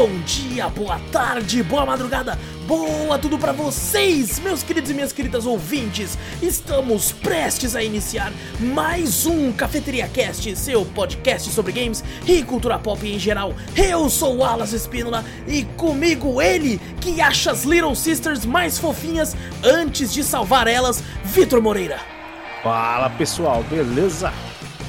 [0.00, 5.44] bom dia, boa tarde, boa madrugada, boa tudo pra vocês, meus queridos e minhas queridas
[5.44, 6.16] ouvintes.
[6.40, 13.06] Estamos prestes a iniciar mais um Cafeteria Cast, seu podcast sobre games e cultura pop
[13.06, 13.52] em geral.
[13.76, 19.36] Eu sou o Alas Espínola e comigo ele que acha as Little Sisters mais fofinhas
[19.62, 22.00] antes de salvar elas, Vitor Moreira.
[22.62, 24.32] Fala pessoal, beleza?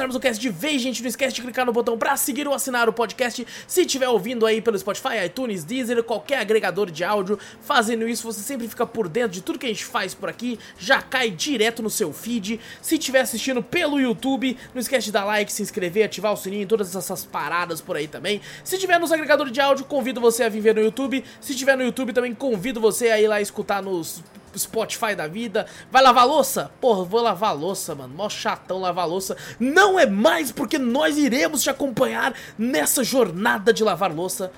[0.00, 2.54] Começarmos o cast de vez, gente, não esquece de clicar no botão pra seguir ou
[2.54, 3.46] assinar o podcast.
[3.66, 8.40] Se estiver ouvindo aí pelo Spotify, iTunes, Deezer, qualquer agregador de áudio, fazendo isso você
[8.40, 11.82] sempre fica por dentro de tudo que a gente faz por aqui, já cai direto
[11.82, 12.58] no seu feed.
[12.80, 16.66] Se estiver assistindo pelo YouTube, não esquece de dar like, se inscrever, ativar o sininho,
[16.66, 18.40] todas essas paradas por aí também.
[18.64, 21.22] Se estiver nos agregadores de áudio, convido você a vir ver no YouTube.
[21.40, 24.22] Se estiver no YouTube, também convido você a ir lá escutar nos
[24.58, 25.66] Spotify da vida.
[25.90, 26.70] Vai lavar louça?
[26.80, 28.14] Porra, vou lavar louça, mano.
[28.14, 29.36] Mó chatão lavar louça.
[29.58, 34.50] Não é mais porque nós iremos te acompanhar nessa jornada de lavar louça.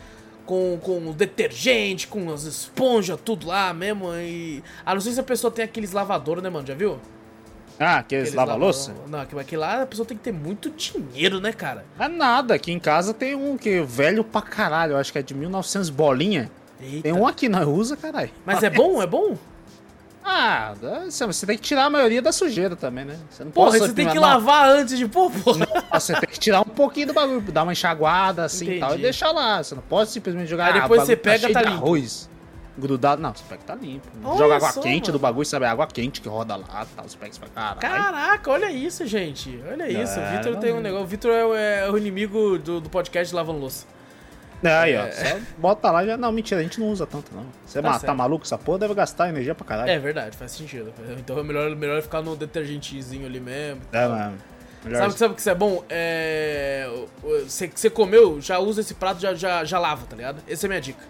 [0.45, 4.13] Com, com o detergente, com as esponjas, tudo lá mesmo.
[4.15, 4.63] E.
[4.85, 6.67] A não ser se a pessoa tem aqueles lavadores, né, mano?
[6.67, 6.99] Já viu?
[7.79, 8.93] Ah, aqueles lava-louça?
[8.93, 11.85] lava- Não, aquilo lá a pessoa tem que ter muito dinheiro, né, cara?
[11.99, 15.19] É nada, aqui em casa tem um que é velho pra caralho, eu acho que
[15.19, 16.51] é de 1900 bolinha.
[16.81, 17.03] Eita.
[17.03, 18.31] Tem um aqui, nós usa, caralho.
[18.45, 19.01] Mas é bom?
[19.01, 19.37] É bom?
[20.25, 23.19] Ah, dá- você tem que tirar a maioria da sujeira também, né?
[23.29, 25.59] Você não Porra, pode você tem que lavar antes de pôr, porra.
[25.59, 28.95] não, Você tem que tirar um pouquinho do bagulho, dar uma enxaguada assim e tal
[28.95, 29.63] e deixar lá.
[29.63, 31.85] Você não pode simplesmente jogar Aí ah, depois o você pega, tá de limpo.
[31.85, 32.31] arroz
[32.79, 33.21] grudado.
[33.21, 34.07] Não, você pega que tá limpo.
[34.25, 35.19] Olha Joga água só, quente mano.
[35.19, 35.65] do bagulho, sabe?
[35.65, 36.87] É água quente que roda lá.
[37.05, 37.81] Você pega isso pra caralho.
[37.81, 39.61] Caraca, olha isso, gente.
[39.71, 40.19] Olha isso.
[40.19, 41.05] O É, Vitor tem um negócio.
[41.05, 43.87] O Vitor é, o- é o inimigo do, do podcast Lavando Louça.
[44.65, 45.11] Aí, ó.
[45.11, 46.17] Só bota lá e já.
[46.17, 47.47] Não, mentira, a gente não usa tanto, não.
[47.67, 48.45] Você Tá tá, tá maluco?
[48.45, 49.91] Essa porra deve gastar energia pra caralho.
[49.91, 50.93] É verdade, faz sentido.
[51.19, 53.81] Então é melhor, melhor ficar no detergentezinho ali mesmo.
[53.93, 54.39] É, mano.
[54.85, 55.85] Melhor Sabe, sabe o que isso é bom?
[55.89, 56.89] É.
[57.45, 60.43] Você você comeu, já usa esse prato, já, já, já lava, tá ligado?
[60.49, 61.01] Essa é a minha dica.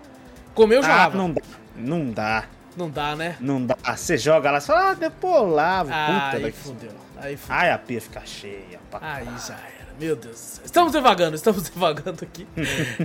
[0.54, 1.16] Comeu, já Ah, lava.
[1.16, 1.42] não dá.
[1.76, 2.44] Não dá.
[2.76, 3.36] Não dá, né?
[3.40, 3.76] Não dá.
[3.96, 5.90] Você joga lá e fala, ah, depois lava.
[5.92, 6.56] Ah, Puta aí daqui.
[6.58, 6.90] fudeu.
[7.18, 7.56] Aí fudeu.
[7.56, 8.78] Ai, a pia fica cheia.
[8.90, 9.81] Pra Aí já era.
[10.02, 10.60] Meu Deus.
[10.64, 12.44] Estamos devagando, estamos devagando aqui.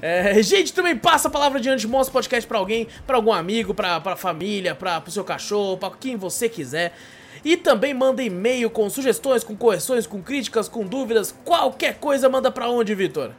[0.01, 3.71] É, gente, também passa a palavra adiante, mostra o podcast pra alguém, pra algum amigo,
[3.71, 6.97] pra, pra família, pra, pro seu cachorro, pra quem você quiser.
[7.45, 12.49] E também manda e-mail com sugestões, com correções, com críticas, com dúvidas, qualquer coisa manda
[12.49, 13.31] pra onde, Vitor?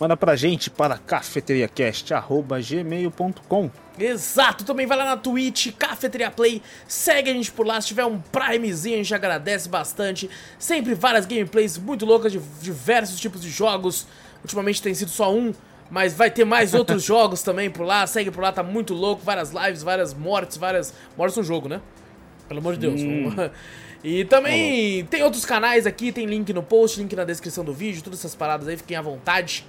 [0.00, 7.34] Manda pra gente para cafeteriacast.gmail.com Exato, também vai lá na Twitch, Cafeteria Play, segue a
[7.34, 10.30] gente por lá, se tiver um Primezinho a gente agradece bastante.
[10.58, 14.06] Sempre várias gameplays muito loucas de diversos tipos de jogos.
[14.42, 15.52] Ultimamente tem sido só um,
[15.90, 18.06] mas vai ter mais outros jogos também por lá.
[18.06, 21.82] Segue por lá, tá muito louco, várias lives, várias mortes, várias mortes no jogo, né?
[22.48, 23.02] Pelo amor de Deus.
[24.02, 28.02] E também tem outros canais aqui, tem link no post, link na descrição do vídeo,
[28.02, 29.66] todas essas paradas aí, fiquem à vontade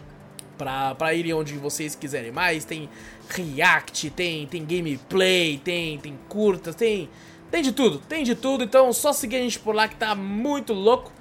[0.62, 2.64] pra, pra irem onde vocês quiserem mais.
[2.64, 2.88] Tem
[3.30, 7.10] react, tem, tem gameplay, tem, tem curtas, tem,
[7.50, 8.64] tem de tudo, tem de tudo.
[8.64, 11.12] Então só seguir a gente por lá que tá muito louco.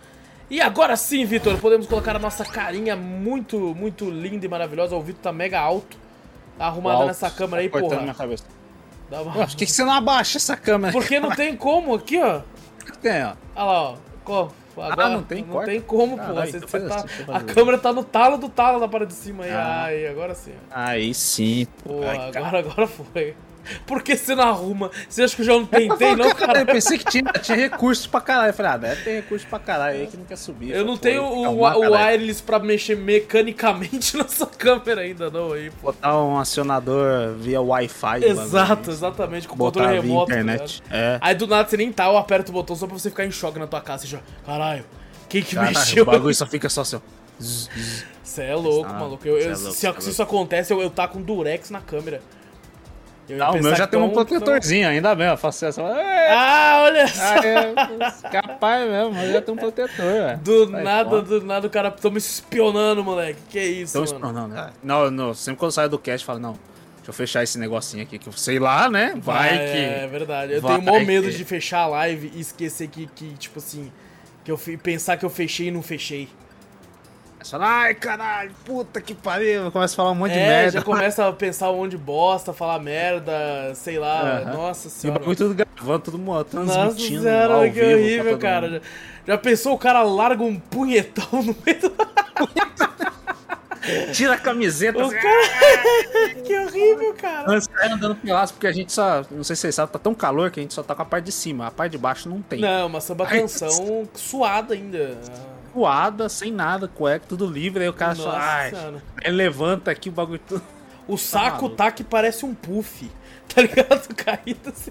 [0.51, 4.95] E agora sim, Vitor, podemos colocar a nossa carinha muito, muito linda e maravilhosa.
[4.97, 5.97] O Vitor tá mega alto,
[6.59, 8.03] tá arrumado Alto, nessa câmera aí, tá cortando porra.
[8.03, 8.45] minha cabeça.
[9.09, 10.93] Dá uma- Por que, que você não abaixa essa câmera?
[10.93, 12.43] Porque não tem como aqui, ó.
[13.01, 13.35] tem, ó.
[13.57, 13.97] Olha lá,
[14.27, 14.49] ó.
[14.87, 15.67] Co- Agora, Ah, não tem Não corte?
[15.71, 16.35] tem como, pô.
[16.35, 17.05] Você, então você tá-
[17.35, 19.51] a câmera tá no talo do talo da parede de cima aí.
[19.51, 19.83] Ah.
[19.85, 20.53] Ai, agora sim.
[20.71, 21.67] Aí sim.
[21.85, 22.47] Pô, Ai, cara.
[22.47, 23.35] agora, agora foi.
[23.87, 24.91] Por que você não arruma?
[25.09, 26.61] Você acha que eu já não tentei, não, cara?
[26.61, 28.51] Eu pensei que tinha, tinha recurso pra caralho.
[28.51, 30.71] Eu falei, ah, deve ter recurso pra caralho aí que não quer subir.
[30.71, 35.71] Eu não Pô, tenho o, o wireless pra mexer mecanicamente nessa câmera ainda, não, aí,
[35.71, 35.93] pô.
[35.93, 38.25] Botar um acionador via Wi-Fi.
[38.25, 40.27] Exato, exatamente, com Botar controle remoto.
[40.33, 40.83] tá internet.
[40.91, 41.19] É.
[41.21, 43.31] Aí do nada você nem tá, eu aperto o botão só pra você ficar em
[43.31, 44.03] choque na tua casa.
[44.03, 44.85] Você já, caralho,
[45.29, 46.03] quem que Caralho, mexeu?
[46.03, 47.01] o bagulho só fica só assim,
[47.41, 48.05] zzz.
[48.23, 49.27] Você é louco, Ah, maluco.
[49.27, 51.69] Eu- cê é eu- louco, se, é se isso acontece, eu, eu tá com durex
[51.71, 52.23] na câmera.
[53.37, 55.27] Não, o meu já tem um é protetorzinho, ainda bem.
[55.29, 55.81] Eu faço essa.
[55.83, 57.23] É, Ah, olha só!
[57.23, 60.39] ah, é, capaz mesmo, mas já tem um protetor, velho.
[60.39, 61.23] Do Sai nada, fora.
[61.23, 63.41] do nada o cara tô me espionando, moleque.
[63.51, 64.49] Que isso, Então, mano?
[64.49, 66.53] não, não, não, sempre quando eu saio do cast, eu falo, não,
[66.97, 69.15] deixa eu fechar esse negocinho aqui, que eu sei lá, né?
[69.17, 69.79] Vai Ah, que.
[69.79, 70.53] É verdade.
[70.55, 73.59] Eu vai tenho maior medo que- de fechar a live e esquecer que, que tipo
[73.59, 73.91] assim,
[74.45, 76.29] que eu fui pensar que eu fechei e não fechei.
[77.43, 79.65] Você fala, ai, caralho, puta que pariu.
[79.65, 80.71] Eu começo a falar um monte de é, merda.
[80.73, 84.43] já começa a pensar um monte de bosta, falar merda, sei lá.
[84.53, 85.19] Nossa E senhora.
[85.19, 87.23] bagulho tudo gravando, todo mundo Nossa transmitindo.
[87.23, 88.71] senhora, ao que horrível, cara.
[88.71, 88.81] Já,
[89.27, 91.93] já pensou o cara larga um punhetão no meio do.
[94.13, 96.35] Tira a camiseta, assim, cara...
[96.45, 97.47] que horrível, cara.
[97.49, 99.25] Nós saímos andando pelados porque a gente só.
[99.31, 101.07] Não sei se vocês sabem, tá tão calor que a gente só tá com a
[101.07, 101.67] parte de cima.
[101.67, 102.61] A parte de baixo não tem.
[102.61, 105.17] Não, uma samba Ai, canção suada ainda.
[105.75, 107.83] Voada, sem nada, cueca, tudo livre.
[107.85, 108.33] Aí o cara só.
[108.33, 110.63] Nossa aí levanta aqui o bagulho tudo.
[111.09, 111.77] O saco maluco.
[111.77, 113.11] tá que parece um puff.
[113.53, 114.09] Tá ligado?
[114.15, 114.91] Caído assim.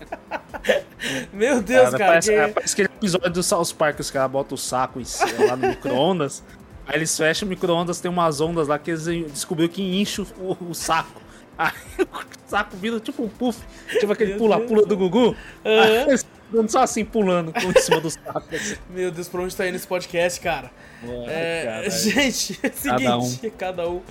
[1.31, 2.05] Meu Deus, cara.
[2.05, 4.99] parece, que- é, parece aquele episódio do South Park que os caras botam o saco
[4.99, 6.43] em cima, lá no micro-ondas.
[6.85, 10.57] Aí eles fecham o micro-ondas, tem umas ondas lá que eles descobriram que enche o,
[10.69, 11.21] o saco.
[11.59, 12.07] Aí o
[12.47, 13.61] saco vira tipo um puff,
[13.99, 15.35] tipo aquele pula-pula do Gugu.
[15.65, 18.55] Eles ficam só assim pulando em cima do saco.
[18.55, 18.77] Assim.
[18.89, 20.71] Meu Deus, pra onde tá indo esse podcast, cara?
[21.27, 21.91] É, caralho.
[21.91, 24.01] gente, é o Cada seguinte, cada um.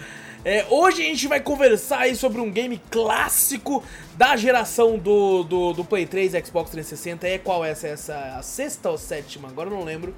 [0.44, 3.82] É, hoje a gente vai conversar aí sobre um game clássico
[4.14, 7.26] da geração do, do, do Play 3 e Xbox 360.
[7.26, 7.88] É qual é essa?
[7.88, 9.48] essa a sexta ou sétima?
[9.48, 10.14] Agora eu não lembro.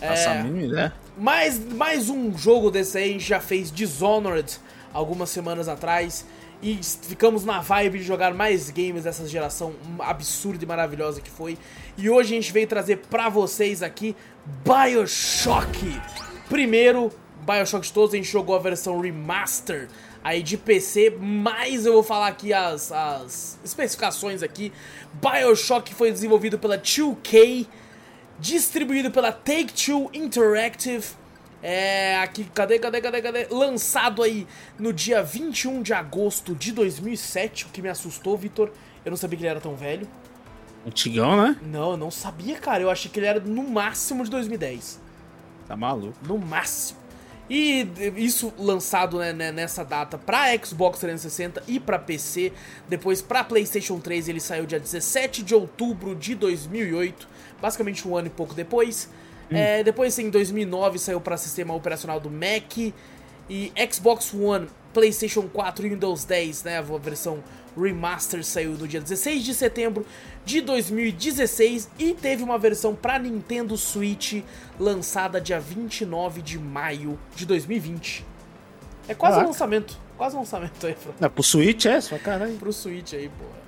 [0.00, 0.92] É, a mínima ideia.
[1.16, 4.58] mais, mais um jogo desse aí, a gente já fez Dishonored
[4.92, 6.24] algumas semanas atrás.
[6.60, 11.56] E ficamos na vibe de jogar mais games dessa geração absurda e maravilhosa que foi.
[11.96, 14.16] E hoje a gente veio trazer pra vocês aqui
[14.64, 16.00] Bioshock.
[16.48, 17.12] Primeiro,
[17.46, 19.88] Bioshock de todos, a gente jogou a versão remaster
[20.22, 24.72] aí de PC, mas eu vou falar aqui as, as especificações aqui.
[25.14, 27.66] Bioshock foi desenvolvido pela 2K,
[28.38, 31.04] distribuído pela Take-Two Interactive.
[31.62, 33.46] É, aqui, cadê, cadê, cadê, cadê?
[33.50, 34.46] Lançado aí
[34.78, 38.70] no dia 21 de agosto de 2007, o que me assustou, Vitor.
[39.04, 40.06] Eu não sabia que ele era tão velho.
[40.86, 41.56] Antigão, né?
[41.62, 42.82] Não, eu não sabia, cara.
[42.82, 45.00] Eu achei que ele era no máximo de 2010.
[45.66, 46.16] Tá maluco.
[46.26, 46.98] No máximo.
[47.50, 52.52] E isso lançado né, né, nessa data pra Xbox 360 e pra PC.
[52.88, 57.26] Depois pra PlayStation 3 ele saiu dia 17 de outubro de 2008.
[57.60, 59.08] Basicamente um ano e pouco depois.
[59.50, 62.76] É, depois em 2009 saiu pra sistema operacional do Mac.
[63.50, 66.78] E Xbox One, PlayStation 4 e Windows 10, né?
[66.78, 67.42] A versão
[67.76, 70.04] remaster saiu no dia 16 de setembro
[70.44, 74.42] de 2016 e teve uma versão para Nintendo Switch
[74.78, 78.24] lançada dia 29 de maio de 2020.
[79.08, 79.46] É quase um Caraca.
[79.46, 82.00] lançamento, quase um lançamento aí, Fran Não, pro Switch é?
[82.00, 82.54] Só caralho.
[82.56, 83.67] pro Switch aí, porra.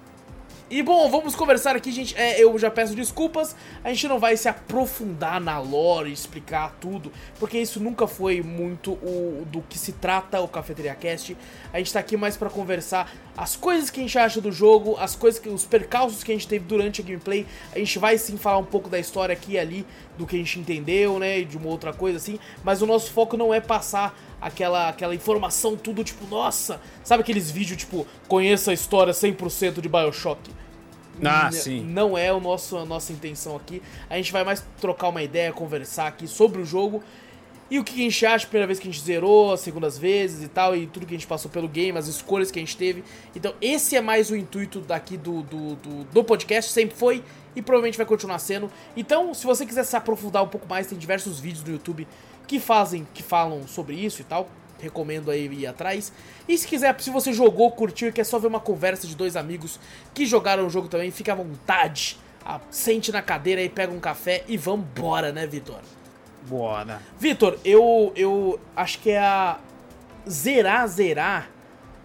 [0.72, 2.16] E bom, vamos conversar aqui, gente.
[2.16, 7.10] É, eu já peço desculpas, a gente não vai se aprofundar na lore, explicar tudo,
[7.40, 11.36] porque isso nunca foi muito o do que se trata o Cafeteria Cast.
[11.72, 14.96] A gente tá aqui mais pra conversar as coisas que a gente acha do jogo,
[14.96, 17.44] as coisas que os percalços que a gente teve durante a gameplay.
[17.74, 19.84] A gente vai sim falar um pouco da história aqui e ali,
[20.16, 23.36] do que a gente entendeu, né, de uma outra coisa assim, mas o nosso foco
[23.36, 28.74] não é passar aquela, aquela informação tudo tipo, nossa, sabe aqueles vídeos tipo, conheça a
[28.74, 30.50] história 100% de BioShock?
[31.22, 31.82] Ah, sim.
[31.82, 33.82] Não é o nosso, a nossa intenção aqui.
[34.08, 37.02] A gente vai mais trocar uma ideia, conversar aqui sobre o jogo
[37.70, 39.96] e o que a gente acha, a primeira vez que a gente zerou, as segundas
[39.96, 42.62] vezes e tal, e tudo que a gente passou pelo game, as escolhas que a
[42.62, 43.04] gente teve.
[43.34, 47.22] Então, esse é mais o intuito daqui do, do, do, do podcast, sempre foi
[47.54, 48.68] e provavelmente vai continuar sendo.
[48.96, 52.08] Então, se você quiser se aprofundar um pouco mais, tem diversos vídeos no YouTube
[52.50, 54.48] que fazem, que falam sobre isso e tal.
[54.80, 56.12] Recomendo aí ir atrás.
[56.48, 59.36] E se quiser, se você jogou, curtiu e quer só ver uma conversa de dois
[59.36, 59.78] amigos
[60.12, 62.18] que jogaram o jogo também, fica à vontade.
[62.44, 65.78] Ah, sente na cadeira aí, pega um café e vambora, né, Vitor?
[66.48, 67.00] Bora.
[67.20, 69.58] Vitor, eu, eu acho que é a.
[70.28, 71.50] Zerar, zerar.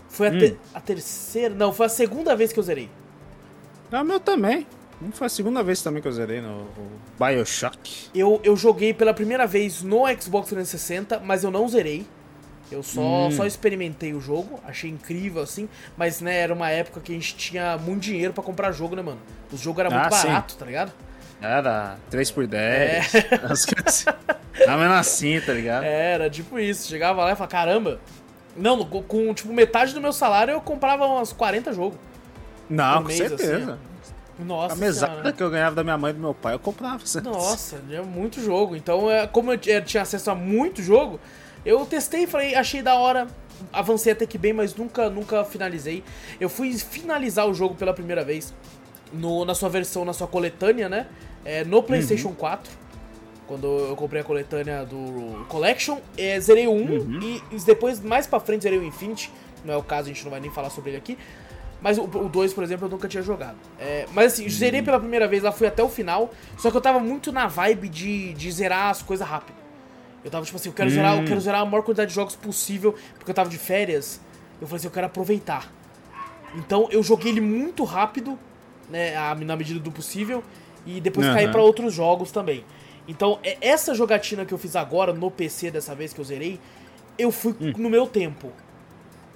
[0.09, 0.37] Foi a, Hum.
[0.37, 1.55] te- a terceira.
[1.55, 2.87] Não, foi a segunda vez que eu zerei.
[3.91, 4.67] É o meu também.
[5.05, 6.67] Não foi a segunda vez também que eu zerei no
[7.19, 8.09] Bioshock.
[8.13, 12.05] Eu, eu joguei pela primeira vez no Xbox 360, mas eu não zerei.
[12.71, 13.31] Eu só, Hum.
[13.31, 17.35] só experimentei o jogo, achei incrível assim, mas né, era uma época que a gente
[17.35, 19.19] tinha muito dinheiro pra comprar jogo, né, mano?
[19.53, 20.27] O jogo era muito Ah, sim.
[20.27, 20.91] barato, tá ligado?
[21.39, 23.27] Era 3x10.
[23.51, 24.05] As coisas assim.
[24.65, 25.83] Não, mas assim, tá ligado?
[25.83, 27.99] É, Era tipo isso, chegava lá e falava, caramba.
[28.55, 31.99] Não, com, tipo metade do meu salário eu comprava umas 40 jogos.
[32.67, 33.55] Não, por com mês, certeza.
[33.73, 33.79] assim,
[34.39, 37.05] Nossa a mesada que eu ganhava da minha mãe e do meu pai, eu comprava.
[37.05, 37.25] certo?
[37.29, 38.75] Nossa, é muito jogo.
[38.75, 41.19] Então, é, como eu tinha acesso a muito jogo,
[41.65, 43.27] Eu testei, falei, achei da hora,
[43.73, 46.03] avancei até que bem, mas nunca, nunca finalizei.
[46.39, 48.53] Eu fui finalizar o jogo pela primeira vez
[49.11, 51.07] no, na sua versão, na sua coletânea, né?
[51.43, 52.35] É, no PlayStation uhum.
[52.35, 52.71] 4.
[53.47, 57.41] Quando eu comprei a coletânea do Collection, é, zerei o 1 uhum.
[57.51, 59.31] e, depois, mais pra frente, zerei o Infinity.
[59.63, 61.17] Não é o caso, a gente não vai nem falar sobre ele aqui.
[61.85, 63.57] Mas o 2, por exemplo, eu nunca tinha jogado.
[63.79, 66.33] É, mas assim, zerei pela primeira vez, lá fui até o final.
[66.57, 69.55] Só que eu tava muito na vibe de, de zerar as coisas rápido.
[70.23, 72.35] Eu tava tipo assim, eu quero, zerar, eu quero zerar a maior quantidade de jogos
[72.35, 74.19] possível, porque eu tava de férias.
[74.59, 75.71] Eu falei assim, eu quero aproveitar.
[76.55, 78.35] Então eu joguei ele muito rápido,
[78.89, 80.43] né, na medida do possível,
[80.87, 81.35] e depois uhum.
[81.35, 82.65] caí para outros jogos também.
[83.07, 86.59] Então, é, essa jogatina que eu fiz agora no PC dessa vez que eu zerei,
[87.15, 87.73] eu fui hum.
[87.77, 88.51] no meu tempo.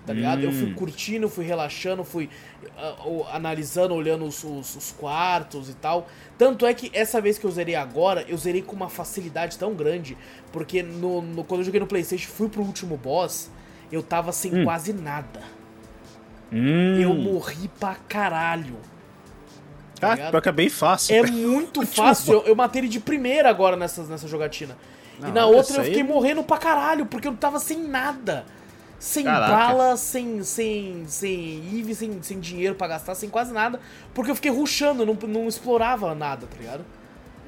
[0.06, 0.40] Tá ligado?
[0.40, 0.44] Hum.
[0.44, 0.74] Eu fui hum.
[0.74, 2.30] curtindo, fui relaxando, fui
[2.78, 6.08] uh, uh, analisando, olhando os, os, os, quartos e tal.
[6.38, 9.74] Tanto é que essa vez que eu zerei agora, eu zerei com uma facilidade tão
[9.74, 10.18] grande.
[10.52, 13.52] Porque no, no quando eu joguei no PlayStation, fui pro último boss,
[13.92, 14.64] eu tava sem hum.
[14.64, 15.42] quase nada.
[16.52, 17.00] Hum.
[17.00, 18.78] Eu morri pra caralho.
[20.00, 21.16] Tá ah, pior que é bem fácil.
[21.16, 22.34] É muito fácil.
[22.34, 24.78] Eu, eu, matei ele de primeira agora nessa, nessa jogatina.
[25.20, 26.08] Não, e na outra eu fiquei aí...
[26.08, 28.46] morrendo pra caralho, porque eu tava sem nada.
[29.00, 29.52] Sem Caraca.
[29.52, 33.80] bala, sem, sem, sem IV, sem, sem dinheiro pra gastar, sem quase nada.
[34.14, 36.84] Porque eu fiquei ruxando, não, não explorava nada, tá ligado?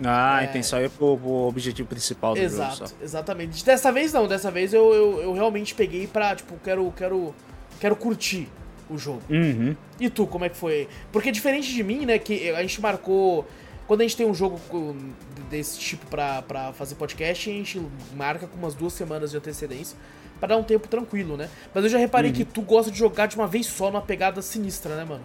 [0.03, 0.46] Ah, é...
[0.46, 2.89] a intenção é pro, pro objetivo principal do Exato, jogo.
[2.89, 2.96] Só.
[3.01, 3.65] Exatamente.
[3.65, 7.36] Dessa vez não, dessa vez eu, eu, eu realmente peguei pra, tipo, quero, quero,
[7.79, 8.48] quero curtir
[8.89, 9.22] o jogo.
[9.29, 9.75] Uhum.
[10.00, 10.88] E tu, como é que foi?
[11.12, 13.46] Porque diferente de mim, né, que a gente marcou.
[13.88, 14.58] Quando a gente tem um jogo
[15.50, 17.81] desse tipo pra, pra fazer podcast, a gente
[18.15, 19.98] marca com umas duas semanas de antecedência
[20.41, 21.48] para dar um tempo tranquilo, né?
[21.71, 22.38] Mas eu já reparei uhum.
[22.38, 25.21] que tu gosta de jogar de uma vez só numa pegada sinistra, né, mano?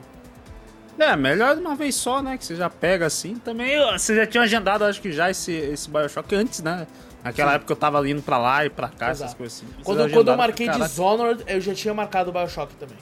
[0.99, 2.37] É, melhor de uma vez só, né?
[2.37, 3.37] Que você já pega assim.
[3.37, 6.87] Também você já tinha agendado, acho que já esse, esse Bioshock antes, né?
[7.25, 7.57] Naquela Sim.
[7.57, 9.25] época eu tava indo pra lá e pra cá, Exato.
[9.25, 9.83] essas coisas assim.
[9.83, 12.99] Quando, quando eu marquei Dishonored, eu já tinha marcado o Bioshock também.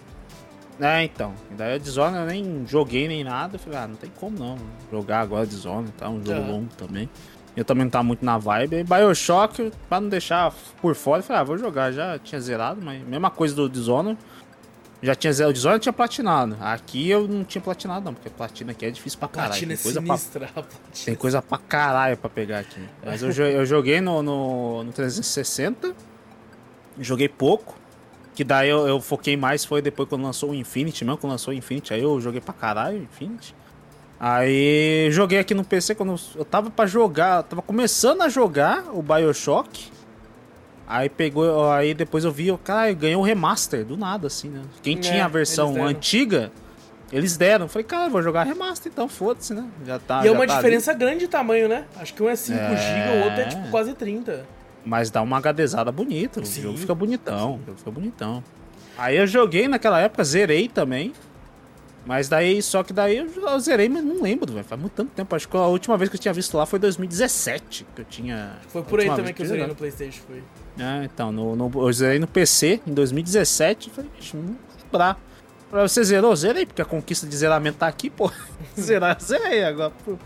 [0.80, 1.35] É, então.
[1.50, 3.56] Daí a Dishonored eu nem joguei nem nada.
[3.56, 4.56] Eu falei, ah, não tem como não
[4.90, 6.09] jogar agora Dishonored, tá?
[6.09, 6.50] Um jogo uhum.
[6.52, 7.09] longo também.
[7.56, 8.76] Eu também não tava muito na vibe.
[8.76, 11.92] E Bioshock, pra não deixar por fora, eu falei, ah, vou jogar.
[11.92, 14.18] Já tinha zerado, mas mesma coisa do Dishonored.
[15.00, 15.50] Já tinha zerado.
[15.50, 16.56] O Dishonored tinha platinado.
[16.61, 19.52] Aqui eu não tinha platinado, não, porque platina aqui é difícil pra caralho.
[19.52, 20.64] Platina tem coisa é sinistra, pra...
[21.04, 22.80] Tem coisa pra caralho pra pegar aqui.
[23.04, 25.94] Mas eu, eu joguei no, no, no 360.
[26.99, 27.76] Joguei pouco.
[28.34, 31.54] Que daí eu, eu, foquei mais foi depois quando lançou o Infinity, mesmo quando lançou
[31.54, 33.54] o Infinity, aí eu joguei pra caralho o Infinity.
[34.26, 39.02] Aí joguei aqui no PC quando eu tava pra jogar, tava começando a jogar o
[39.02, 39.93] Bioshock.
[40.87, 44.62] Aí pegou, aí depois eu vi, cara, ganhou um remaster do nada, assim, né?
[44.83, 46.50] Quem é, tinha a versão antiga,
[47.12, 47.69] eles deram.
[47.69, 49.69] Falei, cara, vou jogar remaster então, foda-se, né?
[49.85, 50.25] Já tá.
[50.25, 51.00] E é uma tá diferença ali.
[51.00, 51.85] grande de tamanho, né?
[51.95, 52.76] Acho que um é 5 é...
[52.76, 54.47] GB, o outro é tipo quase 30.
[54.87, 56.62] Mas dá uma HDzada bonita, o Sim.
[56.62, 58.43] jogo fica bonitão, o jogo fica bonitão.
[58.97, 61.12] Aí eu joguei naquela época, zerei também.
[62.06, 64.64] Mas daí, só que daí eu zerei, mas não lembro, velho.
[64.64, 65.34] Faz muito tanto tempo.
[65.34, 68.56] Acho que a última vez que eu tinha visto lá foi 2017, que eu tinha.
[68.68, 70.42] Foi por aí também que eu zerei no Playstation, foi.
[70.78, 75.18] É, então, no, no, eu zerei no PC em 2017 falei, vixe, não lembrar.
[75.70, 76.37] Você zerou?
[76.37, 78.30] Zerei, porque a conquista de zeramento tá aqui, pô.
[78.78, 79.92] Zerar, zerei agora.
[80.04, 80.16] Pô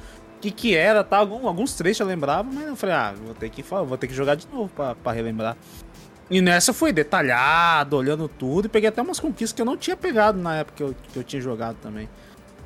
[0.41, 1.19] que que era, tá?
[1.19, 4.15] Algum, alguns trechos eu lembrava, mas eu falei, ah, vou ter que, vou ter que
[4.15, 5.57] jogar de novo pra, pra relembrar.
[6.31, 9.97] E nessa foi detalhado, olhando tudo, e peguei até umas conquistas que eu não tinha
[9.97, 12.09] pegado na época que eu, que eu tinha jogado também.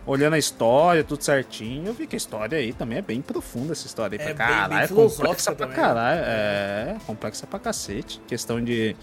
[0.04, 3.70] Olhando a história, tudo certinho, eu vi que a história aí também é bem profunda,
[3.70, 4.26] essa história aí.
[4.26, 6.20] É pra caralho, é complexa pra caralho.
[6.24, 8.20] É, complexa pra cacete.
[8.26, 8.96] Questão de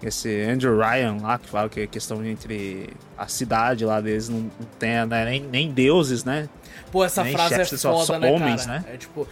[0.00, 4.40] esse Andrew Ryan lá, que fala que a questão entre a cidade lá deles não,
[4.40, 6.48] não tem né, nem, nem deuses, né?
[6.96, 8.78] Pô, essa nem frase chefes, é foda, só, só né, homens, cara?
[8.80, 8.84] Né?
[8.94, 9.28] É tipo,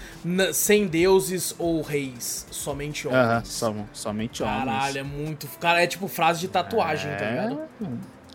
[0.52, 3.24] sem deuses ou reis, somente homens.
[3.24, 4.64] Uh -huh, som, somente homens.
[4.64, 5.48] Caralho, é muito...
[5.58, 7.36] Cara, é tipo frase de tatuagem, tá é...
[7.36, 7.68] tá ligado?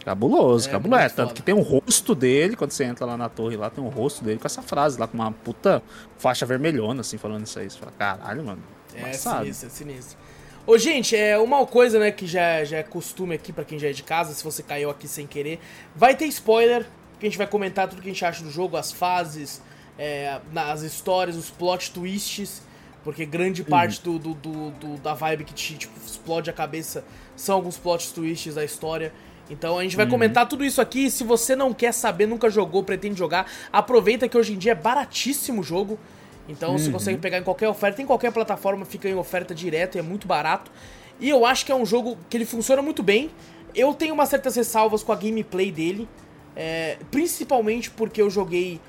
[0.03, 1.03] Cabuloso, é, cabuloso.
[1.03, 3.83] É, tanto que tem um rosto dele, quando você entra lá na torre, lá tem
[3.83, 5.83] um rosto dele com essa frase lá, com uma puta
[6.17, 7.69] faixa vermelhona, assim, falando isso aí.
[7.69, 8.63] Você fala, caralho, mano.
[8.95, 10.17] É sinistro, é sinistro.
[10.65, 13.89] Ô, gente, é uma coisa, né, que já, já é costume aqui para quem já
[13.89, 15.59] é de casa, se você caiu aqui sem querer.
[15.95, 16.85] Vai ter spoiler,
[17.19, 19.61] que a gente vai comentar tudo que a gente acha do jogo, as fases,
[19.97, 22.61] é, as histórias, os plot twists,
[23.03, 24.17] porque grande parte uhum.
[24.17, 27.03] do, do, do, da vibe que te tipo, explode a cabeça
[27.35, 29.13] são alguns plot twists da história.
[29.49, 30.11] Então a gente vai uhum.
[30.11, 31.09] comentar tudo isso aqui.
[31.09, 34.75] Se você não quer saber, nunca jogou, pretende jogar, aproveita que hoje em dia é
[34.75, 35.99] baratíssimo o jogo.
[36.47, 36.77] Então uhum.
[36.77, 40.01] você consegue pegar em qualquer oferta, em qualquer plataforma fica em oferta direto e é
[40.01, 40.71] muito barato.
[41.19, 43.29] E eu acho que é um jogo que ele funciona muito bem.
[43.75, 46.07] Eu tenho umas certas ressalvas com a gameplay dele,
[46.55, 48.79] é, principalmente porque eu joguei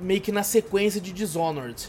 [0.00, 1.88] meio que na sequência de Dishonored.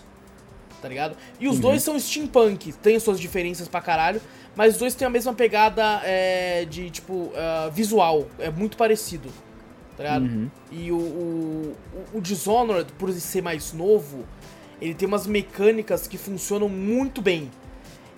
[0.82, 1.16] tá ligado?
[1.40, 4.20] E os dois são steampunk, tem suas diferenças pra caralho,
[4.56, 9.30] mas os dois têm a mesma pegada é, de, tipo, ah, visual, é muito parecido,
[9.96, 10.26] tá ligado?
[10.26, 10.50] Uhum.
[10.72, 11.76] E o, o,
[12.14, 14.26] o- Dishonored, por ser mais novo,
[14.82, 17.50] ele tem umas mecânicas que funcionam muito bem.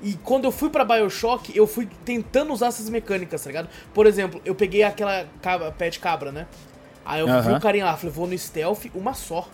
[0.01, 3.69] E quando eu fui pra Bioshock, eu fui tentando usar essas mecânicas, tá ligado?
[3.93, 6.47] Por exemplo, eu peguei aquela cabra, pet cabra, né?
[7.05, 7.57] Aí eu vi Aham.
[7.57, 9.47] o carinha lá, falei, vou no stealth, uma só.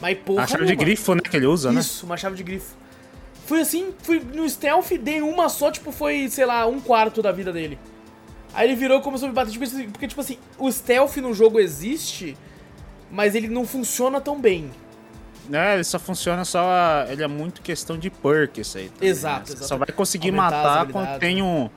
[0.00, 1.80] Mas porra A chave de grifo, né, que ele usa, né?
[1.80, 2.74] Isso, uma chave de grifo.
[3.46, 7.32] Fui assim, fui no stealth, dei uma só, tipo, foi, sei lá, um quarto da
[7.32, 7.78] vida dele.
[8.54, 11.16] Aí ele virou e começou a me bater, tipo assim, porque, tipo assim, o stealth
[11.16, 12.36] no jogo existe,
[13.10, 14.70] mas ele não funciona tão bem.
[15.52, 17.04] É, ele só funciona só.
[17.08, 18.88] Ele é muito questão de perk, isso aí.
[18.90, 19.46] também, Exato, né?
[19.46, 19.68] Você exato.
[19.68, 21.68] só vai conseguir Aumentar matar quando tem um.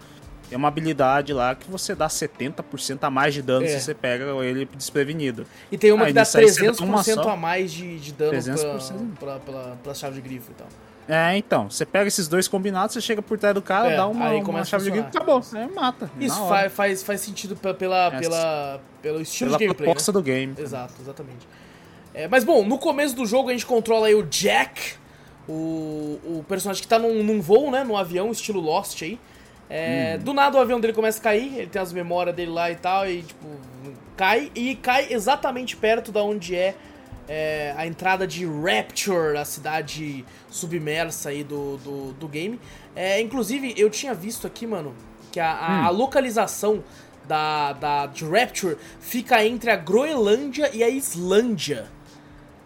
[0.50, 3.70] Tem uma habilidade lá que você dá 70% a mais de dano É.
[3.70, 5.46] se você pega ele desprevenido.
[5.72, 7.30] E tem uma Ah, que dá nisso aí você dá 300% uma só.
[7.30, 9.16] a mais de, de dano 300%.
[9.20, 10.68] pra, pra, pela, pela chave de grifo e tal.
[11.08, 14.08] É, então, você pega esses dois combinados, você chega por trás do cara, É, dá
[14.08, 15.42] uma, aí uma chave de grifo e acabou.
[15.54, 16.10] Aí mata.
[16.20, 19.92] Isso faz, faz, faz sentido pe- pela, Essa- pela, pelo estilo Pela de gameplay, né?
[19.94, 20.56] proposta do game.
[20.58, 21.48] Exato, exatamente.
[22.14, 24.94] É, mas bom, no começo do jogo a gente controla aí o Jack,
[25.48, 27.84] o, o personagem que tá num, num voo, né?
[27.84, 29.20] No avião, estilo Lost aí.
[29.69, 32.69] É, Do nada o avião dele começa a cair, ele tem as memórias dele lá
[32.72, 33.48] e tal, e tipo,
[34.15, 36.75] cai, e cai exatamente perto da onde é,
[37.27, 42.60] é, a entrada de Rapture, a cidade submersa aí do, do, do game.
[42.95, 44.93] É, inclusive, eu tinha visto aqui, mano,
[45.31, 46.84] que a, a- a localização
[47.27, 51.88] da, da, de Rapture fica entre a Groenlândia e a Islândia.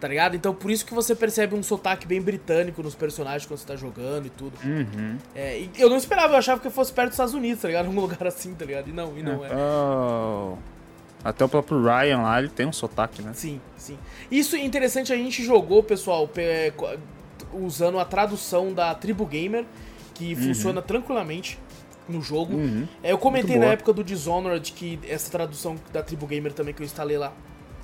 [0.00, 0.34] Tá ligado?
[0.34, 3.76] Então por isso que você percebe um sotaque bem britânico nos personagens quando você tá
[3.76, 4.54] jogando e tudo.
[4.64, 5.18] Uhum.
[5.34, 7.88] É, e eu não esperava, eu achava que fosse perto dos Estados Unidos, tá ligado?
[7.90, 8.88] Um lugar assim, tá ligado?
[8.88, 9.50] E não, e não é.
[9.54, 10.56] Oh.
[11.22, 13.32] Até o próprio Ryan lá, ele tem um sotaque, né?
[13.34, 13.98] Sim, sim.
[14.30, 16.88] Isso é interessante, a gente jogou, pessoal, pe- co-
[17.52, 19.66] usando a tradução da Tribu Gamer,
[20.14, 21.58] que funciona tranquilamente
[22.08, 22.54] no jogo.
[22.54, 22.88] Uhum.
[23.02, 26.80] É, eu comentei na época do Dishonored que essa tradução da Tribu Gamer também que
[26.80, 27.34] eu instalei lá,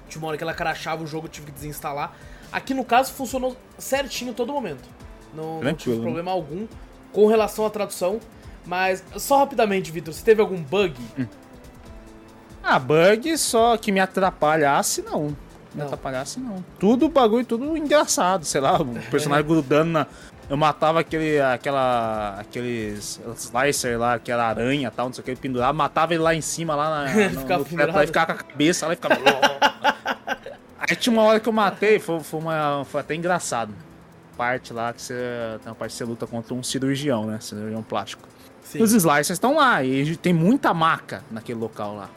[0.09, 2.12] de uma hora que ela crachava o jogo, eu tive que desinstalar.
[2.53, 4.88] Aqui no caso funcionou certinho todo momento.
[5.35, 6.03] Não, não tive né?
[6.03, 6.66] problema algum
[7.12, 8.21] com relação à tradução.
[8.64, 10.95] Mas só rapidamente, Vitor, você teve algum bug?
[12.62, 15.29] Ah, bug só que me atrapalhasse, não.
[15.29, 15.37] Me
[15.83, 15.85] Não.
[15.87, 16.64] atrapalhasse, não.
[16.79, 20.07] Tudo bagulho, tudo engraçado, sei lá, o personagem grudando na.
[20.49, 25.25] Eu matava aquele, aquela, aqueles slicer lá, que era aranha e tal, não sei o
[25.25, 28.05] que, ele pendurava, matava ele lá em cima, lá na, no, Ficava no teto, lá
[28.05, 29.16] e ficava com a cabeça lá e ficava...
[30.94, 33.75] Tinha uma hora que eu matei, foi, foi, uma, foi até engraçado.
[34.37, 35.14] Parte lá que você,
[35.62, 38.29] tem uma parte que você luta contra um cirurgião, né, cirurgião plástico.
[38.62, 38.79] Sim.
[38.79, 42.11] E os slicers estão lá, e tem muita maca naquele local lá.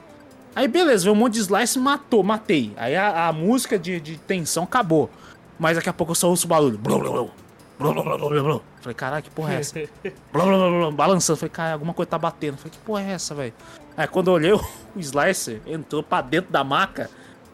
[0.56, 2.74] Aí beleza, veio um monte de slice matou, matei.
[2.76, 5.10] Aí a, a música de, de tensão acabou.
[5.58, 6.78] Mas daqui a pouco eu só ouço o barulho.
[6.78, 8.60] Blum, blum, blum.
[8.82, 9.80] Falei, caralho, que porra é essa?
[10.94, 11.38] Balançando.
[11.38, 12.58] Falei, cara, alguma coisa tá batendo.
[12.58, 13.54] Falei, que porra é essa, velho?
[13.96, 14.64] Aí quando eu olhei, o
[14.98, 17.10] slicer entrou pra dentro da maca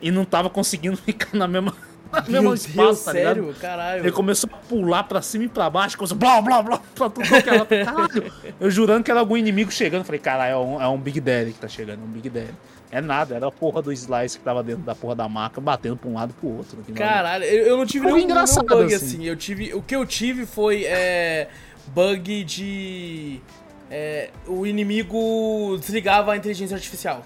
[0.05, 1.73] e não tava conseguindo ficar na mesma,
[2.11, 3.35] na Meu mesma Deus, espaço, tá ligado?
[3.35, 3.55] sério?
[3.59, 4.01] Caralho.
[4.03, 7.25] Ele começou a pular pra cima e pra baixo, começou blá, blá, blá, pra tudo
[7.25, 7.65] é lado.
[7.83, 8.33] Caralho.
[8.59, 10.03] Eu jurando que era algum inimigo chegando.
[10.03, 12.53] Falei, caralho, é um, é um Big Daddy que tá chegando, é um Big Daddy.
[12.91, 15.97] É nada, era a porra do Slice que tava dentro da porra da maca, batendo
[15.97, 16.77] pra um lado e pro outro.
[16.93, 19.05] Caralho, eu, não tive Foi nenhum, nenhum bug assim.
[19.05, 19.25] assim.
[19.25, 21.47] Eu tive, o que eu tive foi é,
[21.87, 23.41] bug de.
[23.89, 27.25] é, o inimigo desligava a inteligência artificial.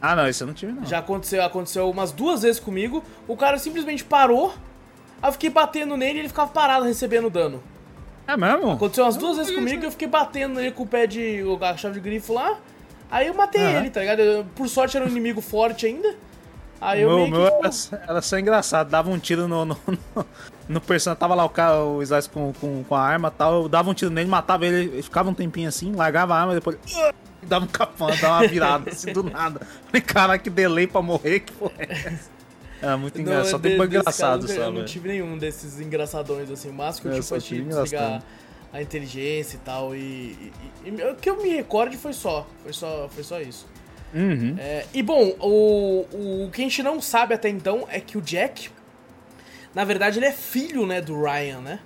[0.00, 0.84] Ah, não, isso eu não tive, não.
[0.86, 3.02] Já aconteceu, aconteceu umas duas vezes comigo.
[3.26, 4.54] O cara simplesmente parou.
[5.20, 7.62] Aí eu fiquei batendo nele e ele ficava parado recebendo dano.
[8.26, 8.72] É mesmo?
[8.72, 11.42] Aconteceu umas duas vezes comigo e eu fiquei batendo nele com o pé de.
[11.60, 12.58] a chave de grifo lá.
[13.10, 13.78] Aí eu matei Aham.
[13.80, 14.20] ele, tá ligado?
[14.20, 16.14] Eu- por sorte era um inimigo forte ainda.
[16.80, 17.94] Aí eu meu, meio meu que.
[17.94, 19.76] era, era só engraçado, dava um tiro no, no,
[20.14, 20.26] no,
[20.68, 23.62] no personagem, tava lá o cara, o Slice com, com, com a arma e tal,
[23.62, 26.54] eu dava um tiro nele, matava ele, ele ficava um tempinho assim, largava a arma,
[26.54, 26.76] depois
[27.40, 29.60] ele, dava um capão, dava uma virada assim do nada.
[29.86, 32.30] Falei, cara, que delay pra morrer, que porra é essa?
[32.80, 34.84] Era muito engraçado, só tem de- desse engraçado, caso, Eu não sabe?
[34.88, 36.70] tive nenhum desses engraçadões, assim.
[36.70, 38.22] O máximo que eu É, tive só foi tive de desligar
[38.72, 39.96] a inteligência e tal.
[39.96, 40.52] E, e-
[40.84, 42.46] e- e o que eu me recorde foi só.
[42.62, 43.66] Foi só, foi só isso.
[44.14, 44.54] Uhum.
[44.58, 48.22] É, e bom, o, o que a gente não sabe até então é que o
[48.22, 48.70] Jack,
[49.74, 51.80] na verdade, ele é filho, né, do Ryan, né?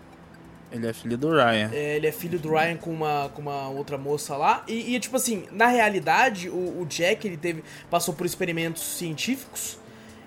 [0.73, 1.71] Ele é filho do Ryan.
[1.73, 4.65] É, ele é filho do Ryan com uma, com uma outra moça lá.
[4.67, 9.79] E, e, tipo assim, na realidade, o, o Jack ele teve, passou por experimentos científicos.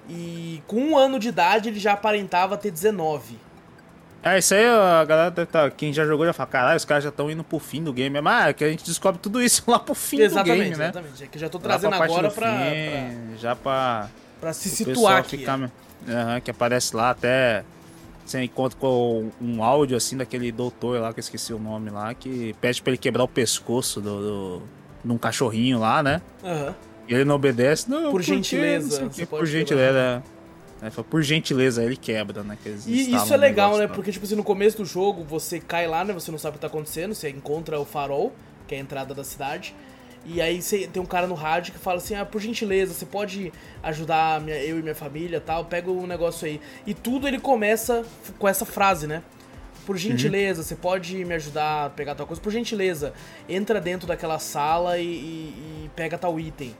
[0.08, 3.40] E com um ano de idade ele já aparentava ter 19.
[4.24, 7.04] É, isso aí a galera deve tá, quem já jogou já fala, caralho, os caras
[7.04, 8.20] já estão indo pro fim do game.
[8.22, 10.86] Mas é que a gente descobre tudo isso lá pro fim exatamente, do game, né?
[10.86, 11.24] exatamente.
[11.24, 14.70] É que eu já tô trazendo pra agora pra, pra, fim, Já pra pra se
[14.70, 15.38] situar aqui.
[15.38, 15.72] ficar...
[16.08, 17.64] Aham, que aparece lá até...
[18.26, 22.14] você encontra com um áudio assim daquele doutor lá, que eu esqueci o nome lá,
[22.14, 24.62] que pede pra ele quebrar o pescoço do, do,
[25.04, 26.22] de um cachorrinho lá, né?
[26.44, 26.76] Aham.
[27.08, 27.90] E ele não obedece.
[27.90, 28.34] Não, Por quê?
[28.34, 30.24] gentileza, quê, pode Por gentileza.
[30.82, 32.58] É, por gentileza, ele quebra, né?
[32.86, 33.94] E isso é legal, negócio né?
[33.94, 36.14] Porque, tipo assim, no começo do jogo, você cai lá, né?
[36.14, 38.34] Você não sabe o que tá acontecendo, você encontra o farol,
[38.68, 39.74] que é a entrada da cidade.
[40.26, 43.06] E aí você tem um cara no rádio que fala assim, ah, por gentileza, você
[43.06, 46.60] pode ajudar minha- eu e minha família tal, pega o negócio aí.
[46.86, 48.04] E tudo ele começa
[48.40, 49.22] com essa frase, né?
[49.86, 52.42] Por gentileza, você pode me ajudar a pegar tal coisa?
[52.42, 53.14] Por gentileza,
[53.48, 56.76] entra dentro daquela sala e, e- e pega tal item.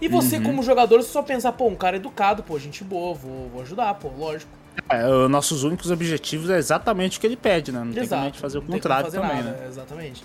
[0.00, 3.50] E você, como jogador, você só pensa, pô, um cara educado, pô, gente boa, vou,
[3.50, 4.50] vou ajudar, pô, lógico.
[4.88, 7.80] É, os nossos únicos objetivos é exatamente o que ele pede, né?
[7.84, 9.66] Não tem como a gente fazer o contrário fazer também, nada, né?
[9.68, 10.24] Exatamente.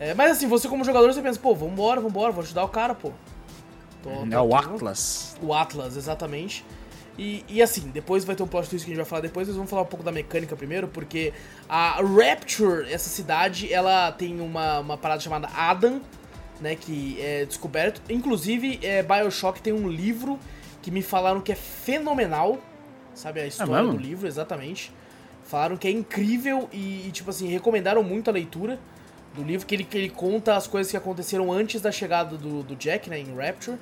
[0.00, 2.94] É, mas assim, você como jogador, você pensa, pô, vambora, vambora, vou ajudar o cara,
[2.94, 3.12] pô.
[4.02, 5.36] Tô- tô É o aqui, Atlas.
[5.42, 6.64] O Atlas, exatamente.
[7.18, 9.46] E, e assim, depois vai ter um plot twist que a gente vai falar depois,
[9.46, 11.34] mas vamos falar um pouco da mecânica primeiro, porque
[11.68, 16.00] a Rapture, essa cidade, ela tem uma, uma parada chamada Adam,
[16.62, 18.00] né, que é descoberto.
[18.10, 20.38] Inclusive, é, Bioshock tem um livro
[20.80, 22.58] que me falaram que é fenomenal,
[23.12, 23.92] sabe, a história mesmo?
[23.92, 24.90] do livro, exatamente.
[25.44, 28.78] Falaram que é incrível e, e, tipo assim, recomendaram muito a leitura
[29.34, 32.62] do livro, que ele, que ele conta as coisas que aconteceram antes da chegada do,
[32.62, 33.76] do Jack, né, em Rapture.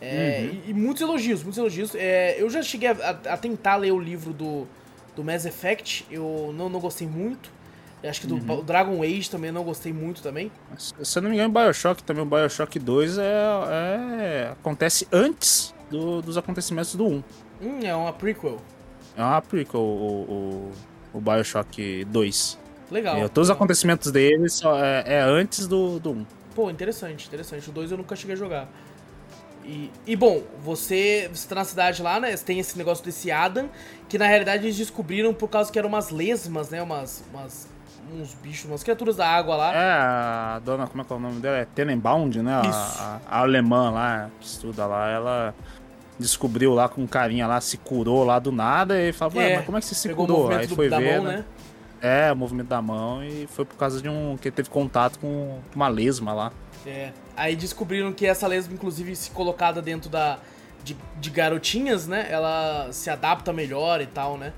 [0.00, 1.94] É, e, e muitos elogios, muitos elogios.
[1.94, 4.66] É, eu já cheguei a, a- tentar ler o livro do,
[5.14, 7.50] do Mass Effect, eu não, não gostei muito.
[8.02, 10.50] Eu acho que do Ba- Dragon Age também eu não gostei muito também.
[10.76, 13.22] Se se eu não me engano, Bioshock também, o Bioshock 2 é,
[13.70, 17.24] é- acontece antes do- dos acontecimentos do 1.
[17.62, 18.58] Hum, é uma prequel.
[19.16, 20.72] É uma prequel, o,
[21.14, 22.58] o, o Bioshock 2.
[22.92, 23.18] Legal.
[23.18, 24.46] E todos os acontecimentos dele
[25.04, 26.26] é, é antes do, do 1.
[26.54, 27.70] Pô, interessante, interessante.
[27.70, 28.68] O 2 eu nunca cheguei a jogar.
[29.64, 32.36] E, e bom, você, você tá na cidade lá, né?
[32.36, 33.70] Tem esse negócio desse Adam,
[34.08, 36.82] que na realidade eles descobriram por causa que eram umas lesmas, né?
[36.82, 37.68] Umas, umas
[38.12, 39.74] uns bichos, umas criaturas da água lá.
[39.74, 41.56] É, a dona, como é que é o nome dela?
[41.58, 42.52] É Tenenbaum, né?
[42.52, 43.20] A-.
[43.30, 45.54] A, a alemã lá, que estuda lá, ela
[46.18, 49.56] descobriu lá com um carinha lá, se curou lá do nada e falou, ué, É,
[49.56, 50.50] mas como é que você se Pegou curou?
[50.50, 51.20] Aí foi ver, né?
[51.20, 51.44] né?
[52.02, 54.36] É, o movimento da mão e foi por causa de um.
[54.36, 56.52] que ele teve contato com uma lesma lá.
[56.84, 57.12] É.
[57.36, 60.38] Aí descobriram que essa lesma, inclusive, se colocada dentro da.
[60.84, 62.26] De, de garotinhas, né?
[62.28, 64.52] Ela se adapta melhor e tal, né?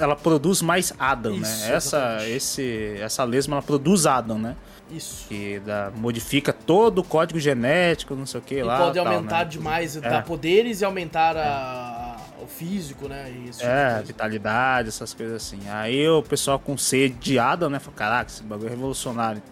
[0.00, 1.74] Ela produz mais Adam, Isso, né?
[1.76, 2.30] Essa, exatamente.
[2.32, 4.56] esse, essa lesma ela produz Adam, né?
[4.90, 5.28] Isso.
[5.28, 8.78] Que dá- modifica todo o código genético, não sei o que E lá.
[8.78, 9.44] pode tal, aumentar né?
[9.44, 10.00] demais, É.
[10.00, 11.99] dar poderes e aumentar a-
[12.42, 13.30] o físico, né?
[13.30, 15.60] E tipo É, vitalidade, essas coisas assim.
[15.68, 17.78] Aí o pessoal com sede de Adam, né?
[17.78, 19.42] Falou, caraca, esse bagulho é revolucionário.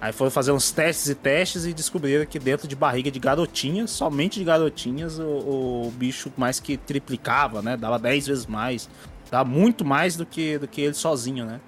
[0.00, 3.90] Aí foram fazer uns testes e testes e descobriram que dentro de barriga de garotinhas,
[3.90, 7.76] somente de garotinhas, o, o bicho mais que triplicava, né?
[7.76, 8.88] Dava 10 vezes mais.
[9.30, 11.60] Dava muito mais do que, do que ele sozinho, né?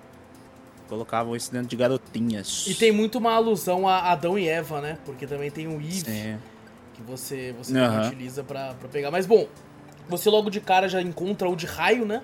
[0.88, 2.66] Colocavam isso dentro de garotinhas.
[2.66, 4.98] E tem muito uma alusão a Adão e Eva, né?
[5.04, 6.38] Porque também tem o Eve Sim.
[6.94, 9.10] que você, você também utiliza pra pegar.
[9.10, 9.48] Mas bom,
[10.08, 12.22] você logo de cara já encontra o de raio, né?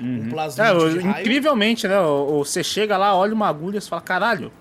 [0.00, 1.20] Um É, plasmide o- de raio.
[1.22, 1.96] incrivelmente, né?
[2.38, 4.52] Você chega lá, olha uma agulha e você fala, caralho.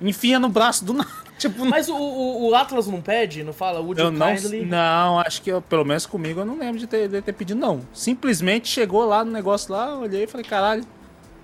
[0.00, 1.10] Enfia no braço do nada.
[1.38, 3.42] Tipo, Mas o, o, o Atlas não pede?
[3.44, 3.78] Não fala?
[3.78, 4.64] Would Eu não, kindly?
[4.64, 7.60] não, acho que eu- pelo menos comigo eu não lembro de ter, de ter pedido,
[7.60, 7.80] não.
[7.92, 10.82] Simplesmente chegou lá no negócio lá, olhei e falei, caralho.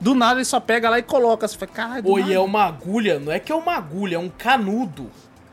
[0.00, 1.46] Do nada ele só pega lá e coloca.
[1.46, 2.32] Você fala, caralho, nada.
[2.32, 5.11] é uma agulha, não é que é uma agulha, é um canudo.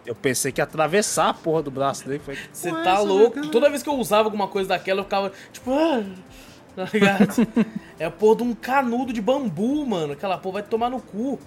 [0.10, 2.18] Eu pensei que ia atravessar a porra do braço dele.
[2.18, 3.36] Falei, que Você é tá essa, louco.
[3.36, 3.48] cara?
[3.50, 5.72] Toda vez que eu usava alguma coisa daquela, eu ficava tipo.
[5.72, 6.04] Ah,
[6.76, 7.48] tá ligado?
[8.00, 10.14] é a porra de um canudo de bambu, mano.
[10.14, 11.40] Aquela porra vai tomar no cu.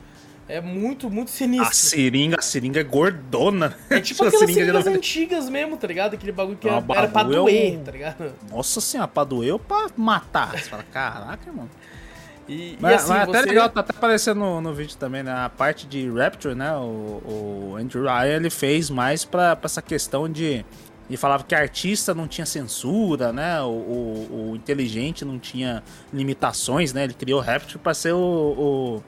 [0.49, 1.75] É muito, muito A sinistro.
[1.75, 3.77] seringa, a seringa é gordona.
[3.91, 6.15] É tipo a aquelas seringa seringas geralmente- antigas mesmo, tá ligado?
[6.15, 8.33] Aquele bagulho que Ah, era, era pra é doer, tá ligado?
[8.49, 10.53] Nossa senhora, pra doer ou pra matar?
[10.53, 11.71] Você fala, caraca, mano.
[12.49, 13.37] E, e Mas, assim, mas você...
[13.39, 15.33] até legal, tá até aparecendo no, no vídeo também, né?
[15.33, 16.73] A parte de Rapture, né?
[16.77, 17.23] O,
[17.73, 20.65] o Andrew Ryan, ele fez mais pra, pra essa questão de...
[21.09, 23.61] Ele falava que artista não tinha censura, né?
[23.63, 27.05] O, o, o inteligente não tinha limitações, né?
[27.05, 28.19] Ele criou Rapture pra ser o...
[28.19, 29.03] o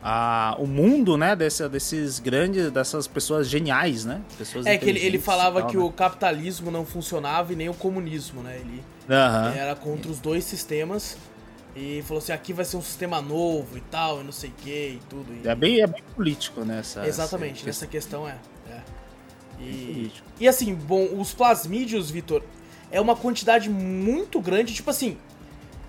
[0.00, 4.20] a, o mundo, né, desse, desses grandes, dessas pessoas geniais, né?
[4.38, 5.82] Pessoas É que ele, ele falava e tal, que né?
[5.82, 8.58] o capitalismo não funcionava e nem o comunismo, né?
[8.60, 9.52] Ele Aham.
[9.54, 11.16] era contra os dois sistemas
[11.78, 14.52] e falou assim, aqui vai ser um sistema novo e tal, e não sei o
[14.54, 15.32] que e tudo.
[15.32, 16.80] E- É bem, é bem político, né?
[16.80, 18.36] essa- Exatamente, essa nessa questão é.
[18.68, 18.80] é.
[19.60, 20.28] E, político.
[20.40, 22.42] e assim, bom, os plasmídeos, Vitor,
[22.90, 24.74] é uma quantidade muito grande.
[24.74, 25.16] Tipo assim,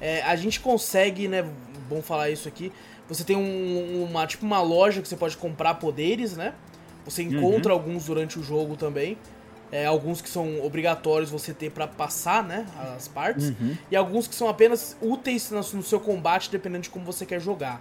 [0.01, 1.47] é, a gente consegue, né?
[1.87, 2.71] Bom falar isso aqui.
[3.07, 6.53] Você tem um- uma tipo uma loja que você pode comprar poderes, né?
[7.05, 9.17] Você encontra alguns durante o jogo também.
[9.71, 12.65] É, alguns que são obrigatórios você ter pra passar, né?
[12.95, 13.53] As partes.
[13.91, 17.79] E alguns que são apenas úteis no, seu combate, dependendo de como você quer jogar.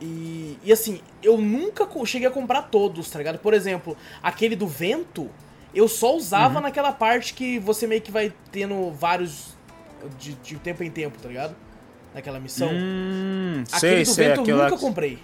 [0.00, 3.38] E, e assim, eu nunca cheguei a comprar todos, tá ligado?
[3.38, 5.30] Por exemplo, aquele do vento,
[5.74, 9.56] eu só usava naquela parte que você meio que vai tendo vários
[10.18, 11.54] de, de tempo em tempo, tá ligado?
[12.14, 12.68] Naquela missão.
[12.72, 14.28] Hum, aquele sei, do sei.
[14.28, 15.18] vento eu nunca que- comprei.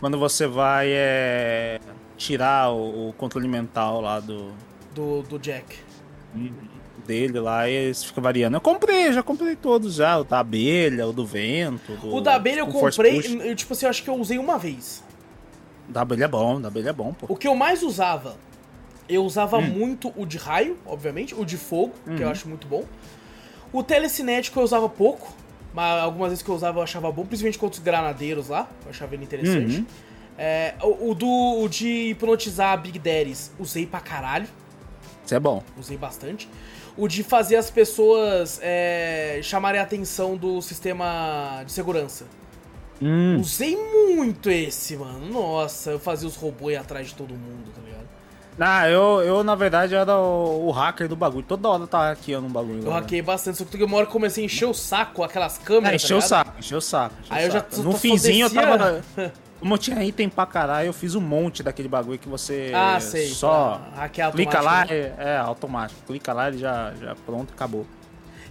[0.00, 1.80] Quando você vai é,
[2.16, 4.52] tirar o, o controle mental lá do
[4.96, 5.76] Do, do Jack.
[7.06, 8.56] dele lá, e eles ficam variando.
[8.56, 10.18] Eu comprei, já comprei todos já.
[10.18, 11.92] O da abelha, o do vento.
[11.96, 14.58] do- O da abelha eu comprei, eu, tipo assim, eu acho que eu usei uma
[14.58, 15.04] vez.
[15.88, 17.26] O da abelha é bom, o da abelha é bom, pô.
[17.28, 18.36] O que eu mais usava,
[19.08, 19.62] eu usava Hum.
[19.68, 22.18] muito o de raio, obviamente, o de fogo, que Uhum.
[22.22, 22.84] eu acho muito bom.
[23.72, 25.32] O telecinético eu usava pouco,
[25.74, 28.90] mas algumas vezes que eu usava eu achava bom, principalmente contra os granadeiros lá, eu
[28.90, 29.78] achava ele interessante.
[29.78, 29.86] Uhum.
[30.38, 34.48] É, o, o do o de hipnotizar Big Daddies, usei pra caralho,
[35.26, 35.62] Isso é bom.
[35.78, 36.48] usei bastante.
[36.96, 42.24] O de fazer as pessoas é, chamarem a atenção do sistema de segurança.
[43.02, 45.28] Hum, Usei muito esse, mano.
[45.30, 48.06] Nossa, eu fazia os robôs ir atrás de todo mundo, tá ligado?
[48.58, 51.44] Ah, eu, eu na verdade era o, o hacker do bagulho.
[51.46, 52.78] Toda hora eu tava hackeando um bagulho.
[52.78, 52.92] Eu né?
[52.92, 55.88] hackei bastante, só que uma hora eu comecei a encher o saco aquelas câmeras.
[55.88, 56.28] É, tá encheu o ligado?
[56.28, 57.14] saco, encheu o saco.
[57.22, 57.82] encheu Aí o eu já saco.
[57.82, 59.02] No finzinho eu tava.
[59.58, 63.00] Como eu tinha item pra caralho, eu fiz um monte daquele bagulho que você Ah,
[63.00, 63.28] sei.
[63.28, 64.94] só pra hackear clica lá, né?
[64.94, 66.00] é, é automático.
[66.06, 67.86] Clica lá ele já, já pronto, acabou.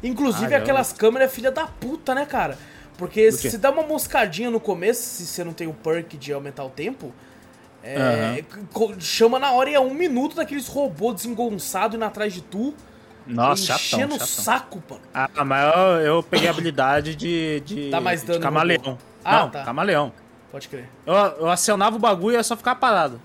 [0.03, 2.57] Inclusive Ah, aquelas câmeras é filha da puta, né, cara?
[2.97, 3.57] Porque se quê?
[3.57, 7.13] dá uma moscadinha no começo, se você não tem o perk de aumentar o tempo,
[7.83, 12.41] é, co- chama na hora e é um minuto daqueles robôs desengonçados indo atrás de
[12.41, 12.73] tu,
[13.27, 14.43] Nossa, enchendo chatão, o chatão.
[14.43, 15.01] saco, mano.
[15.13, 18.97] Ah, mas eu, eu peguei a habilidade de, de, Dá mais de dano camaleão.
[19.23, 19.63] Ah, não, tá.
[19.63, 20.11] camaleão.
[20.55, 20.87] Pode crer.
[21.05, 23.19] Eu, eu acionava o bagulho e só ficar parado.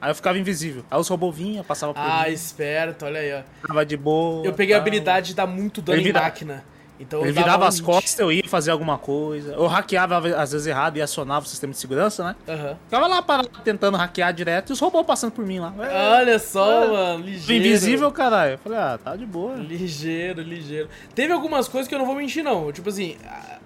[0.00, 0.84] Aí eu ficava invisível.
[0.90, 3.42] Aí os robôs vinham, passavam por Ah, mim, esperto, olha aí, ó.
[3.60, 4.44] ficava de boa.
[4.44, 6.64] Eu peguei a habilidade de dar muito dano Ele em vira- máquina.
[6.98, 9.52] Então Ele virava um as costas, eu ia fazer alguma coisa.
[9.52, 12.36] Eu hackeava às vezes errado e acionava o sistema de segurança, né?
[12.48, 12.76] Aham.
[12.84, 15.74] Ficava lá parado tentando hackear direto e os robôs passando por mim lá.
[16.18, 16.88] Olha só, É.
[16.88, 17.64] mano, ligeiro.
[17.66, 18.52] Invisível, caralho.
[18.52, 19.56] Eu falei, ah, tá de boa.
[19.56, 20.88] Ligeiro, ligeiro.
[21.14, 22.72] Teve algumas coisas que eu não vou mentir, não.
[22.72, 23.16] Tipo assim,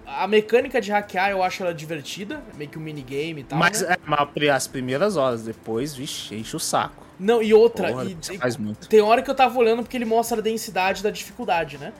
[0.05, 3.57] a, a mecânica de hackear eu acho ela divertida, meio que um minigame e tal.
[3.57, 3.93] Mas, né?
[3.93, 7.01] é, mas as primeiras horas, depois, vixe, enche o saco.
[7.17, 8.89] Não, e outra, Porra, e- e- faz muito.
[8.89, 11.93] tem hora que eu tava olhando porque ele mostra a densidade da dificuldade, né?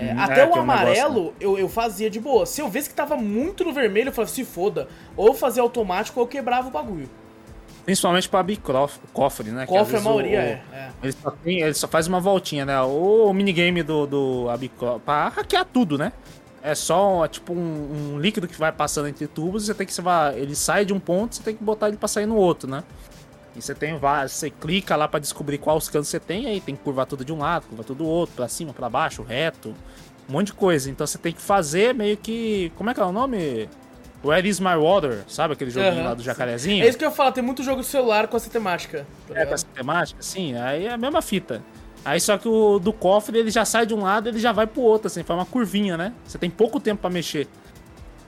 [0.00, 2.46] É, Hum, até é, o um negócio, amarelo eu, eu fazia de boa.
[2.46, 4.88] Se eu visse que tava muito no vermelho, eu falava, se foda.
[5.16, 7.08] Ou fazia automático ou eu quebrava o bagulho.
[7.84, 8.60] Principalmente pra abrir
[9.12, 9.64] cofre, né?
[9.66, 10.62] Cofre a vezes maioria o- é.
[10.72, 10.88] é.
[11.02, 12.80] Ele só, tem, ele só faz uma voltinha, né?
[12.82, 16.12] O, minigame do, do Abicro, pra hackear tudo, né?
[16.62, 20.02] É só tipo um, um líquido que vai passando entre tubos, você tem que você
[20.02, 22.68] vai, ele sai de um ponto, você tem que botar ele pra sair no outro,
[22.68, 22.82] né?
[23.58, 26.82] E você tem você clica lá pra descobrir quais canos você tem, aí tem que
[26.82, 29.74] curvar tudo de um lado, curvar tudo do outro, pra cima, pra baixo, reto,
[30.28, 30.88] um monte de coisa.
[30.88, 33.68] Então você tem que fazer meio que, como é que é o nome?
[34.24, 35.24] Where is my water?
[35.26, 36.26] Sabe aquele joguinho Aham, lá do sim.
[36.26, 36.84] jacarezinho?
[36.84, 39.04] É isso que eu falar, tem muito jogo de celular com essa temática.
[39.26, 41.60] tá É, com essa temática, sim, aí é a mesma fita.
[42.04, 44.68] Aí só que o do cofre, ele já sai de um lado ele já vai
[44.68, 46.12] pro outro, assim, faz uma curvinha, né?
[46.24, 47.48] Você tem pouco tempo pra mexer.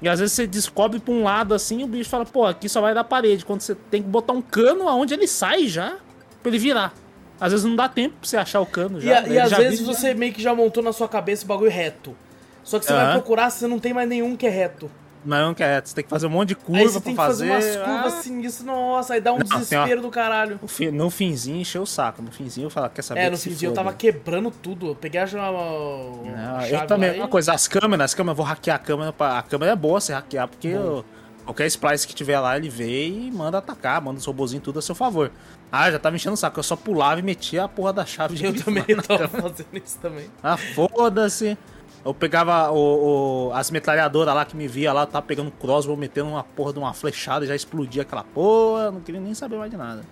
[0.03, 2.69] E às vezes você descobre pra um lado assim e o bicho fala, pô, aqui
[2.69, 3.45] só vai dar parede.
[3.45, 5.97] Quando você tem que botar um cano aonde ele sai já,
[6.43, 6.95] pra ele virar.
[7.39, 9.19] Às vezes não dá tempo pra você achar o cano E, já.
[9.19, 11.45] a- daí e às já vezes vira- você meio que já montou na sua cabeça
[11.45, 12.17] o bagulho reto.
[12.65, 13.13] Só que você vai Aham.
[13.15, 14.91] procurar, você não tem mais nenhum que é reto.
[15.25, 17.13] Não, não quer, você tem que fazer um monte de Aí curva você pra tem
[17.13, 17.77] que fazer, fazer.
[17.79, 20.59] umas curvas Ah, assim, isso, nossa, aí dá um Não, tem uma- desespero do caralho.
[20.63, 22.23] no fi- No finzinho encheu o saco.
[22.23, 23.21] No finzinho eu falo, quer saber?
[23.21, 24.89] É, no finzinho eu tava quebrando tudo.
[24.89, 28.77] Eu peguei a, Não, eu também, uma coisa, as câmeras, as câmeras, eu vou hackear
[28.77, 31.05] a câmera, pra, a câmera é boa você hackear, porque eu-
[31.45, 34.83] qualquer splice que tiver lá, ele vê e manda atacar, manda os robozinhos tudo a
[34.83, 35.31] seu favor.
[35.73, 38.35] Ah, já tava enchendo o saco, eu só pulava e metia a porra da chave
[38.37, 40.27] de Eu também tava fazendo isso também.
[40.43, 41.59] Ah, foda-se.
[42.05, 46.31] Eu pegava o, o- as metralhadoras lá que me via lá, tava pegando crossbow, metendo
[46.31, 49.77] uma porra de uma flechada, já explodia aquela porra, não queria nem saber mais de
[49.77, 50.03] nada.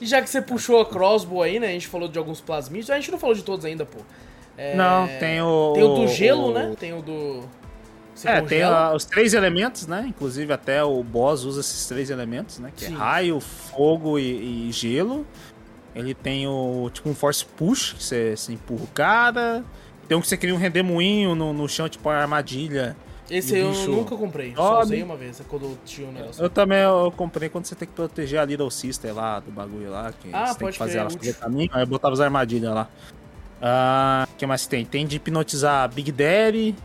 [0.00, 1.68] E já que você puxou a crossbow aí, né?
[1.68, 2.90] A gente falou de alguns plasmídeos.
[2.90, 3.98] A gente não falou de todos ainda, pô.
[4.58, 5.72] É, Não, tem o...
[5.74, 6.74] Tem o do gelo, o- né?
[6.78, 7.42] Tem o do.
[8.14, 10.04] Você É, tem a- os três elementos, né?
[10.08, 12.72] Inclusive até o boss usa esses três elementos, né?
[12.74, 12.94] Que Sim.
[12.94, 15.26] é raio, fogo e, e gelo.
[15.94, 19.64] Ele tem o tipo um force push, que você, você empurra o cara.
[20.08, 22.96] Tem um que você cria um redemoinho no, no chão, tipo uma armadilha.
[23.28, 24.54] Esse eu bicho nunca comprei.
[24.54, 24.82] Só sobe.
[24.84, 26.42] usei uma vez, quando eu tinha um negócio.
[26.42, 29.90] Eu também eu comprei quando você tem que proteger a Little Sister lá, do bagulho
[29.90, 30.12] lá.
[30.12, 31.70] Que Ah, você tem que fazer ela fazer caminho.
[31.72, 32.88] Aí eu botava as armadilhas lá.
[33.60, 34.84] Ah, o que mais tem?
[34.84, 36.76] Tem de hipnotizar Big Daddy.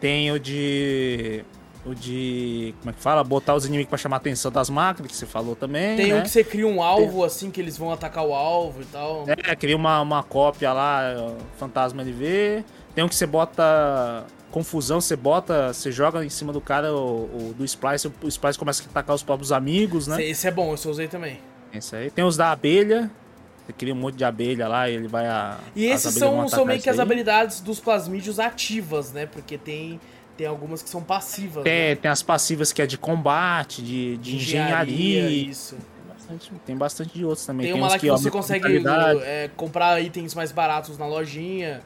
[0.00, 1.44] Tem o de.
[1.88, 2.74] O de.
[2.80, 3.24] Como é que fala?
[3.24, 5.96] Botar os inimigos pra chamar a atenção das máquinas, que você falou também.
[5.96, 6.18] Tem né?
[6.18, 9.24] um que você cria um alvo, assim, que eles vão atacar o alvo e tal.
[9.26, 12.64] É, cria uma, uma cópia lá, fantasma LV.
[12.94, 17.24] Tem um que você bota confusão, você bota, você joga em cima do cara o,
[17.24, 20.22] o do Splice, o Splice começa a atacar os próprios amigos, né?
[20.22, 21.38] Esse é bom, esse eu usei também.
[21.72, 22.10] Esse aí.
[22.10, 23.10] Tem os da abelha.
[23.66, 25.58] Você cria um monte de abelha lá e ele vai a.
[25.76, 29.26] E esses são, são meio que as habilidades dos plasmídeos ativas, né?
[29.26, 30.00] Porque tem,
[30.38, 31.64] tem algumas que são passivas.
[31.64, 31.94] Tem, né?
[31.96, 35.28] tem as passivas que é de combate, de, de engenharia.
[35.28, 35.74] Isso.
[35.74, 37.66] Tem bastante, tem bastante de outros também.
[37.66, 38.84] Tem uma uns lá que você aumentam a consegue
[39.24, 41.82] é, comprar itens mais baratos na lojinha.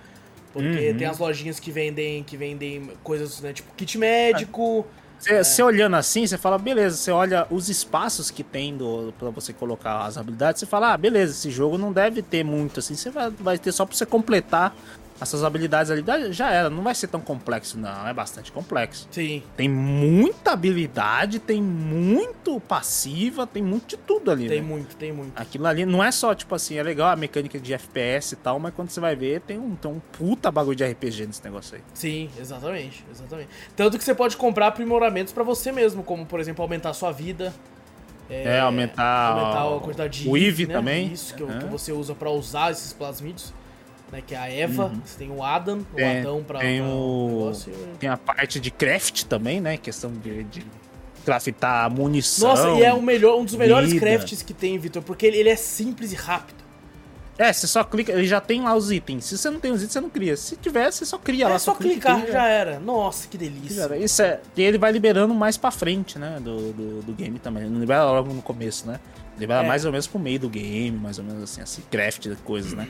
[0.52, 0.98] Porque Uhum.
[0.98, 3.54] tem as lojinhas que vendem, que vendem coisas, né?
[3.54, 4.86] Tipo, kit médico.
[5.18, 9.30] Você, você olhando assim, você fala, beleza, você olha os espaços que tem do, pra
[9.30, 12.96] você colocar as habilidades, você fala, ah, beleza, esse jogo não deve ter muito assim,
[12.96, 14.74] você vai, vai ter só pra você completar
[15.22, 19.06] essas habilidades ali, já era, não vai ser tão complexo, não, é bastante complexo.
[19.10, 19.42] Sim.
[19.56, 24.66] Tem muita habilidade, tem muito passiva, tem muito de tudo ali, Tem né?
[24.66, 25.32] muito, tem muito.
[25.36, 28.58] Aquilo ali não é só, tipo assim, é legal a mecânica de FPS e tal,
[28.58, 31.76] mas quando você vai ver, tem um, tem um puta bagulho de RPG nesse negócio
[31.76, 31.82] aí.
[31.94, 33.48] Sim, exatamente, exatamente.
[33.76, 37.12] Tanto que você pode comprar aprimoramentos pra você mesmo, como por exemplo aumentar a sua
[37.12, 37.52] vida.
[38.30, 40.74] É, aumentar aumentar o- a quantidade de o IV, né?
[40.74, 41.12] também.
[41.12, 41.58] Isso que, Aham.
[41.58, 43.52] que você usa pra usar esses plasmídeos.
[44.12, 45.84] Né, que é a Eva, você tem o Adam, o Uhum.
[45.96, 47.72] Tem- Adão pra, tem pra o- negócio.
[47.98, 49.78] Tem a parte de craft também, né?
[49.78, 50.66] Questão de, de
[51.24, 52.50] craftar munição.
[52.50, 54.04] Nossa, e é o melhor, um dos melhores vida.
[54.04, 56.60] crafts que tem, Vitor, porque ele, ele é simples e rápido.
[57.38, 59.24] É, você só clica, ele já tem lá os itens.
[59.24, 60.36] Se você não tem os itens, você não cria.
[60.36, 61.54] Se tiver, você só cria lá.
[61.54, 62.32] É só clica e clicar, cria.
[62.32, 62.78] já era.
[62.78, 63.82] Nossa, que delícia.
[63.88, 66.38] Cara, Isso é, e ele vai liberando mais pra frente, né?
[66.38, 67.62] Do, do, do game também.
[67.62, 69.00] Ele não libera logo no começo, né?
[69.38, 69.66] Libera É.
[69.66, 72.74] mais ou menos pro meio do game, mais ou menos assim, assim, craft de coisas,
[72.74, 72.86] né?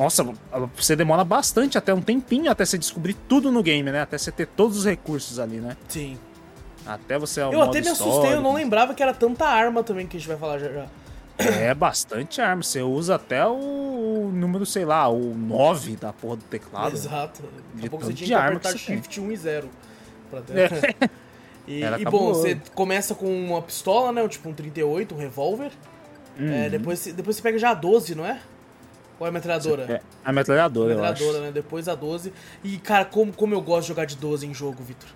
[0.00, 0.26] Nossa,
[0.74, 4.00] você demora bastante, até um tempinho, até você descobrir tudo no game, né?
[4.00, 5.76] Até você ter todos os recursos ali, né?
[5.88, 6.18] Sim.
[6.86, 7.42] Até você.
[7.42, 10.28] Eu até me assustei, eu não lembrava que era tanta arma também que a gente
[10.28, 10.86] vai falar já já.
[11.38, 12.62] É bastante arma.
[12.62, 16.94] Você usa até o número, sei lá, o 9 da porra do teclado.
[16.94, 17.42] Exato.
[17.74, 18.96] Daqui a pouco você tinha que apertar você tem.
[18.96, 19.70] Shift 1 e 0.
[20.30, 20.58] Pra ter...
[20.58, 21.10] É.
[21.66, 24.26] E, e bom, você começa com uma pistola, né?
[24.28, 25.70] Tipo um 38, um revólver.
[26.38, 26.70] É, Uhum.
[26.70, 28.40] depois, você- depois você pega já a 12, não é?
[29.20, 29.82] Ou é a metralhadora?
[29.84, 31.52] É, a metralhadora, eu metralhadora, né?
[31.52, 32.32] Depois a 12.
[32.64, 35.08] E, cara, como, como eu gosto de jogar de 12 em jogo, Vitor.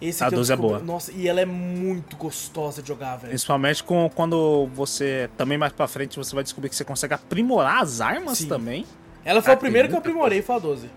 [0.00, 0.92] Esse A aqui eu 12 é descobri- boa.
[0.94, 3.28] Nossa, e ela é muito gostosa de jogar, velho.
[3.30, 7.82] Principalmente com, quando você, também mais pra frente, você vai descobrir que você consegue aprimorar
[7.82, 8.48] as armas Sim.
[8.48, 8.86] também.
[9.24, 10.90] Ela foi Ah, a primeira que eu aprimorei, foi a 12.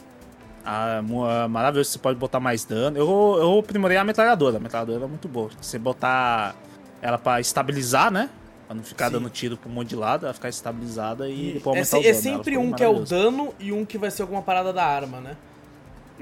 [0.65, 0.99] Ah,
[1.43, 2.97] ah, maravilhoso, você pode botar mais dano.
[2.97, 5.49] Eu, eu aprimorei a metralhadora, a metralhadora é muito boa.
[5.61, 6.53] Você botar
[7.01, 8.29] ela pra estabilizar, né?
[8.67, 9.13] Pra não ficar Sim.
[9.13, 11.95] dando tiro pro monte de lado, ela ficar estabilizada e, E depois é, aumentar se-
[11.95, 12.07] o é dano.
[12.27, 14.83] Ela sempre um que é o dano e um que vai ser alguma parada da
[14.85, 15.37] arma, né?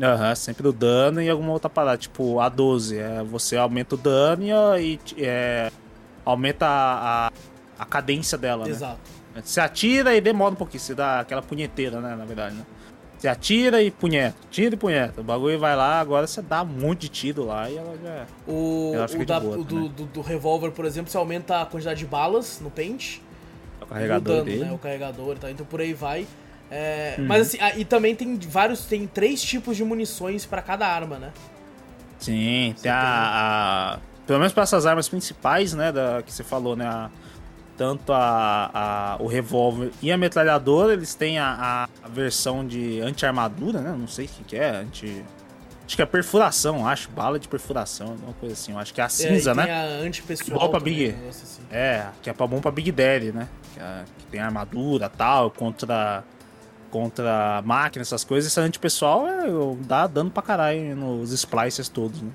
[0.02, 1.98] Aham, sempre o dano e alguma outra parada.
[1.98, 4.44] Tipo, a 12, é, você aumenta o dano
[4.78, 5.72] e, é,
[6.24, 7.32] aumenta a, a,
[7.80, 8.72] a cadência dela, né?
[8.72, 9.00] Exato.
[9.44, 12.64] Você atira e demora um pouquinho, você dá aquela punheteira, né, na verdade, né?
[13.26, 15.20] Você atira e punheta, tira e punheta.
[15.22, 18.26] O bagulho vai lá, agora você dá um monte de tiro lá e ela já...
[18.48, 21.18] O, Ela fica o de da- boa o do, do, do revólver, por exemplo, você
[21.18, 23.24] aumenta a quantidade de balas no pente.
[23.82, 24.66] É o o carregador dano, dele.
[24.66, 24.72] né?
[24.72, 25.50] O carregador e tal.
[25.50, 26.28] Então por aí vai.
[26.70, 27.26] É, Uhum.
[27.26, 31.32] Mas assim, e também tem vários, tem três tipos de munições pra cada arma, né?
[32.20, 36.76] Sim, tem a, a- Pelo menos para essas armas principais, né, da, que você falou,
[36.76, 36.86] né?
[36.86, 37.10] a-
[37.78, 43.80] tanto a, a- o revólver e a metralhadora, eles têm a, a versão de anti-armadura,
[43.82, 43.96] né?
[43.98, 45.24] Não sei o que, que é, anti...
[45.88, 47.12] Acho que é perfuração, acho.
[47.12, 48.72] Bala de perfuração, alguma coisa assim.
[48.72, 49.72] Eu acho que é a cinza, é, né?
[49.72, 50.70] A antipessoal.
[50.70, 51.16] Pra Big.
[51.30, 51.62] assim.
[51.70, 53.48] É, que é pra bom pra Big Daddy, né?
[53.74, 56.24] Que, é- que tem armadura tal, contra
[56.90, 58.50] contra máquina, essas coisas.
[58.52, 59.44] Esse antipessoal é,
[59.82, 62.32] dá dano pra caralho nos splicers todos, né?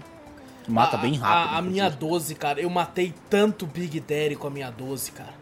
[0.71, 1.55] Mata A- bem rápido.
[1.55, 2.11] A, a minha inclusive.
[2.13, 5.41] 12, cara, eu matei tanto Big Daddy com a minha 12, cara.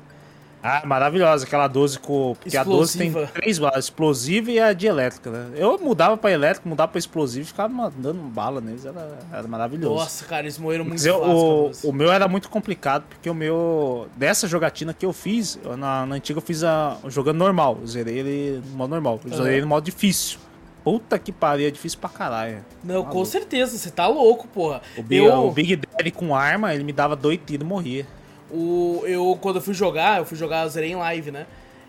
[0.61, 2.35] Ah, maravilhosa, aquela 12 com.
[2.41, 3.33] Porque a 12 tem Explosiva.
[3.33, 5.51] três balas, explosiva e a de elétrica, né?
[5.55, 9.95] Eu mudava pra elétrica, mudava pra explosiva e ficava mandando bala neles, era, era maravilhoso.
[9.95, 11.87] Nossa, cara, eles morreram muito Mas eu- fácil o, 12.
[11.87, 14.09] o meu era muito complicado, porque o meu.
[14.17, 17.79] Dessa jogatina que eu fiz, eu, na, na antiga eu fiz a, jogando normal.
[17.87, 19.21] Zerei ele no modo normal.
[19.25, 20.41] Eu zerei ele no modo difícil.
[20.91, 22.65] Puta que pariu, é difícil pra caralho.
[22.83, 23.27] Não, com maluco.
[23.27, 24.81] certeza, você tá louco, porra.
[24.97, 28.07] O Big, eu, o Big Daddy com arma, ele me dava dois tiros e morria.
[28.51, 31.47] O, eu, quando eu fui jogar, eu fui jogar, eu zerei em live, né?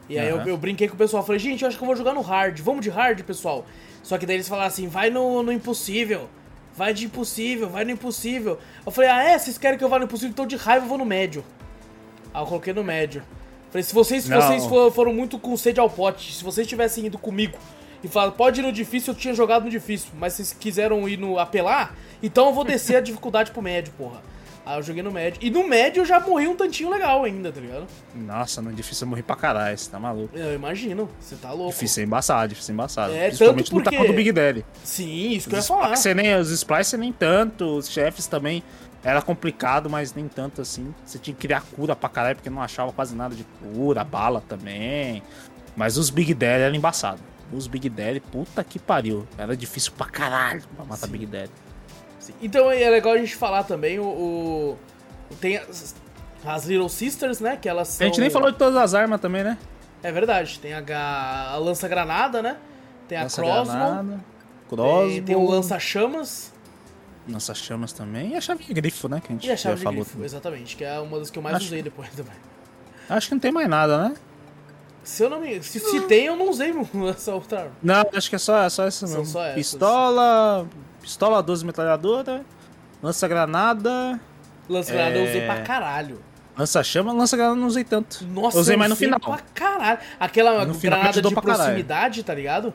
[0.09, 0.47] E aí eu, Aham.
[0.47, 2.59] eu brinquei com o pessoal, falei, gente, eu acho que eu vou jogar no hard,
[2.59, 3.65] vamos de hard, pessoal.
[4.03, 6.27] Só que daí eles falaram assim, vai no, no impossível,
[6.75, 8.57] vai de impossível, vai no impossível.
[8.85, 10.89] Eu falei, ah é, vocês querem que eu vá no impossível, então de raiva eu
[10.89, 11.45] vou no médio.
[12.33, 13.23] Aí eu coloquei no médio.
[13.69, 14.41] Falei, se vocês, Não.
[14.41, 17.57] vocês for- foram muito com sede ao pote, se vocês tivessem ido comigo
[18.03, 21.17] e fala, pode ir no difícil, eu tinha jogado no difícil, mas vocês quiseram ir
[21.17, 24.21] no apelar, então eu vou descer a dificuldade pro médio, porra.
[24.65, 25.39] Aí eu joguei no médio.
[25.41, 27.87] E no médio eu já morri um tantinho legal ainda, tá ligado?
[28.13, 30.37] Nossa, no difícil eu morri pra caralho, você tá maluco.
[30.37, 31.71] Eu imagino, você tá louco.
[31.71, 33.13] Difícil é embaçado, difícil é embaçado.
[33.13, 34.63] É, Principalmente tanto porque- contra o Big Daddy.
[34.83, 35.93] Sim, isso que eu ia Os falar.
[35.95, 38.61] splice nem, os splice nem tanto, os chefes também
[39.03, 40.93] era complicado, mas nem tanto assim.
[41.03, 44.43] Você tinha que criar cura pra caralho, porque não achava quase nada de cura, bala
[44.47, 45.23] também.
[45.75, 47.21] Mas os Big Daddy eram embaçados.
[47.51, 49.27] Os Big Daddy, puta que pariu.
[49.37, 51.11] Era difícil pra caralho pra matar Sim.
[51.11, 51.51] Big Daddy.
[52.19, 52.33] Sim.
[52.41, 54.03] Então é legal a gente falar também o.
[54.05, 54.77] o-
[55.41, 55.95] tem as,
[56.45, 57.57] as Little Sisters, né?
[57.57, 58.07] Que elas A são.
[58.07, 59.57] gente nem falou de todas as armas também, né?
[60.03, 60.59] É verdade.
[60.59, 62.57] Tem a, a lança-granada, né?
[63.07, 63.45] Tem a crossbow.
[63.47, 64.19] Lança-granada,
[64.69, 65.07] Crossbow.
[65.09, 66.53] Tem, tem o lança-chamas
[67.27, 68.31] Lança-chamas também.
[68.31, 69.19] E a chave de grifo, né?
[69.19, 69.99] Que a gente e a já chave de falou.
[70.03, 72.33] grifo, exatamente, que é uma das que eu mais Acho- usei depois também.
[73.09, 74.15] Acho que não tem mais nada, né?
[75.03, 75.61] Se eu não me.
[75.63, 76.73] Se, se tem, eu não usei
[77.09, 77.71] essa outra arma.
[77.81, 79.25] Não, acho que é só, é só essa mesmo.
[79.25, 79.53] só.
[79.53, 80.67] Pistola.
[81.01, 82.45] Pistola 12 metralhadora.
[83.01, 84.19] Lança-granada.
[84.67, 85.45] Lança-granada eu usei É.
[85.45, 86.21] pra caralho.
[86.57, 88.25] Lança-chama, lança-granada eu não usei tanto.
[88.25, 89.19] Nossa, eu usei mais no usei final.
[89.19, 89.99] pra caralho.
[90.19, 92.73] Aquela No final granada ajudou de proximidade, tá ligado?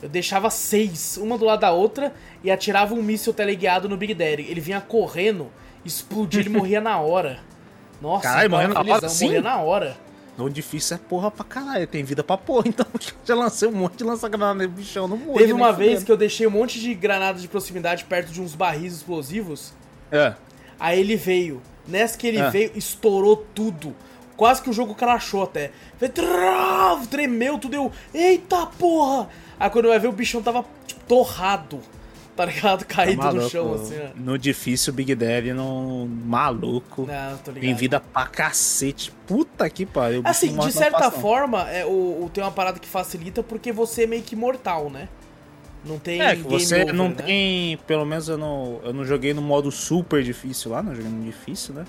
[0.00, 2.14] Eu deixava seis, uma do lado da outra,
[2.44, 4.46] e atirava um míssil teleguiado no Big Daddy.
[4.48, 5.50] Ele vinha correndo,
[5.84, 7.40] explodia, ele morria na hora.
[8.00, 9.08] Nossa, Caralho, eu tava morreu na hora?
[9.20, 9.96] Morria na hora.
[10.36, 11.86] O difícil é porra pra caralho.
[11.86, 12.86] Tem vida pra porra, então.
[13.24, 15.38] Já lancei um monte de lança-granada no bichão, não morri.
[15.38, 18.54] Teve uma vez que eu deixei um monte de granadas de proximidade perto de uns
[18.54, 19.72] barris explosivos.
[20.10, 20.34] É.
[20.78, 21.62] Aí ele veio.
[21.86, 22.50] Nessa que ele Ah.
[22.50, 23.94] veio, estourou tudo.
[24.36, 25.70] Quase que o jogo crashou até.
[25.98, 26.10] Foi
[27.10, 27.74] tremeu tudo.
[27.74, 29.28] Eu, eita porra!
[29.60, 31.80] Aí quando vai ver, o bichão tava tipo, torrado.
[32.36, 32.84] Tá ligado?
[32.84, 34.08] Caído no Maluco, chão, assim, ó.
[34.16, 37.02] No difícil, Big Daddy no maluco.
[37.06, 37.60] Não, tô ligado.
[37.62, 39.12] Tem vida pra cacete.
[39.26, 40.20] Puta que pariu.
[40.24, 41.10] Assim, não de certa não.
[41.12, 44.90] forma, é, o, o- tem uma parada que facilita porque você é meio que mortal,
[44.90, 45.08] né?
[45.84, 47.14] Não tem É, que você over, não né?
[47.16, 47.76] tem.
[47.86, 51.22] Pelo menos eu não, eu não joguei no modo super difícil lá, não joguei no
[51.24, 51.84] difícil, né?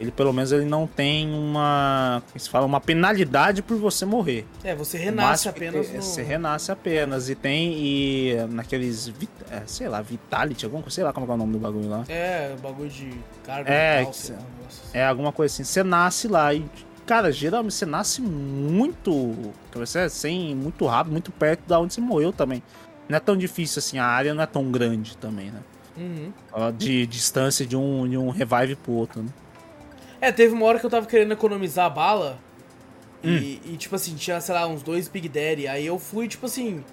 [0.00, 2.22] Ele pelo menos ele não tem uma.
[2.28, 2.64] Como se fala?
[2.66, 4.46] Uma penalidade por você morrer.
[4.62, 6.02] É, você renasce que apenas tem- no...
[6.02, 7.28] Você renasce apenas.
[7.28, 7.72] E tem.
[7.76, 9.08] E naqueles.
[9.08, 10.94] vit- é, sei lá, Vitality, alguma coisa.
[10.94, 12.04] Sei lá como é o nome do bagulho lá.
[12.08, 13.10] É, bagulho de
[13.44, 14.80] carga É, que cê- assim.
[14.94, 15.64] É alguma coisa assim.
[15.64, 16.64] Você nasce lá e.
[17.04, 19.52] Cara, geralmente você nasce muito.
[19.74, 22.62] Você é sem, muito rápido, muito perto da onde você morreu também.
[23.08, 25.60] Não é tão difícil assim, a área não é tão grande também, né?
[25.96, 26.32] Uhum.
[26.52, 29.28] Ó, De distância de um, de um revive pro outro, né?
[30.20, 32.38] É, teve uma hora que eu tava querendo economizar a bala.
[33.24, 33.28] Hum.
[33.36, 35.66] E, e, tipo assim, tinha, sei lá, uns dois Big Daddy.
[35.68, 36.84] Aí eu fui, tipo assim,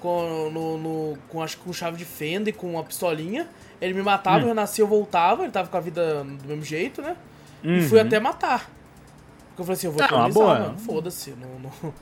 [0.00, 3.48] com, no, no- com acho que com chave de fenda e com uma pistolinha.
[3.80, 4.42] Ele me matava, Hum.
[4.42, 5.42] eu renascia, eu voltava.
[5.44, 7.16] Ele tava com a vida do mesmo jeito, né?
[7.62, 8.06] E fui Uhum.
[8.06, 8.70] até matar.
[9.48, 10.58] Porque eu falei assim, eu vou Ah, uma economizar, boa.
[10.58, 10.78] mano.
[10.78, 11.30] Foda-se.
[11.30, 11.94] Não, não-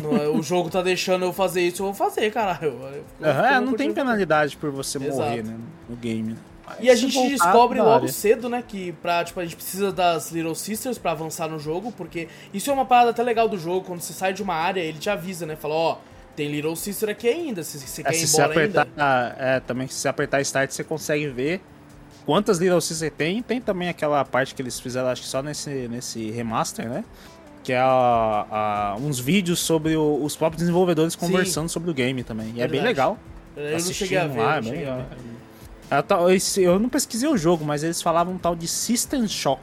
[0.00, 2.64] não é- o jogo tá deixando eu fazer isso, eu vou fazer, caralho.
[2.64, 5.16] Eu- eu- é, eu não vou tem penalidade por você Exato.
[5.16, 5.56] morrer, né?
[5.88, 6.36] No game.
[6.80, 10.54] E a gente descobre logo cedo, né, que pra, tipo, a gente precisa das Little
[10.54, 14.00] Sisters pra avançar no jogo, porque isso é uma parada até legal do jogo, quando
[14.00, 15.98] você sai de uma área, ele te avisa, né, fala, ó,
[16.34, 19.36] tem Little Sister aqui ainda, se você É, quer ir se você embora apertar, ainda.
[19.38, 21.60] é, também se você apertar Start, você consegue ver
[22.26, 23.42] quantas Little Sisters tem.
[23.42, 27.04] Tem também aquela parte que eles fizeram, acho que só nesse, nesse remaster, né?
[27.62, 32.22] Que é a- a- uns vídeos sobre o- os próprios desenvolvedores conversando sobre o game
[32.24, 32.46] também.
[32.48, 32.86] E é bem Verdade.
[32.88, 33.18] legal.
[33.56, 34.96] Eu não cheguei a ver, lá, é bem legal.
[34.98, 35.04] ver.
[35.90, 39.62] É, Eu não pesquisei o jogo, mas eles falavam um tal de System Shock.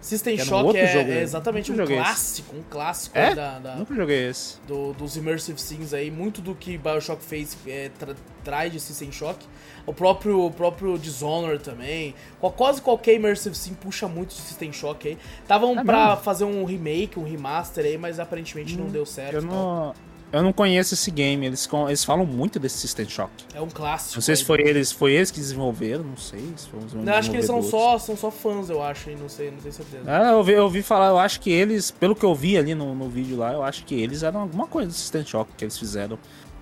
[0.00, 3.34] System Shock outro é, jogo, é exatamente um clássico, um clássico É?
[3.34, 4.58] da, da- Nunca joguei esse.
[4.68, 9.10] do- dos Immersive Sims aí, muito do que Bioshock fez é, tra- traz de System
[9.10, 9.46] Shock.
[9.86, 12.14] O próprio, o próprio Dishonored também.
[12.54, 15.18] Quase qualquer Immersive Sim puxa muito de System Shock aí.
[15.40, 16.22] Estavam É pra mesmo?
[16.22, 19.36] fazer um remake, um remaster aí, mas aparentemente não deu certo.
[19.36, 19.94] Eu tal.
[20.34, 21.46] Eu não conheço esse game.
[21.46, 23.30] Eles, eles falam muito desse System Shock.
[23.54, 24.16] É um clássico.
[24.16, 24.46] Não sei se aí.
[24.46, 26.40] foi eles, foi eles que desenvolveram, não sei.
[26.56, 29.14] Se foi os Não, acho que eles são só, são só fãs, eu acho, e
[29.14, 30.10] não sei, não tenho certeza.
[30.10, 32.74] É, eu, ouvi, eu ouvi falar, eu acho que eles, pelo que eu vi ali
[32.74, 35.64] no, no vídeo lá, eu acho que eles eram alguma coisa do System Shock que
[35.64, 36.18] eles fizeram.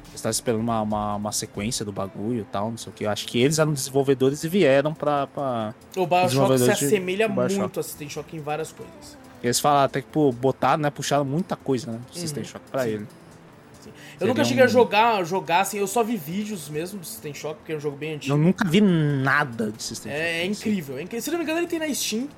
[0.09, 3.05] Eles estavam esperando uma, uma, uma sequência do bagulho e tal, não sei o que.
[3.05, 5.27] Eu acho que eles eram desenvolvedores e vieram pra.
[5.29, 5.75] pra...
[5.97, 9.17] O Bioshock se assemelha de muito a System Shock em várias coisas.
[9.43, 10.91] Eles falaram até que, pô, botaram, né?
[10.91, 11.99] Puxaram muita coisa, né?
[12.13, 12.91] Do System Uhum, Shock pra sim.
[12.91, 13.07] ele.
[13.91, 17.07] Eu Seria nunca cheguei a um- jogar, jogar assim, eu só vi vídeos mesmo do
[17.07, 18.35] System Shock, porque é um jogo bem antigo.
[18.35, 20.23] Eu nunca vi nada de System Shock.
[20.23, 20.51] É, é assim.
[20.51, 21.23] incrível, é incrível.
[21.23, 22.29] Se não me engano, ele tem na Steam.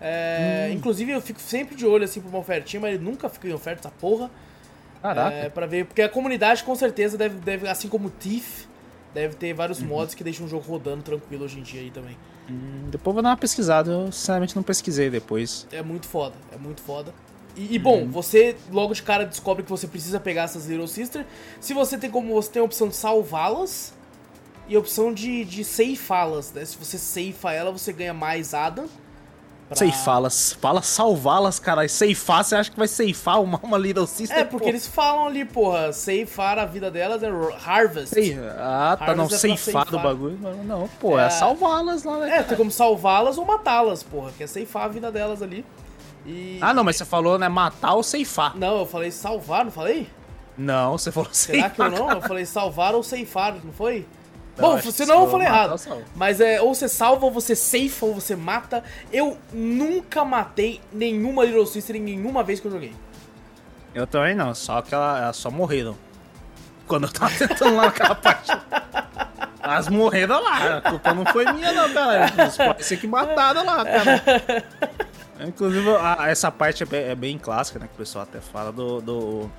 [0.00, 0.74] É, Hum.
[0.74, 3.52] Inclusive, eu fico sempre de olho assim pra uma ofertinha, mas ele nunca fica em
[3.52, 4.30] oferta essa porra.
[5.02, 5.34] Caraca.
[5.34, 8.64] É, pra ver, porque a comunidade com certeza deve, deve assim como o Thief,
[9.14, 9.88] deve ter vários Uhum.
[9.88, 12.16] mods que deixam o jogo rodando tranquilo hoje em dia aí também.
[12.48, 13.90] Hum, Depois vou dar uma pesquisada.
[13.90, 15.66] Eu sinceramente não pesquisei depois.
[15.72, 17.12] É muito foda, é muito foda.
[17.60, 21.26] E, e, bom, você logo de cara descobre que você precisa pegar essas Little Sister.
[21.60, 23.92] Se você tem como você tem a opção de salvá-las
[24.66, 26.64] e a opção de, de ceifá-las, né?
[26.64, 28.86] Se você ceifa ela, você ganha mais Adam.
[29.68, 29.76] Pra...
[29.76, 30.54] Ceifá-las.
[30.54, 31.86] Fala salvá-las, cara.
[31.86, 34.38] Ceifar, você acha que vai ceifar uma, uma Little Sister?
[34.38, 38.14] É, porque eles falam ali, porra, ceifar a vida delas é harvest.
[38.14, 38.38] Sei.
[38.56, 40.38] Ah, tá, não, ceifar, é ceifar do bagulho.
[40.64, 42.38] Não, pô, é, é salvá-las lá, né?
[42.38, 45.62] É, tem como salvá-las ou matá-las, porra, que é ceifar a vida delas ali.
[46.26, 46.58] E...
[46.60, 48.56] Ah, não, mas você falou, né, matar ou ceifar.
[48.56, 50.08] Não, eu falei salvar, não falei?
[50.56, 51.70] Não, você falou ceifar.
[51.70, 52.10] Será que eu não?
[52.10, 54.06] Eu falei salvar ou ceifar, não foi?
[54.58, 55.74] Bom, senão eu falei errado.
[56.14, 58.84] Mas é, ou você salva, ou você safe, ou você mata.
[59.10, 62.94] Eu nunca matei nenhuma Little Sister em nenhuma vez que eu joguei.
[63.94, 65.96] Eu também não, só que ela, elas só morreram.
[66.86, 68.50] Quando eu tava tentando lá naquela parte.
[69.62, 72.32] Elas morreram lá, a culpa não foi minha não, cara.
[72.56, 74.64] Pode ser que mataram lá, cara.
[75.46, 77.86] Inclusive, a, essa parte é bem, é bem, clássica, né?
[77.86, 79.50] Que o pessoal até fala do, do,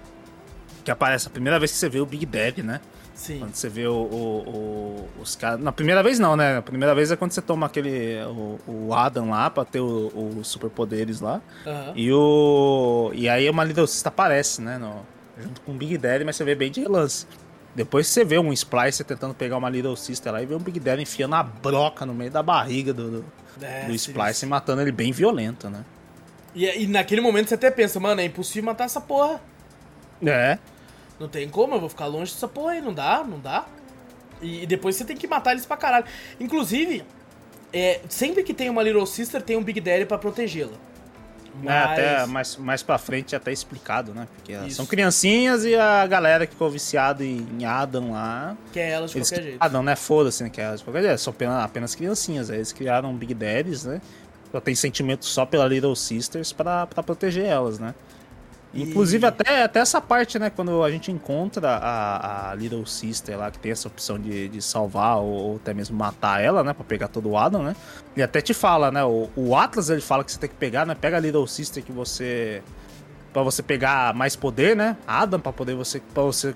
[0.83, 2.81] Que aparece a primeira vez que você vê o Big Daddy, né?
[3.13, 3.39] Sim.
[3.39, 5.59] Quando você vê o, o, o, os caras.
[5.59, 6.57] Na primeira vez não, né?
[6.57, 8.19] A primeira vez é quando você toma aquele.
[8.23, 11.41] O, o Adam lá pra ter os superpoderes lá.
[11.65, 11.93] Uhum.
[11.95, 13.11] E o.
[13.13, 14.77] E aí uma Sister aparece, né?
[14.77, 15.05] No,
[15.37, 17.27] junto com o Big Daddy, mas você vê bem de relance.
[17.73, 20.79] Depois você vê um Splicer tentando pegar uma Little Sister lá e vê um Big
[20.79, 23.25] Daddy enfiando a broca no meio da barriga do, do,
[23.61, 25.83] é, do Splicer e matando ele bem violento, né?
[26.53, 29.41] E, e naquele momento você até pensa, mano, é impossível matar essa porra.
[30.25, 30.57] É.
[31.19, 33.65] Não tem como, eu vou ficar longe dessa porra aí, não dá, não dá.
[34.41, 36.05] E, e depois você tem que matar eles pra caralho.
[36.39, 37.03] Inclusive,
[37.71, 40.77] é, sempre que tem uma Little Sister, tem um Big Daddy pra protegê-la.
[41.61, 41.73] Mas...
[41.73, 44.27] É, até mais, mais pra frente até explicado, né?
[44.35, 44.77] Porque Isso.
[44.77, 48.55] são criancinhas e a galera que ficou viciada em Adam lá.
[48.71, 49.57] Que é elas de eles qualquer jeito.
[49.59, 49.95] Adam, né?
[49.95, 50.49] Foda-se, né?
[50.49, 51.19] Que é elas de qualquer jeito.
[51.19, 52.49] São apenas, apenas criancinhas.
[52.49, 54.01] Aí eles criaram Big Daddies, né?
[54.51, 57.93] Só tem sentimento só pela Little Sisters pra proteger elas, né?
[58.73, 60.49] Inclusive, até, até essa parte, né?
[60.49, 64.61] Quando a gente encontra a, a Little Sister lá, que tem essa opção de, de
[64.61, 66.73] salvar ou, ou, até mesmo matar ela, né?
[66.73, 67.75] Pra pegar todo o Adam, né?
[68.15, 69.03] Ele até te fala, né?
[69.03, 70.95] O, o Atlas, ele fala que você tem que pegar, né?
[70.95, 72.63] Pega a Little Sister que você...
[73.33, 74.95] Pra você pegar mais poder, né?
[75.05, 75.99] Adam, pra poder você...
[76.13, 76.55] Pra você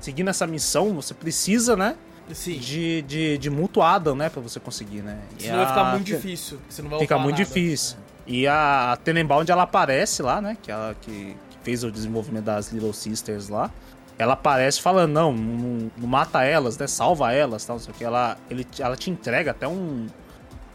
[0.00, 1.96] seguir nessa missão, você precisa, né?
[2.34, 2.58] Sim.
[2.58, 4.28] De, de, de mútuo Adam, né?
[4.28, 5.18] Pra você conseguir, né?
[5.38, 5.64] Senão a...
[5.64, 6.58] vai ficar muito difícil.
[6.68, 7.44] Você não vai Fica muito nada.
[7.44, 7.96] difícil.
[8.28, 10.56] E a, Tenenbaum, ela aparece lá, né?
[10.62, 13.70] Que ela que, que, fez o desenvolvimento das Little Sisters lá.
[14.18, 16.86] Ela aparece falando, não, não, não mata elas, né?
[16.86, 18.04] Salva elas, tal, não sei o que.
[18.04, 20.06] Ela, ele, ela te entrega até um,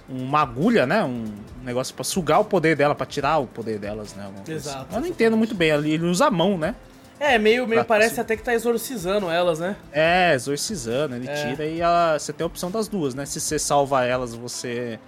[0.09, 1.03] uma agulha, né?
[1.03, 1.25] Um
[1.63, 4.31] negócio para sugar o poder dela, para tirar o poder delas, né?
[4.47, 4.95] Exato.
[4.95, 6.75] Eu não entendo muito bem, ele usa a mão, né?
[7.19, 9.75] É, meio, meio parece até que tá exorcizando elas, né?
[9.91, 11.33] É, exorcizando, ele é.
[11.33, 13.25] tira e ela, você tem a opção das duas, né?
[13.25, 14.99] Se você salva elas, você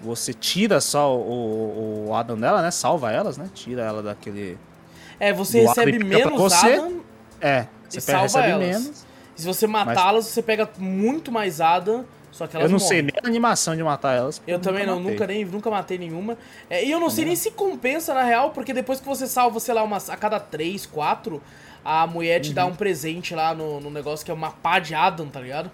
[0.00, 2.70] você tira só o, o Adam dela, né?
[2.70, 3.48] Salva elas, né?
[3.54, 4.58] Tira ela daquele.
[5.18, 6.74] É, você recebe menos você.
[6.74, 7.00] Adam.
[7.40, 8.66] É, você pega, recebe elas.
[8.66, 9.06] menos.
[9.36, 10.34] E se você matá-las, mas...
[10.34, 12.04] você pega muito mais Adam.
[12.30, 12.88] Só que elas Eu não morrem.
[12.88, 14.42] sei nem a animação de matar elas.
[14.46, 15.12] Eu também não, matei.
[15.12, 16.36] nunca nem nunca matei nenhuma.
[16.68, 19.58] É, e eu não sei nem se compensa na real, porque depois que você salva,
[19.58, 21.42] sei lá, umas, a cada três, quatro,
[21.82, 22.54] a mulher te uhum.
[22.54, 25.70] dá um presente lá no, no negócio que é uma pá de Adam, tá ligado?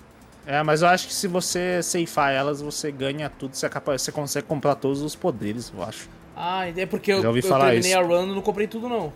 [0.46, 4.02] É, mas eu acho que se você ceifar elas, você ganha tudo, você, é capaz,
[4.02, 6.08] você consegue comprar todos os poderes, eu acho.
[6.36, 7.98] Ah, é porque eu, eu, eu terminei isso.
[7.98, 9.12] a run e não comprei tudo, não.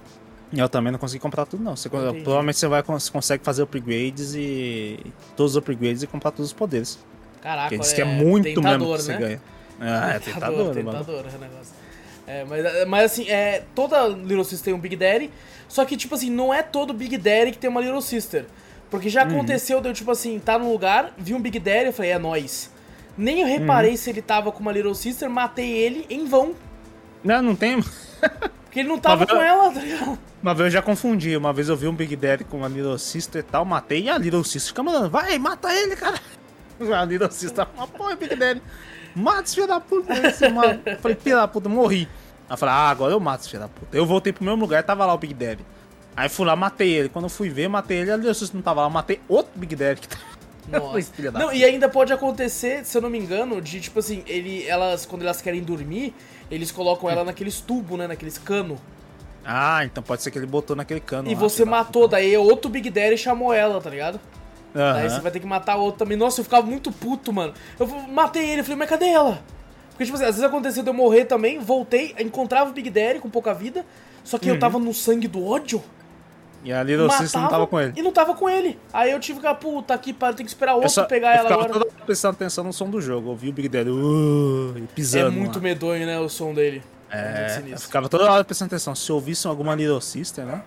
[0.55, 1.74] Eu também não consegui comprar tudo, não.
[1.74, 5.01] Você, provavelmente você vai você consegue fazer upgrades e.
[5.37, 6.99] Todos os upgrades e comprar todos os poderes.
[7.43, 9.18] Caraca, Porque é, é muito tentador, mesmo que você né?
[9.18, 9.43] ganha.
[9.81, 11.74] É, é tentador, tentador, tentador o negócio.
[12.27, 15.31] É, mas, mas assim, é, toda Little Sister tem um Big Daddy,
[15.68, 18.47] só que, tipo assim, não é todo Big Daddy que tem uma Little Sister.
[18.91, 19.37] Porque já uhum.
[19.37, 22.70] aconteceu, deu tipo assim, tá num lugar, vi um Big Daddy, eu falei, é nóis.
[23.16, 23.97] Nem eu reparei uhum.
[23.97, 26.55] se ele tava com uma Little Sister, matei ele em vão.
[27.24, 27.82] Não, não tem.
[28.64, 30.18] Porque ele não tava com ela, tá ligado?
[30.43, 31.37] Uma vez eu já confundi.
[31.37, 34.11] Uma vez eu vi um Big Daddy com uma Little Sister e tal, matei e
[34.11, 36.20] a Little Sister fica mandando, vai, mata ele, cara.
[36.95, 38.62] A Little Sister, apoia Big Daddy.
[39.14, 40.12] Mata esse filho da puta.
[40.12, 42.07] Eu falei, filho da puta, morri.
[42.49, 43.97] Aí eu falei, ah, agora eu mato esse filho da puta.
[43.97, 45.64] Eu voltei pro mesmo lugar tava lá o Big Daddy.
[46.17, 47.09] Aí fui lá, matei ele.
[47.09, 48.11] Quando eu fui ver, matei ele.
[48.11, 50.17] Ali não tava lá, matei outro Big Daddy que tá.
[50.67, 51.12] Nossa.
[51.33, 55.07] não, e ainda pode acontecer, se eu não me engano, de tipo assim, ele, elas,
[55.07, 56.12] quando elas querem dormir,
[56.51, 58.09] eles colocam ela naqueles tubos, né?
[58.09, 58.77] Naqueles cano.
[59.45, 61.31] Ah, então pode ser que ele botou naquele cano.
[61.31, 64.17] E lá, você matou, daí outro Big Daddy chamou ela, tá ligado?
[64.75, 64.93] Uhum.
[64.93, 66.19] Daí você vai ter que matar outro também.
[66.19, 67.55] Nossa, eu ficava muito puto, mano.
[67.79, 69.41] Eu matei ele, falei, mas cadê ela?
[69.91, 73.21] Porque, tipo assim, às vezes aconteceu de eu morrer também, voltei, encontrava o Big Daddy
[73.21, 73.87] com pouca vida,
[74.25, 74.57] só que uhum.
[74.57, 75.83] eu tava no sangue do ódio.
[76.67, 77.93] E a Little Sister não tava com ele.
[77.95, 78.77] E não tava com ele.
[78.93, 81.73] Aí eu tive que, puta aqui, para, tem que esperar outro só, pegar ela agora.
[81.73, 83.31] Eu prestando atenção no som do jogo.
[83.31, 85.29] Eu vi o Big Daddy uh, pisando.
[85.29, 85.62] É muito lá.
[85.62, 86.83] medonho, né, o som dele.
[87.09, 88.97] É, eu ficava toda hora prestando atenção.
[88.97, 90.61] Se ouvissem alguma Little Sister, né?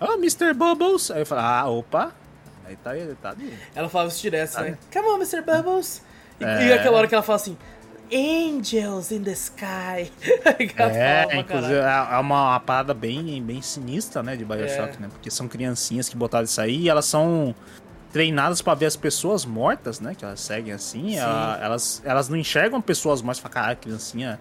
[0.00, 0.54] Ah, Mr.
[0.54, 1.10] Bubbles!
[1.10, 2.12] Aí eu falava, ah, opa!
[2.64, 3.52] Aí tá ele, tá ali.
[3.74, 4.78] Ela falava isso direto, né?
[4.90, 5.42] Come on, Mr.
[5.42, 6.02] Bubbles!
[6.40, 6.68] E, é.
[6.68, 7.58] e aquela hora que ela fala assim,
[8.12, 10.10] Angels in the Sky.
[10.78, 15.00] é, inclusive é, é uma, uma, parada bem, bem sinistra, né, de Bioshock, é.
[15.00, 15.08] né?
[15.10, 17.54] Porque são criancinhas que botaram isso aí e elas são
[18.12, 20.14] treinadas para ver as pessoas mortas, né?
[20.14, 21.16] Que elas seguem assim.
[21.16, 23.40] Ela, elas, elas não enxergam pessoas mortas.
[23.40, 24.38] Fala, caralho, criancinha.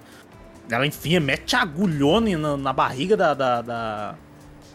[0.70, 4.16] Ela enfia, mete agulhona na, na barriga da, da, da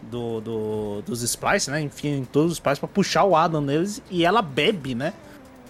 [0.03, 1.79] do, do, dos Splice, né?
[1.81, 5.13] Enfim, em todos os Splice pra puxar o Adam neles e ela bebe, né?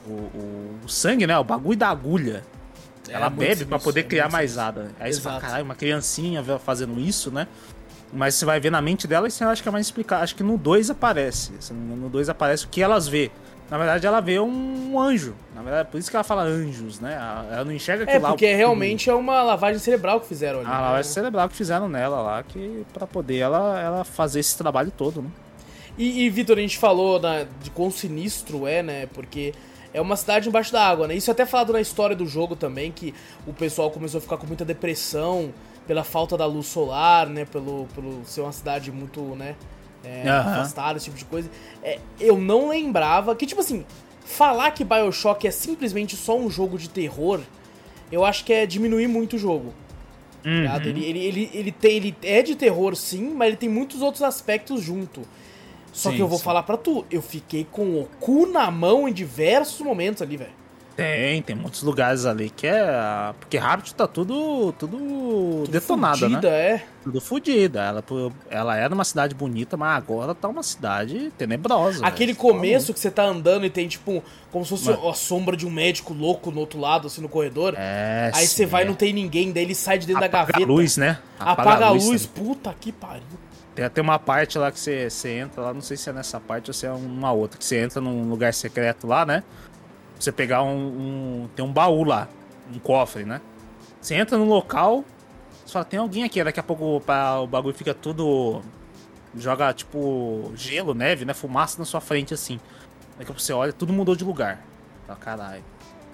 [0.08, 1.38] O, o, o sangue, né?
[1.38, 2.44] O bagulho da agulha.
[3.10, 4.88] É, ela bebe para poder é criar mais Adam.
[5.00, 5.16] Aí Exato.
[5.16, 7.48] você fala, caralho, uma criancinha fazendo isso, né?
[8.12, 10.22] Mas você vai ver na mente dela e você acha que é mais explicar.
[10.22, 11.52] Acho que no 2 aparece.
[11.72, 13.30] No 2 aparece o que elas vê.
[13.70, 15.36] Na verdade, ela vê um anjo.
[15.54, 17.14] Na verdade, por isso que ela fala anjos, né?
[17.52, 18.30] Ela não enxerga aquilo é, lá.
[18.30, 20.68] É, porque realmente é uma lavagem cerebral que fizeram ali.
[20.68, 20.80] A né?
[20.80, 25.22] lavagem cerebral que fizeram nela lá, que para poder ela, ela fazer esse trabalho todo,
[25.22, 25.30] né?
[26.00, 27.22] E, e Vitor, a gente falou
[27.62, 29.06] de quão sinistro é, né?
[29.14, 29.54] Porque
[29.94, 31.16] é uma cidade embaixo da água, né?
[31.16, 33.14] Isso é até falado na história do jogo também, que
[33.48, 35.54] o pessoal começou a ficar com muita depressão
[35.88, 37.46] pela falta da luz solar, né?
[37.46, 39.56] Pelo, pelo ser uma cidade muito, né?
[40.04, 40.52] É, uhum.
[40.52, 41.50] afastada, esse tipo de coisa.
[41.84, 43.86] É, eu não lembrava que, tipo assim,
[44.24, 47.42] falar que Bioshock é simplesmente só um jogo de terror,
[48.12, 49.74] eu acho que é diminuir muito o jogo.
[50.46, 50.76] Uhum.
[50.86, 54.24] Ele, ele, ele, ele, tem, ele é de terror, sim, mas ele tem muitos outros
[54.24, 55.22] aspectos junto.
[55.92, 56.44] Só sim, que eu vou sim.
[56.44, 60.60] falar pra tu, eu fiquei com o cu na mão em diversos momentos ali, velho.
[61.00, 63.34] Tem, tem muitos lugares ali que é.
[63.40, 64.74] Porque Rabbit tá tudo.
[64.74, 66.36] tudo, tudo detonado, né?
[66.36, 66.58] fudida, né?
[66.58, 66.86] é.
[67.02, 67.80] Tudo fodida.
[67.80, 68.04] Ela,
[68.50, 72.06] ela era uma cidade bonita, mas agora tá uma cidade tenebrosa.
[72.06, 72.42] Aquele véio.
[72.42, 74.22] começo que você tá andando e tem, tipo,
[74.52, 77.76] como se fosse a sombra de um médico louco no outro lado, assim, no corredor.
[77.78, 78.30] É.
[78.36, 78.88] Aí você vai e é.
[78.90, 80.70] não tem ninguém, daí ele sai de dentro Apaga da gaveta.
[80.70, 81.20] A luz, né?
[81.40, 82.08] Apaga, Apaga a luz.
[82.08, 82.26] luz.
[82.26, 83.24] Puta que pariu.
[83.80, 86.38] Tem até uma parte lá que você, você entra lá, não sei se é nessa
[86.38, 89.42] parte ou se é uma outra, que você entra num lugar secreto lá, né?
[90.20, 92.28] você pegar um, um, Tem um baú lá,
[92.76, 93.40] um cofre, né?
[94.02, 95.06] Você entra no local,
[95.66, 96.44] fala, tem alguém aqui.
[96.44, 98.62] Daqui a pouco o bagulho fica tudo.
[99.34, 101.34] Joga tipo gelo, neve, né?
[101.34, 102.60] Fumaça na sua frente assim.
[103.12, 104.62] Daqui a pouco você olha, tudo mudou de lugar.
[105.08, 105.64] Tá, caralho.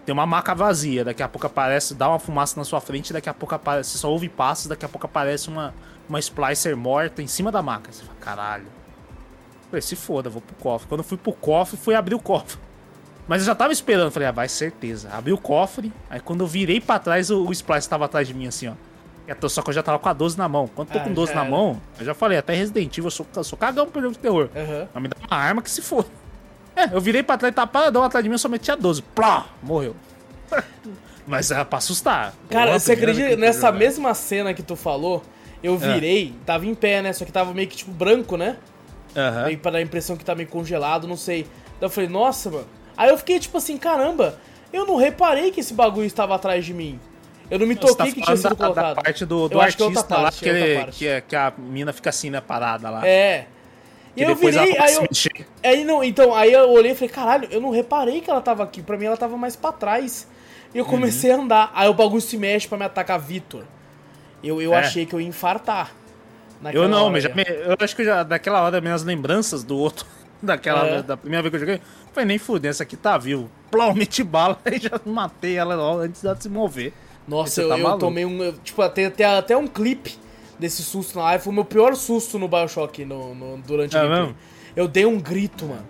[0.06, 3.28] Tem uma maca vazia, daqui a pouco aparece, dá uma fumaça na sua frente, daqui
[3.28, 5.74] a pouco aparece, você só ouve passos, daqui a pouco aparece uma,
[6.08, 7.92] uma splicer morta em cima da maca.
[7.92, 8.66] Você fala, caralho.
[9.70, 10.88] falei, se foda, vou pro cofre.
[10.88, 12.58] Quando eu fui pro cofre, fui abrir o cofre.
[13.28, 15.10] Mas eu já tava esperando, falei, ah, vai, certeza.
[15.12, 18.34] Abri o cofre, aí quando eu virei pra trás, o, o Splice tava atrás de
[18.34, 18.74] mim, assim, ó.
[19.50, 20.68] Só que eu já tava com a 12 na mão.
[20.68, 23.26] Quando tô ah, com 12 na mão, eu já falei, até Resident Evil, eu sou,
[23.36, 24.50] eu sou cagão pro jogo de terror.
[24.56, 24.88] Uhum.
[24.94, 26.06] Mas me dá uma arma que se for.
[26.76, 29.02] É, eu virei pra trás, tava paradão atrás de mim, eu só meti a 12.
[29.02, 29.48] Plá!
[29.64, 29.96] Morreu.
[31.26, 32.34] Mas era pra assustar.
[32.50, 35.24] Cara, Pô, você acredita nessa mesma cena que tu falou?
[35.66, 35.78] Eu é.
[35.78, 36.46] virei, é.
[36.46, 37.12] tava em pé, né?
[37.12, 38.58] Só que tava meio que tipo branco, né?
[39.16, 39.46] Uhum.
[39.46, 41.42] Meio pra dar a impressão que tá meio congelado, não sei.
[41.76, 42.68] Então eu falei, nossa, mano.
[42.96, 44.40] Aí eu fiquei tipo assim, caramba,
[44.72, 47.00] eu não reparei que esse bagulho estava atrás de mim.
[47.50, 48.96] Eu não me toquei tá que tinha sido da, colocado.
[48.96, 51.52] Da parte do, do artista que é parte, lá, que, ele, que, é, que, a
[51.58, 53.08] mina fica assim, né, parada lá.
[53.08, 53.48] É.
[54.16, 55.08] E eu virei, aí eu,
[55.62, 58.64] aí não, então, aí eu olhei e falei, caralho, eu não reparei que ela tava
[58.64, 58.82] aqui.
[58.82, 60.28] Pra mim ela tava mais pra trás.
[60.74, 61.40] E eu comecei uhum.
[61.40, 61.72] a andar.
[61.74, 63.64] Aí o bagulho se mexe pra me atacar Vitor.
[64.46, 64.80] Eu, eu é.
[64.80, 65.92] achei que eu ia infartar.
[66.74, 70.06] Eu não, mas já eu acho que já daquela hora minhas lembranças do outro
[70.42, 71.04] daquela é.
[71.04, 71.82] da primeira vez que eu joguei.
[72.14, 73.50] Foi nem fuder, essa aqui tá vivo.
[73.70, 76.94] Plum, meti bala e já matei ela antes de se mover.
[77.28, 78.52] Nossa, eu, tá eu tomei um.
[78.64, 80.16] Tipo, até, até, até um clipe
[80.60, 81.44] desse susto na live.
[81.44, 84.36] Foi o meu pior susto no Bioshock no, no durante é a gameplay.
[84.76, 85.86] Eu dei um grito, mano.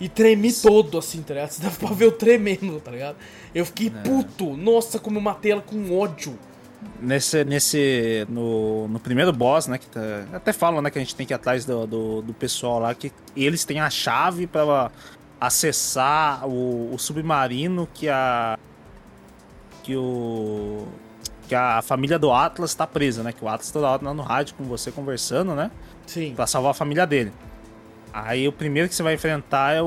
[0.00, 1.50] E tremi todo, assim, tá ligado?
[1.50, 3.16] Você dá pra ver eu tremendo, tá ligado?
[3.54, 3.90] Eu fiquei é.
[3.90, 4.56] puto.
[4.56, 6.36] Nossa, como eu matei ela com ódio
[7.00, 10.00] nesse, nesse no, no primeiro boss, né, que tá,
[10.32, 12.94] até falam, né, que a gente tem que ir atrás do, do, do pessoal lá,
[12.94, 14.90] que eles têm a chave para
[15.40, 18.56] acessar o, o, submarino que a
[19.82, 20.86] que o
[21.48, 24.22] que a família do Atlas está presa, né, que o Atlas toda hora tá no
[24.22, 25.70] rádio com você conversando, né,
[26.06, 26.34] Sim.
[26.34, 27.32] para salvar a família dele.
[28.12, 29.86] Aí o primeiro que você vai enfrentar é o,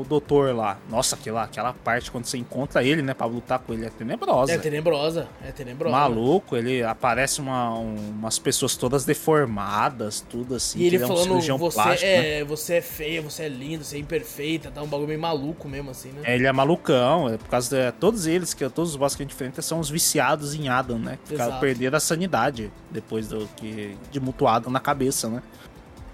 [0.00, 0.78] o doutor lá.
[0.88, 4.52] Nossa, aquela, aquela parte quando você encontra ele, né, pra lutar com ele, é tenebrosa.
[4.52, 5.94] É tenebrosa, é tenebrosa.
[5.94, 10.78] Maluco, ele aparece uma, um, umas pessoas todas deformadas, tudo assim.
[10.78, 12.44] E ele, ele falando, é um você, plástico, é, né?
[12.44, 15.90] você é feia, você é linda, você é imperfeita, dá um bagulho meio maluco mesmo,
[15.90, 16.22] assim, né?
[16.24, 19.22] É, ele é malucão, é por causa de todos eles, que todos os bosses que
[19.22, 21.18] a gente enfrenta são os viciados em Adam, né?
[21.26, 25.42] Que perderam a sanidade depois do que de mutuado na cabeça, né?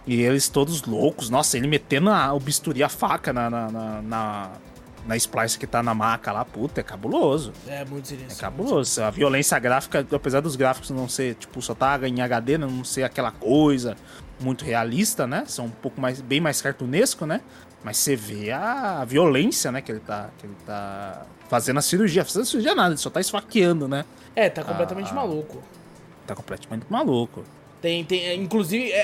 [0.08, 1.28] E eles todos loucos.
[1.28, 3.68] Nossa, ele metendo a, o bisturi, a faca na, na,
[4.02, 4.50] na,
[5.06, 7.52] na Splice que tá na maca lá, puta, é cabuloso.
[7.66, 8.40] É muito É sinistro.
[8.40, 9.02] cabuloso.
[9.02, 13.02] A violência gráfica, apesar dos gráficos não ser, tipo, só tá em HD, não ser
[13.02, 13.96] aquela coisa
[14.40, 15.44] muito realista, né?
[15.46, 17.42] São um pouco mais, bem mais cartunesco, né?
[17.84, 22.24] Mas você vê a violência, né, que ele tá, que ele tá fazendo a cirurgia.
[22.24, 24.04] Fazendo a cirurgia nada, ele só tá esfaqueando, né?
[24.34, 25.14] É, tá completamente Ah.
[25.14, 25.62] maluco.
[26.26, 27.44] Tá completamente maluco.
[27.80, 28.98] Tem, tem, é, inclusive, é,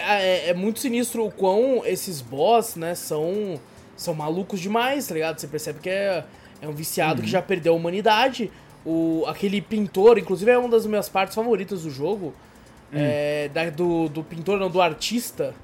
[0.46, 3.60] é- é muito sinistro o quão esses boss, né, são,
[3.96, 5.38] são malucos demais, tá ligado?
[5.38, 6.24] Você percebe que é,
[6.60, 7.24] é um viciado Uhum.
[7.24, 8.50] que já perdeu a humanidade.
[8.84, 12.34] O, aquele pintor, inclusive é uma das minhas partes favoritas do jogo.
[12.92, 12.96] Hum.
[12.96, 15.54] É, da- do, do pintor, não, do artista,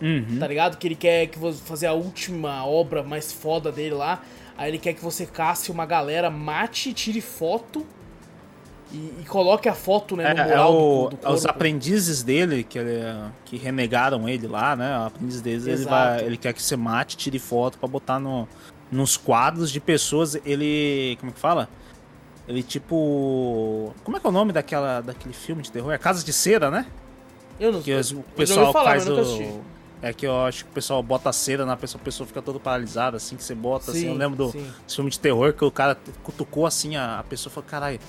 [0.00, 0.38] Uhum.
[0.38, 0.78] tá ligado?
[0.78, 4.22] Que ele quer que você fazer a última obra mais foda dele lá.
[4.56, 7.86] Aí ele quer que você casse uma galera, mate, tire foto
[8.92, 11.46] e, e coloque a foto, né, no É, é mural o- do, do é os
[11.46, 13.02] aprendizes dele que, ele-
[13.44, 14.98] que renegaram ele lá, né?
[14.98, 18.46] O aprendiz deles, ele, vai, ele quer que você mate, tire foto pra botar no,
[18.90, 20.34] nos quadros de pessoas.
[20.44, 21.16] Ele.
[21.20, 21.68] Como é que fala?
[22.46, 23.94] Ele tipo.
[24.04, 25.92] Como é que é o nome daquela, daquele filme de terror?
[25.92, 26.86] É Casa de Cera, né?
[27.58, 29.60] Eu não Que os- o pessoal falar, faz o.
[30.04, 32.58] É que eu acho que o pessoal bota cera na pessoa, a pessoa fica toda
[32.58, 34.06] paralisada, assim, que você bota, assim.
[34.08, 34.66] Eu Sim, lembro do sim.
[34.88, 38.00] filme de terror que o cara cutucou assim, a, a pessoa falou, caralho,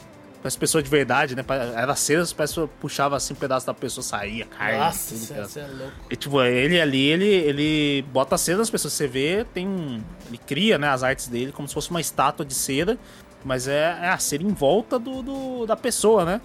[0.44, 1.44] parece pessoa de verdade, né?
[1.74, 4.78] Era cera, a pessoa puxava assim um pedaço da pessoa, saía, carne.
[4.78, 5.16] Nossa,
[5.48, 5.94] você é louco.
[6.12, 8.94] E tipo, ele ali, ele, ele bota cera nas pessoas.
[8.94, 10.04] Você vê, tem um.
[10.28, 12.98] Ele cria, né, as artes dele como se fosse uma estátua de cera,
[13.44, 16.42] mas é, é a cera em volta do, do- da pessoa, né?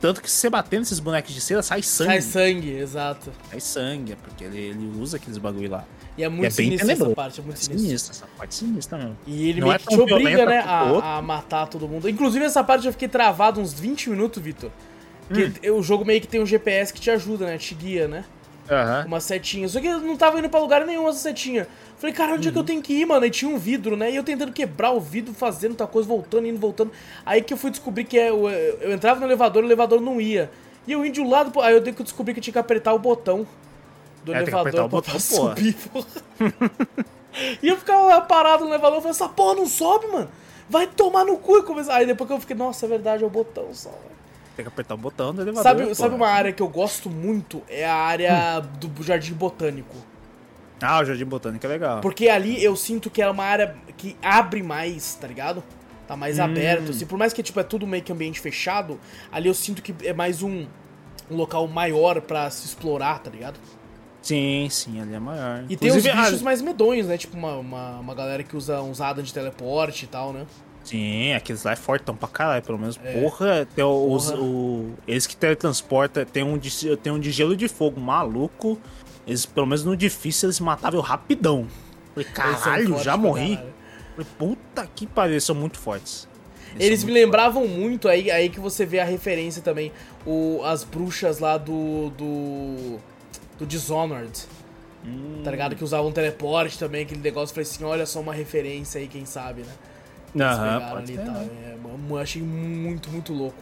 [0.00, 2.10] Tanto que se você bater nesses bonecos de cera, sai sangue.
[2.10, 3.32] Sai sangue, exato.
[3.50, 5.84] Sai sangue, é porque ele, ele usa aqueles bagulho lá.
[6.16, 7.86] E é E muito é bem sinistra essa parte, é muito É sinistra.
[7.88, 9.16] sinistra, essa parte sinistra mesmo.
[9.26, 12.08] E ele Não meio é que te obriga, né, a, a matar todo mundo.
[12.08, 14.70] Inclusive, essa parte eu fiquei travado uns 20 minutos, Vitor.
[15.28, 15.76] Porque Hum.
[15.78, 17.58] o jogo meio que tem um GPS que te ajuda, né?
[17.58, 18.24] Te guia, né?
[18.70, 19.04] Aham.
[19.06, 19.68] Uma setinha.
[19.68, 21.66] Só que eu não tava indo pra lugar nenhum essa setinha.
[21.98, 22.52] Falei, cara, onde é Uhum.
[22.52, 23.24] que eu tenho que ir, mano?
[23.26, 24.10] E tinha um vidro, né?
[24.10, 26.92] E eu tentando quebrar o vidro, fazendo tal coisa, voltando, indo, voltando.
[27.24, 30.20] Aí que eu fui descobrir que é, eu, eu entrava no elevador, o elevador não
[30.20, 30.50] ia.
[30.86, 32.58] E eu indo de um lado, aí eu dei que descobri que eu tinha que
[32.58, 33.46] apertar o botão
[34.24, 36.06] do É, elevador pra, botão, subir, porra.
[37.62, 40.28] e eu ficava lá parado no elevador, eu falei, essa porra não sobe, mano.
[40.70, 41.94] Vai tomar no cu e começar.
[41.96, 43.88] Aí depois que eu fiquei, nossa, é verdade, é o botão só.
[43.90, 44.17] velho.
[44.58, 45.62] Tem que apertar o botão do elevador.
[45.62, 45.94] Sabe, pô.
[45.94, 47.62] sabe uma área que eu gosto muito?
[47.68, 49.94] É a área do Jardim Botânico.
[50.82, 52.00] Ah, o Jardim Botânico é legal.
[52.00, 55.62] Porque ali eu sinto que é uma área que abre mais, tá ligado?
[56.08, 56.90] Tá mais aberto.
[56.90, 58.98] Assim, por mais que tipo, é tudo meio que ambiente fechado,
[59.30, 60.66] ali eu sinto que é mais um,
[61.30, 63.60] um local maior pra se explorar, tá ligado?
[64.20, 65.66] Sim, sim, ali é maior.
[65.68, 67.16] E tem uns Inclusive, bichos ah, mais medonhos, né?
[67.16, 70.46] Tipo uma, uma, uma galera que usa uns Adam de teleporte e tal, né?
[70.88, 72.96] Sim, aqueles lá é fortão pra caralho, pelo menos.
[72.96, 74.32] Porra, tem os, É.
[74.32, 74.42] Porra.
[74.44, 78.78] o, eles que teletransportam, tem um, de, tem um de gelo de fogo maluco.
[79.26, 81.66] Eles, pelo menos no difícil, eles matavam rapidão.
[82.14, 83.56] Falei, Eles caralho, fortes já morri.
[83.56, 83.74] caralho.
[84.16, 86.26] Falei, puta que pariu, eles são muito fortes.
[86.78, 89.92] Eles me muito lembravam muito, aí, aí que você vê a referência também,
[90.26, 92.10] o, as bruxas lá do.
[92.16, 92.98] do.
[93.58, 94.46] do Dishonored.
[95.04, 95.42] Hum.
[95.44, 95.76] Tá ligado?
[95.76, 97.54] Que usavam teleporte também, aquele negócio.
[97.54, 99.72] Falei assim, olha só uma referência aí, quem sabe, né?
[100.36, 101.34] Aham, ali ser, tal.
[101.34, 101.48] né?
[101.64, 103.56] É, achei muito, muito louco.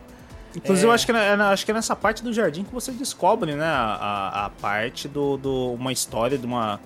[0.54, 0.88] Inclusive, É.
[0.88, 3.64] eu acho que, é, acho que é nessa parte do jardim que você descobre, né?
[3.64, 5.72] A, a- a parte do, do.
[5.74, 6.80] Uma história de uma.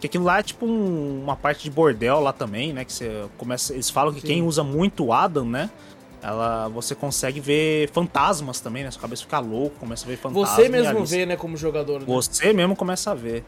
[0.00, 2.84] Que aquilo lá é tipo um- uma parte de bordel lá também, né?
[2.84, 3.72] Que você começa.
[3.72, 4.26] Eles falam que Sim.
[4.26, 5.70] quem usa muito o Adam, né?
[6.20, 8.90] Ela, você consegue ver fantasmas também, né?
[8.90, 10.50] Sua cabeça fica louco, começa a ver fantasmas.
[10.50, 12.00] Você mesmo vê, né, como jogador.
[12.00, 12.06] Né?
[12.08, 13.44] Você mesmo começa a ver.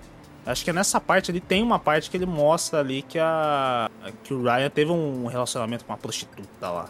[0.50, 3.90] Acho que é nessa parte ali tem uma parte que ele mostra ali que a.
[4.24, 6.88] que o Ryan teve um relacionamento com uma prostituta lá.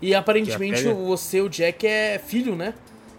[0.00, 2.74] E aparentemente pele- você, o Jack, é filho, né?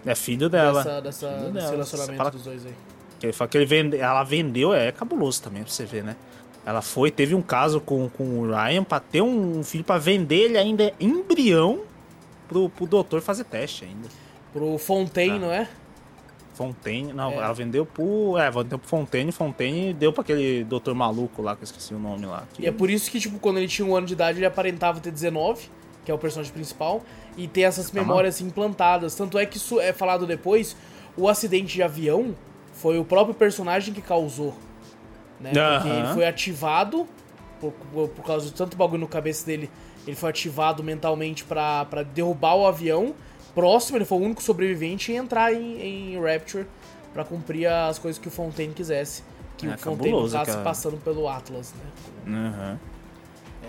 [0.06, 0.84] É filho dela.
[0.84, 1.72] Dessa, dessa, Filho desse dela.
[1.72, 2.74] Relacionamento fala- dos dois aí.
[3.20, 6.16] Que ele fala que ele vende, ela vendeu, é cabuloso também pra você ver, né?
[6.66, 10.36] Ela foi, teve um caso com, com o Ryan pra ter um filho pra vender
[10.46, 11.82] ele ainda embrião
[12.48, 14.08] pro, pro doutor fazer teste ainda.
[14.54, 15.40] Pro Fontaine, Ah.
[15.40, 15.68] não é?
[16.64, 17.36] Fontaine, não, É.
[17.36, 18.38] ela vendeu pro.
[18.38, 22.00] É, vendeu pro Fontaine, Fontaine deu pra aquele doutor maluco lá, que eu esqueci o
[22.00, 22.44] nome lá.
[22.54, 24.46] que- E é por isso que, tipo, quando ele tinha um ano de idade, ele
[24.46, 25.70] aparentava ter 19,
[26.04, 27.02] que é o personagem principal,
[27.38, 29.16] e ter essas Tá memórias implantadas.
[29.16, 30.76] Tanto é que isso é falado depois,
[31.16, 32.36] o acidente de avião
[32.74, 34.54] foi o próprio personagem que causou.
[35.40, 35.52] Né?
[35.54, 37.08] Porque ele foi ativado,
[37.62, 39.70] por, por- por causa de tanto bagulho no cabeça dele,
[40.06, 43.14] ele foi ativado mentalmente pra derrubar o avião
[43.54, 46.66] próximo, ele foi o único sobrevivente e entrar em, em Rapture
[47.14, 49.24] pra cumprir as coisas que o Fontaine quisesse.
[49.58, 50.62] Que É o Fontaine, caso, cara.
[50.64, 52.36] passando pelo Atlas, né?
[52.48, 52.80] Aham.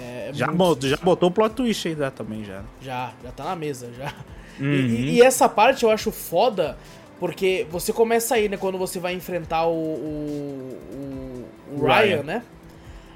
[0.01, 2.63] É, Já, muito botou, já botou o plot twist aí já, também, já.
[2.81, 4.13] Já, já tá na mesa, já.
[4.59, 4.69] E- Uhum.
[4.69, 6.77] E, e essa parte eu acho foda,
[7.19, 11.95] porque você começa aí, né, quando você vai enfrentar o, o, o- o Ryan.
[12.17, 12.43] Ryan, né?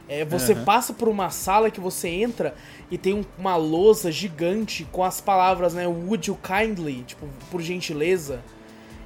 [0.09, 0.65] É, você Aham.
[0.65, 2.55] passa por uma sala que você entra
[2.95, 5.87] e tem um- uma lousa gigante com as palavras, né?
[5.87, 7.03] Would you kindly?
[7.07, 8.41] Tipo, por gentileza.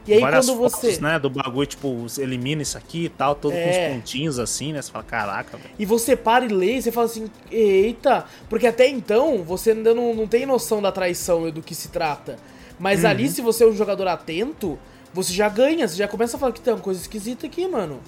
[0.06, 0.86] E aí Várias quando você.
[0.86, 3.70] fotos, né, do bagulho, tipo, elimina isso aqui e tal, todo com É.
[3.88, 4.80] os pontinhos assim, né?
[4.80, 5.70] Você fala, caraca, velho.
[5.78, 9.94] E você para e lê e você fala assim, eita, porque até então você ainda
[9.94, 12.36] não, não tem noção da traição e do que se trata.
[12.78, 13.10] Mas Uhum.
[13.10, 14.78] ali, se você é um jogador atento,
[15.12, 18.00] você já ganha, você já começa a falar que tem uma coisa esquisita aqui, mano.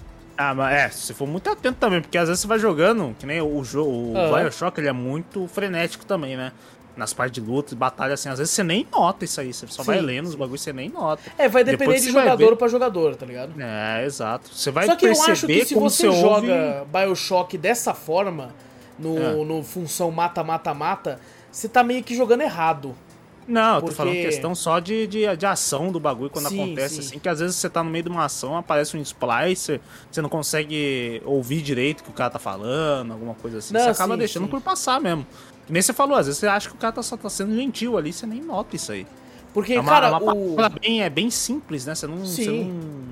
[0.43, 3.26] Ah, mas é, se for muito atento também, porque às vezes você vai jogando, que
[3.26, 4.43] nem o jogo, o Aham.
[4.45, 6.51] Bioshock, ele é muito frenético também, né?
[6.97, 9.82] Nas partes de luta, batalha, assim, às vezes você nem nota isso aí, você só
[9.82, 11.22] vai Sim, lendo os bagulhos, você nem nota.
[11.36, 12.57] É, vai depender Depois de vai jogador ver.
[12.57, 13.53] pra jogador, tá ligado?
[13.61, 14.49] É, exato.
[14.53, 18.55] Você vai Só que eu acho que se você ouve- joga Bioshock dessa forma,
[18.99, 19.45] no, É.
[19.45, 21.20] no função mata-mata-mata,
[21.53, 22.97] você tá meio que jogando errado.
[23.51, 26.94] Não, eu tô falando questão só de, de, de ação do bagulho quando Sim, acontece,
[26.94, 27.01] sim.
[27.01, 29.80] assim, que às vezes você tá no meio de uma ação, aparece um splicer,
[30.11, 33.74] você não consegue ouvir direito o que o cara tá falando, alguma coisa assim.
[33.74, 35.26] Não, você acaba sim, deixando por passar mesmo.
[35.66, 37.55] Que nem você falou, às vezes você acha que o cara tá, só tá sendo
[37.55, 39.07] gentil ali, você nem nota isso aí.
[39.53, 40.57] Porque, É uma, cara, é uma o...
[40.80, 41.94] bem, é bem simples, né?
[41.96, 43.05] Você não, você não-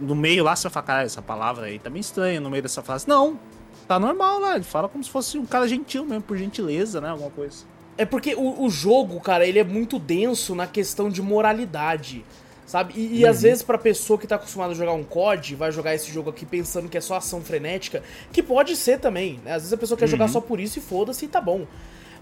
[0.00, 2.62] No meio lá você vai falar, cara, essa palavra aí tá meio estranha no meio
[2.62, 3.06] dessa frase.
[3.06, 3.38] Não,
[3.86, 7.10] tá normal lá, ele fala como se fosse um cara gentil mesmo, por gentileza, né?
[7.10, 7.70] Alguma coisa.
[7.96, 12.24] É porque o, o jogo, cara, ele é muito denso na questão de moralidade,
[12.66, 12.94] sabe?
[12.96, 15.94] E, e às vezes pra pessoa que tá acostumada a jogar um COD, vai jogar
[15.94, 19.52] esse jogo aqui pensando que é só ação frenética, que pode ser também, né?
[19.52, 21.66] Às vezes a pessoa quer jogar só por isso e foda-se e tá bom.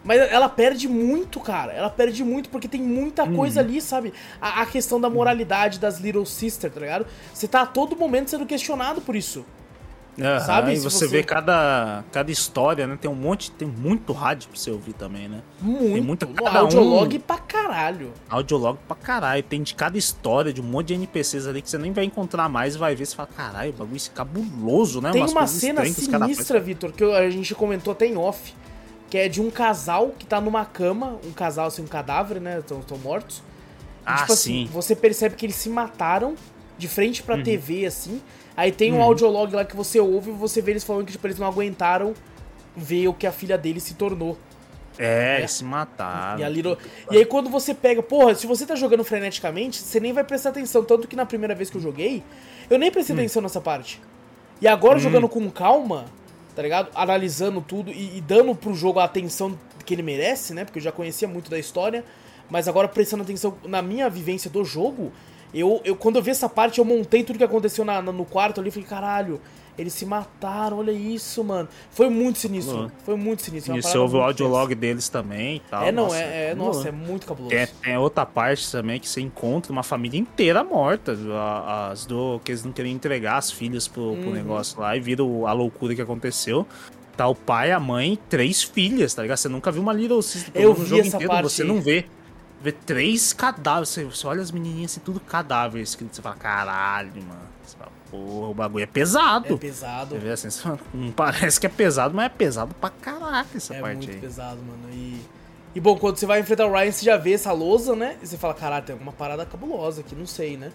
[0.03, 1.73] Mas ela perde muito, cara.
[1.73, 4.13] Ela perde muito porque tem muita coisa ali, sabe?
[4.41, 7.07] A, a questão da moralidade das Little Sister, tá ligado?
[7.33, 9.45] Você tá a todo momento sendo questionado por isso.
[10.19, 12.99] Aham, Sabe, E você, você- vê cada, cada história, né?
[13.01, 15.41] Tem um monte, tem muito rádio pra você ouvir também, né?
[15.61, 16.05] Muito.
[16.05, 18.13] muito- no cada audiolog um- pra caralho.
[18.29, 19.43] Audiolog pra caralho.
[19.43, 22.49] Tem de cada história, de um monte de NPCs ali que você nem vai encontrar
[22.49, 25.11] mais, vai ver e fala, caralho, bagulho é cabuloso, né?
[25.13, 28.55] Tem Umas uma cena sinistra, Vitor, que a gente comentou até em off,
[29.09, 32.59] que é de um casal que tá numa cama, um casal assim, um cadáver, né?
[32.59, 33.39] Estão mortos.
[33.39, 33.43] E,
[34.05, 34.71] Ah, tipo assim, sim.
[34.73, 36.35] você percebe que eles se mataram
[36.81, 37.27] de frente Uhum.
[37.27, 38.21] pra TV, assim.
[38.57, 41.27] Aí tem um audiolog lá que você ouve e você vê eles falando que tipo,
[41.27, 42.13] eles não aguentaram
[42.77, 44.37] ver o que a filha dele se tornou.
[44.99, 46.41] É, eles se mataram.
[46.45, 46.77] E, Little-
[47.11, 50.51] e aí quando você pega, porra, se você tá jogando freneticamente, você nem vai prestar
[50.51, 50.85] atenção.
[50.85, 52.23] Tanto que na primeira vez que eu joguei,
[52.69, 54.01] eu nem prestei atenção nessa parte.
[54.61, 56.05] E agora jogando com calma,
[56.55, 56.91] tá ligado?
[56.95, 60.65] Analisando tudo e, e dando pro jogo a atenção que ele merece, né?
[60.67, 62.05] Porque eu já conhecia muito da história.
[62.51, 65.13] Mas agora prestando atenção na minha vivência do jogo,
[65.55, 68.61] eu, eu quando eu vi essa parte, eu montei tudo que aconteceu na- no quarto
[68.61, 69.41] ali e falei, caralho,
[69.79, 71.67] eles se mataram, olha isso, mano.
[71.91, 72.77] Foi muito sinistro.
[72.77, 72.93] Mano.
[73.03, 73.73] Foi muito sinistro.
[73.75, 75.83] é E você ouve o audiolog deles também e tal.
[75.85, 76.79] É, não, nossa, é, é, cabuloso.
[76.79, 77.57] nossa, é muito cabuloso.
[77.57, 81.17] Tem, tem outra parte também que você encontra uma família inteira morta.
[81.91, 84.33] As do que eles não queriam entregar as filhas pro, pro Uhum.
[84.35, 86.67] negócio lá e vira o- a loucura que aconteceu.
[87.17, 89.39] Tá o pai, a mãe, três filhas, tá ligado?
[89.39, 91.81] Você nunca viu uma Little Sister Eu no vi jogo essa inteiro, parte você não
[91.81, 92.05] vê.
[92.61, 93.89] Vê três cadáveres.
[93.89, 96.15] Você, você olha as menininhas assim, tudo cadáver escrito.
[96.17, 97.41] Você fala, caralho, mano.
[97.65, 99.55] Você fala, porra, o bagulho é pesado.
[99.55, 100.15] É pesado.
[100.15, 103.57] Você vê assim, você fala, "Hum, parece que é pesado, mas é pesado pra caraca
[103.57, 104.19] essa É parte muito aí.
[104.19, 104.93] pesado, mano.
[104.93, 105.21] E,
[105.75, 108.17] e bom, quando você vai enfrentar o Ryan, você já vê essa lousa, né?
[108.23, 110.71] E você fala, caralho, tem alguma parada cabulosa aqui, não sei, né?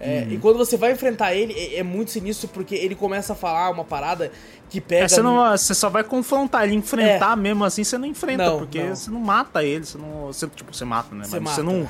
[0.00, 0.32] É, Uhum.
[0.34, 3.68] E quando você vai enfrentar ele, é, é muito sinistro porque ele começa a falar
[3.70, 4.30] uma parada
[4.70, 5.06] que pega.
[5.06, 7.36] É, você, não, você só vai confrontar ele, enfrentar É.
[7.36, 8.94] mesmo assim, você não enfrenta, Não, porque não.
[8.94, 10.26] você não mata ele, você não.
[10.28, 11.24] Você, tipo, você mata, né?
[11.24, 11.76] Você Mas você mata.
[11.78, 11.84] não.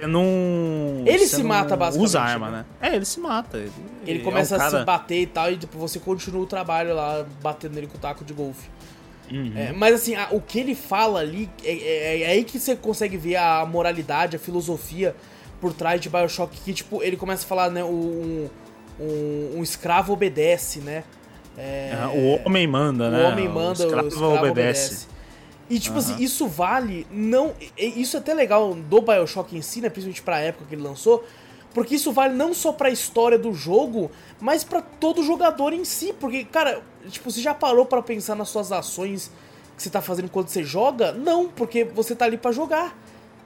[0.00, 1.02] Você não.
[1.06, 2.64] Ele você se não mata, basicamente, Usa arma, né?
[2.80, 2.90] né?
[2.90, 3.56] É, ele se mata.
[3.58, 3.72] Ele,
[4.06, 6.94] Ele é começa cara- a se bater e tal, e tipo, você continua o trabalho
[6.94, 8.68] lá, batendo nele com o taco de golfe.
[9.30, 9.52] Uhum.
[9.56, 12.74] É, mas assim, a- o que ele fala ali, é, é- é aí que você
[12.76, 15.14] consegue ver a moralidade, a filosofia
[15.64, 18.50] por trás de Bioshock, que tipo, ele começa a falar, né, um,
[19.00, 21.04] um, um escravo obedece, né?
[21.56, 23.28] É, o homem manda, o né?
[23.28, 25.06] homem manda, o escravo, escravo, obedece.
[25.70, 29.88] E tipo assim, isso vale, não, isso é até legal do Bioshock em si, né,
[29.88, 31.24] principalmente pra época que ele lançou,
[31.72, 36.12] porque isso vale não só pra história do jogo, mas pra todo jogador em si,
[36.20, 39.30] porque, cara, tipo, você já parou pra pensar nas suas ações
[39.74, 41.10] que você tá fazendo quando você joga?
[41.12, 42.94] Não, porque você tá ali pra jogar.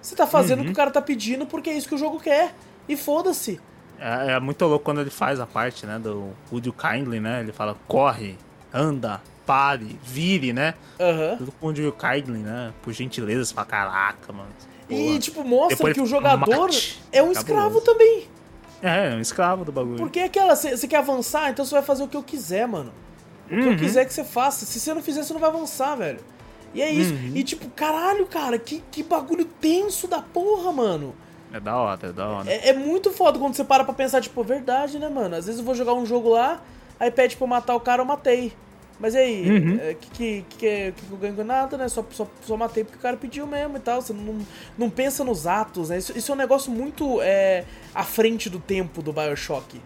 [0.00, 2.18] Você tá fazendo o que o cara tá pedindo porque é isso que o jogo
[2.20, 2.54] quer.
[2.88, 3.60] E foda-se.
[3.98, 5.98] É, é muito louco quando ele faz a parte, né?
[5.98, 7.40] Do Would you kindly, né?
[7.40, 8.38] Ele fala, corre,
[8.72, 10.74] anda, pare, vire, né?
[11.00, 11.36] Aham.
[11.38, 12.72] Tudo com Would you kindly, né?
[12.82, 14.48] Por gentileza, você fala, caraca, mano.
[14.88, 17.02] E, tipo, mostra Depois que o jogador mate.
[17.12, 17.40] é um Cabuloso.
[17.40, 18.26] escravo também.
[18.80, 19.96] É, é um escravo do bagulho.
[19.98, 22.92] Porque é aquela, você quer avançar, então você vai fazer o que eu quiser, mano.
[23.46, 23.72] O que Uhum.
[23.72, 24.64] eu quiser que você faça.
[24.64, 26.20] Se você não fizer, você não vai avançar, velho.
[26.78, 27.12] E é isso.
[27.12, 27.32] Uhum.
[27.34, 31.12] E tipo, caralho, cara, que, que bagulho tenso da porra, mano.
[31.52, 32.48] É da hora, é da hora.
[32.50, 35.34] É, é muito foda quando você para pra pensar, tipo, verdade, né, mano?
[35.34, 36.62] Às vezes eu vou jogar um jogo lá,
[37.00, 38.52] aí pede pra eu matar o cara, eu matei.
[39.00, 39.74] Mas e aí, Uhum.
[39.76, 41.88] o que, que, que, que, que eu ganho com nada, né?
[41.88, 44.00] Só, só, só matei porque o cara pediu mesmo e tal.
[44.00, 44.38] Você não,
[44.76, 45.98] não pensa nos atos, né?
[45.98, 47.64] Isso, isso é um negócio muito é,
[47.94, 49.80] à frente do tempo do Bioshock,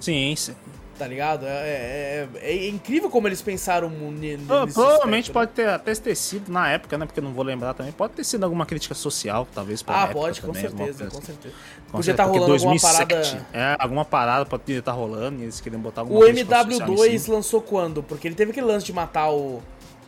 [0.00, 0.54] Sim, sim.
[0.98, 1.46] Tá ligado?
[1.46, 5.32] É, é, é incrível como eles pensaram ni- nesse Pro- Provavelmente aspecto, né?
[5.32, 7.06] pode ter até ter sido na época, né?
[7.06, 7.92] Porque eu não vou lembrar também.
[7.92, 9.82] Pode ter sido alguma crítica social, talvez.
[9.82, 11.26] Pra Ah, época pode, com também, alguma certeza, com assim.
[11.26, 11.54] certeza.
[11.90, 13.46] Com Podia estar certeza, rolando porque alguma 2007, parada...
[13.52, 16.94] É, alguma parada pode estar rolando e eles queriam botar alguma O crítica social em
[16.96, 17.34] MW2 cima.
[17.36, 18.02] lançou quando?
[18.02, 19.62] Porque ele teve aquele lance de matar o,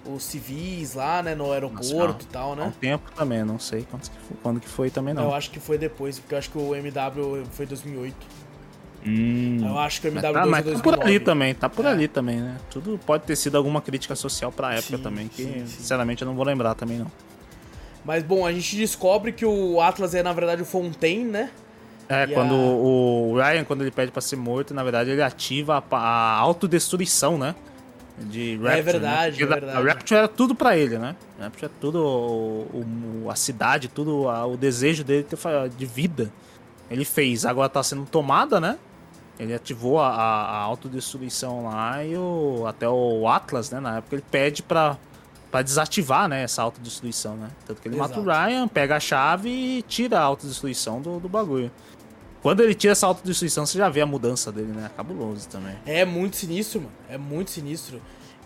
[0.04, 2.72] os civis lá, né, no aeroporto e tal, Há um né?
[2.80, 5.24] tempo também, não sei quando que foi, quando que foi também não.
[5.24, 8.16] Eu acho que foi depois, porque eu acho que o MW foi 2008.
[9.06, 9.58] Hum.
[9.66, 11.02] Eu acho que o Mas MW2 tá, mas é tá por 2009.
[11.10, 11.88] ali também, tá por É.
[11.88, 12.56] ali também, né?
[12.70, 15.66] Tudo pode ter sido alguma crítica social pra época Sim, também, que sim, sim.
[15.66, 17.10] sinceramente eu não vou lembrar também não.
[18.04, 21.50] Mas bom, a gente descobre que o Atlas é na verdade o Fontaine, né?
[22.08, 25.22] É, E quando a- o Ryan, quando ele pede pra ser morto, na verdade ele
[25.22, 27.54] ativa a, a autodestruição, né?
[28.18, 28.82] De Rapture.
[28.82, 29.42] verdade, né?
[29.44, 29.78] É verdade.
[29.78, 31.16] A Rapture era tudo pra ele, né?
[31.38, 35.26] A Rapture era tudo o, o- a cidade, tudo a- o desejo dele
[35.78, 36.30] de vida.
[36.90, 38.76] Ele fez, agora tá sendo tomada, né?
[39.40, 43.80] Ele ativou a, a, a autodestruição lá e o, até o Atlas, né?
[43.80, 44.98] Na época ele pede pra,
[45.50, 46.42] pra desativar, né?
[46.42, 47.48] Essa autodestruição, né?
[47.66, 48.46] Tanto que ele mata o Exato.
[48.46, 51.70] Ryan, pega a chave e tira a autodestruição do, do bagulho.
[52.42, 54.90] Quando ele tira essa autodestruição, você já vê a mudança dele, né?
[54.94, 55.74] Cabuloso também.
[55.86, 56.92] É muito sinistro, mano.
[57.08, 58.00] É muito sinistro.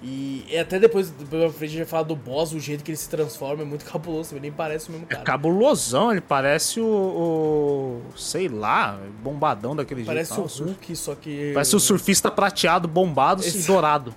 [0.07, 2.85] E, e até depois, depois pra frente, a gente vai falar do boss, o jeito
[2.85, 5.25] que ele se transforma é muito cabuloso, também, nem parece o mesmo É cara.
[5.25, 10.43] cabulosão, ele parece o, o- sei lá, bombadão daquele Parece jeito.
[10.43, 11.53] o Ah, sur- Hulk, só que...
[11.55, 14.15] Parece o surfista prateado, bombado e Exa- dourado.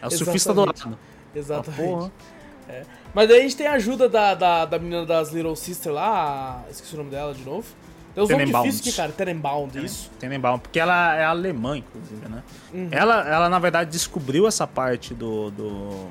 [0.00, 0.82] É o surfista Exatamente.
[0.82, 0.98] dourado.
[1.34, 1.82] Exatamente.
[1.82, 2.12] Ah, porra.
[2.68, 2.82] É.
[3.12, 6.62] Mas daí a gente tem a ajuda da, da, da menina das Little Sister lá,
[6.66, 7.66] a- esqueci o nome dela de novo.
[8.14, 8.62] Tem nomes Tenenbaum.
[8.62, 9.12] difíceis aqui, cara.
[9.12, 10.10] Tenenbaum, isso.
[10.18, 12.42] Tenenbaum, porque ela é alemã, inclusive, né?
[12.72, 12.88] Uhum.
[12.90, 16.06] Ela, ela, na verdade, descobriu essa parte do, do-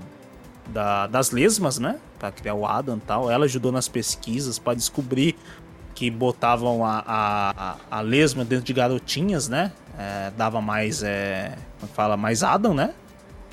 [0.67, 1.97] da- das lesmas, né?
[2.19, 3.31] Pra criar o Adam e tal.
[3.31, 5.35] Ela ajudou nas pesquisas pra descobrir
[5.95, 9.71] que botavam a, a, a- a lesma dentro de garotinhas, né?
[9.97, 12.93] É, dava mais, é, como que fala, mais Adam, né?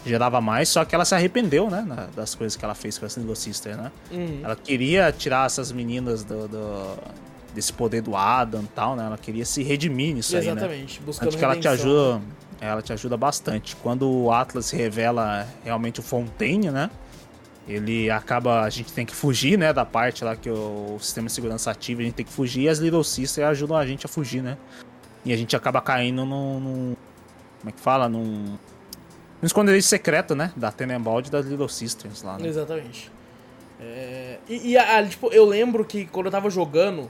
[0.06, 1.86] Gerava mais, só que ela se arrependeu, né?
[2.16, 3.92] das coisas que ela fez com essa Little Sister, né?
[4.10, 4.40] Uhum.
[4.42, 6.96] Ela queria tirar essas meninas do, do-
[7.54, 9.04] desse poder do Adam e tal, né?
[9.06, 10.52] Ela queria se redimir nisso aí, né?
[10.52, 12.22] Exatamente, buscando Tanto que ela te ajuda.
[12.60, 13.74] Ela te ajuda bastante.
[13.76, 16.90] Quando o Atlas revela realmente o Fontaine, né?
[17.66, 18.62] Ele acaba.
[18.62, 19.72] A gente tem que fugir, né?
[19.72, 22.68] Da parte lá que o, sistema de segurança ativa, a gente tem que fugir e
[22.68, 24.58] as Little Sisters ajudam a gente a fugir, né?
[25.24, 26.60] E a gente acaba caindo num.
[26.60, 26.96] num-
[27.60, 28.08] como é que fala?
[28.08, 28.58] Num.
[29.40, 30.52] Num esconderijo secreto, né?
[30.56, 32.46] Da Tenenbaum e das Little Sisters lá, né?
[32.46, 33.10] Exatamente.
[33.80, 37.08] É, E, e, ah, tipo, eu lembro que quando eu tava jogando,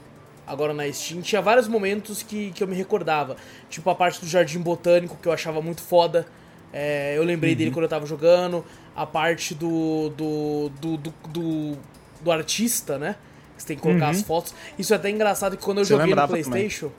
[0.51, 3.37] agora na Steam, tinha vários momentos que, que eu me recordava.
[3.69, 6.27] Tipo a parte do Jardim Botânico, que eu achava muito foda.
[6.73, 7.57] É, eu lembrei Uhum.
[7.57, 8.63] dele quando eu tava jogando.
[8.95, 10.09] A parte do.
[10.09, 10.69] do.
[10.81, 10.97] do.
[10.97, 11.77] do, do,
[12.21, 13.15] do artista, né?
[13.55, 14.11] Que você tem que colocar Uhum.
[14.11, 14.53] as fotos.
[14.77, 16.27] Isso é até engraçado que quando eu Você joguei no.
[16.27, 16.89] Playstation.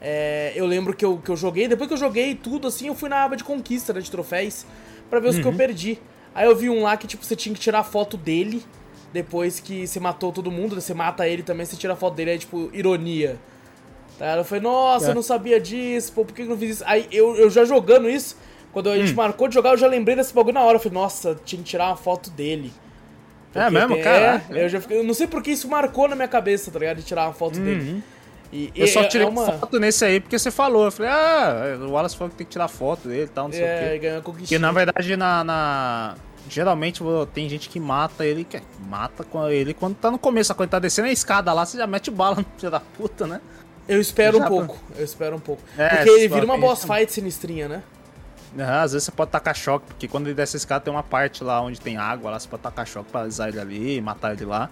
[0.00, 2.94] é, eu lembro que eu, que eu joguei, depois que eu joguei tudo assim, eu
[2.94, 4.64] fui na aba de conquista, né, de troféus,
[5.10, 5.42] pra ver os Uhum.
[5.42, 5.98] que eu perdi.
[6.34, 8.62] Aí eu vi um lá que, tipo, você tinha que tirar a foto dele
[9.14, 12.32] depois que você matou todo mundo, você mata ele também, você tira a foto dele,
[12.34, 13.38] é tipo, ironia.
[14.18, 14.36] Tá?
[14.36, 15.10] Eu falei, nossa, É.
[15.10, 16.84] eu não sabia disso, pô, por que que eu não fiz isso?
[16.86, 18.36] Aí eu, eu já jogando isso,
[18.72, 19.16] quando a gente Hum.
[19.16, 20.76] marcou de jogar, eu já lembrei desse bagulho na hora.
[20.76, 22.72] Eu falei, nossa, tinha que tirar uma foto dele.
[23.54, 23.94] É mesmo?
[23.94, 24.52] tem- Caraca.
[24.58, 26.96] É, eu já fiquei, eu não sei porque isso marcou na minha cabeça, tá ligado?
[26.96, 28.02] De tirar uma foto dele.
[28.52, 28.72] E, Uhum.
[28.74, 29.52] Eu só é- tirei é uma...
[29.52, 30.86] foto nesse aí porque você falou.
[30.86, 33.52] Eu falei, ah, o Wallace falou que tem que tirar foto dele e tal, não
[33.52, 34.06] sei o quê.
[34.06, 35.44] É, a Porque na verdade, na.
[35.44, 36.14] na-
[36.48, 40.78] Geralmente tem gente que mata ele, que mata ele quando tá no começo, quando tá
[40.78, 43.40] descendo a escada lá, você já mete bala no filho da puta, né?
[43.88, 45.62] Eu espero Já- um pouco, eu espero um pouco.
[45.76, 47.82] É, porque ele vira uma boss fight sinistrinha, né?
[48.56, 51.42] Às vezes você pode tacar choque, porque quando ele desce a escada tem uma parte
[51.42, 54.44] lá onde tem água, lá você pode tacar choque pra alisar ele ali, matar ele
[54.44, 54.70] lá.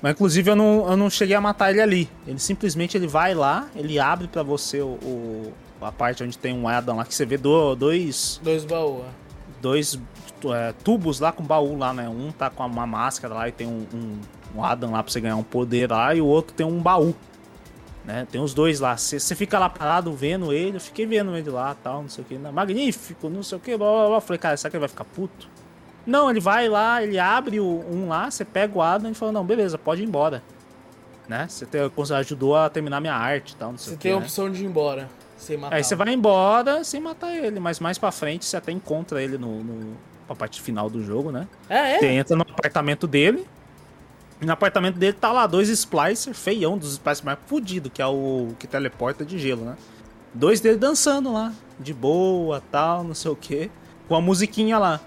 [0.00, 2.08] Mas inclusive eu não, eu não cheguei a matar ele ali.
[2.26, 6.54] Ele simplesmente ele vai lá, ele abre pra você o, o- a parte onde tem
[6.54, 9.02] um Adam lá, que você vê do- dois, Dois baús.
[9.04, 9.08] é.
[9.60, 9.98] dois
[10.46, 12.08] é, tubos lá com baú lá, né?
[12.08, 14.20] Um tá com uma máscara lá e tem um, um,
[14.56, 17.14] um Adam lá pra você ganhar um poder lá, e o outro tem um baú.
[18.04, 18.26] Né?
[18.30, 18.96] Tem os dois lá.
[18.96, 22.26] Você fica lá parado vendo ele, eu fiquei vendo ele lá tal, não sei o
[22.26, 22.38] que.
[22.38, 23.76] Magnífico, não sei o que.
[23.76, 24.16] Blá, blá, blá.
[24.16, 25.48] Eu falei, cara, será que ele vai ficar puto?
[26.06, 29.30] Não, ele vai lá, ele abre o, um lá, você pega o Adam e fala,
[29.30, 30.42] não, beleza, pode ir embora.
[31.28, 31.46] Né?
[31.46, 31.66] Você
[32.14, 34.02] ajudou a terminar minha arte e tal, não sei Você o que.
[34.04, 34.22] tem a né?
[34.22, 35.76] opção de ir embora, sem matar.
[35.76, 39.36] Aí você vai embora sem matar ele, mas mais pra frente você até encontra ele
[39.36, 39.96] no, no
[40.28, 41.48] pra parte final do jogo, né?
[41.68, 41.98] É, é?
[41.98, 43.46] Você entra no apartamento dele.
[44.40, 48.06] E no apartamento dele tá lá dois Splicer, feião dos Splicer mais fudido, que é
[48.06, 49.76] o que teleporta de gelo, né?
[50.32, 53.70] Dois dele dançando lá, de boa, tal, não sei o que,
[54.06, 55.00] com a musiquinha lá.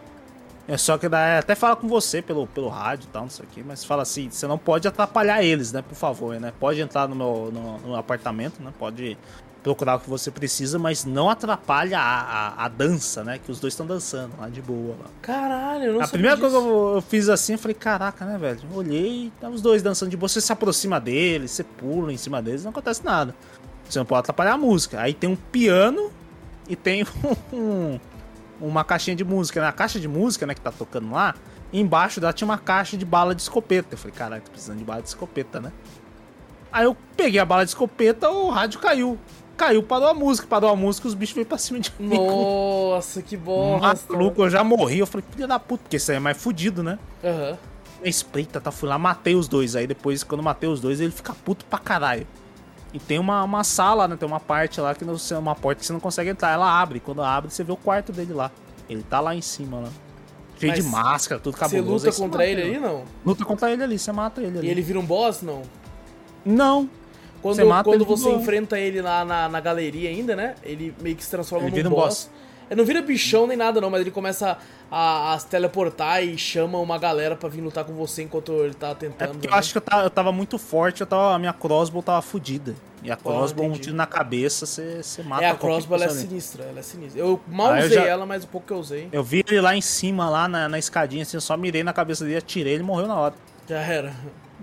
[0.67, 3.45] É só que daí até fala com você pelo, pelo rádio e tal, não sei
[3.45, 5.81] o que, mas fala assim, você não pode atrapalhar eles, né?
[5.81, 6.51] Por favor, né?
[6.59, 8.73] Pode entrar no meu no, no apartamento, né?
[8.77, 9.17] Pode
[9.63, 13.37] procurar o que você precisa, mas não atrapalha a, a, a dança, né?
[13.37, 14.95] Que os dois estão dançando lá de boa.
[14.99, 15.05] Lá.
[15.21, 16.73] Caralho, eu não A primeira coisa que disso.
[16.73, 18.59] eu, eu fiz assim, eu falei, caraca, né, velho?
[18.69, 22.17] Eu olhei, tá os dois dançando de boa, você se aproxima deles, você pula em
[22.17, 23.35] cima deles, não acontece nada.
[23.87, 24.99] Você não pode atrapalhar a música.
[24.99, 26.11] Aí tem um piano
[26.67, 27.05] e tem
[27.53, 27.99] um,
[28.59, 29.61] uma caixinha de música.
[29.61, 31.35] Na caixa de música, né, que tá tocando lá,
[31.71, 33.93] embaixo dela tinha uma caixa de bala de escopeta.
[33.93, 35.71] Eu falei, caralho, tô precisando de bala de escopeta, né?
[36.71, 39.19] Aí eu peguei a bala de escopeta, o rádio caiu.
[39.61, 42.17] Caiu, parou a música, parou a música, os bichos veio pra cima de mim.
[42.17, 44.11] Nossa, que bosta.
[44.11, 44.97] Maluco, eu já morri.
[44.97, 46.97] Eu falei, filha da puta, porque isso aí é mais fudido, né?
[47.23, 47.59] Aham.
[48.03, 48.71] Espreita, tá?
[48.71, 49.75] Fui lá, matei os dois.
[49.75, 52.25] Aí depois, quando matei os dois, ele fica puto pra caralho.
[52.91, 54.15] E tem uma, uma sala, né?
[54.15, 56.51] Tem uma parte lá que não, uma porta que você não consegue entrar.
[56.51, 56.99] Ela abre.
[56.99, 58.49] Quando abre, você vê o quarto dele lá.
[58.89, 59.89] Ele tá lá em cima, lá.
[60.59, 62.07] Cheio Mas de máscara, tudo Você cabuloso.
[62.07, 63.03] luta aí contra mata ele aí, não?
[63.23, 64.67] Luta contra ele ali, você mata ele ali.
[64.67, 65.61] E ele vira um boss, não?
[66.43, 66.89] Não.
[67.41, 70.55] Quando, Você mata quando você enfrenta ele lá na, na galeria ainda, né?
[70.63, 72.05] Ele meio que se transforma Ele num vira um boss.
[72.05, 72.29] boss.
[72.69, 74.57] Ele não vira bichão nem nada, não, mas ele começa
[74.89, 78.73] a, a se teleportar e chama uma galera pra vir lutar com você enquanto ele
[78.73, 79.31] tá É tentando.
[79.31, 79.57] porque eu né?
[79.57, 82.73] acho que eu tava, eu tava muito forte, eu tava, a minha crossbow tava fodida.
[83.03, 86.09] E a crossbow, um tiro na cabeça, você, você mata É, a crossbow ela é
[86.09, 87.19] sinistra, ela é sinistra.
[87.19, 89.43] Eu mal Ah, eu usei já- ela, mas o pouco que eu usei Eu vi
[89.49, 92.37] ele lá em cima, lá na, na escadinha, assim, eu só mirei na cabeça dele,
[92.37, 93.33] atirei, ele morreu na hora.
[93.67, 94.13] já era.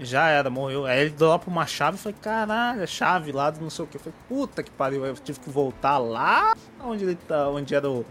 [0.01, 0.87] Já era, morreu.
[0.87, 3.89] Aí ele dropa uma chave e falei, caralho, a chave lá do não sei o
[3.89, 3.97] que.
[3.97, 5.05] Eu falei, puta que pariu.
[5.05, 8.05] Eu tive que voltar lá onde ele tá, onde era o,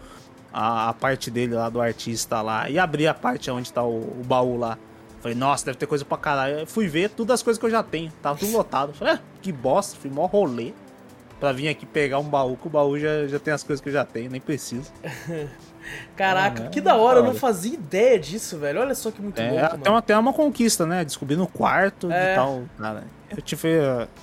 [0.52, 2.70] a, a parte dele lá do artista lá.
[2.70, 4.78] E abrir a parte onde tá o, o baú lá.
[5.22, 6.60] Falei, nossa, deve ter coisa pra caralho.
[6.60, 8.12] Eu fui ver todas as coisas que eu já tenho.
[8.22, 8.94] Tava tudo lotado.
[8.94, 10.74] Falei, ah, que bosta, fui mó rolê.
[11.40, 13.90] Pra vir aqui pegar um baú, que o baú já, já tem as coisas que
[13.90, 14.92] eu já tenho, nem preciso.
[16.16, 18.80] Caraca, Ah, que da hora, eu não fazia ideia disso, velho.
[18.82, 21.04] Olha só que muito É, louco, até uma, até uma conquista, né?
[21.06, 22.34] Descobrir no quarto É.
[22.34, 22.64] e tal.
[22.80, 23.70] Cara, eu, tive,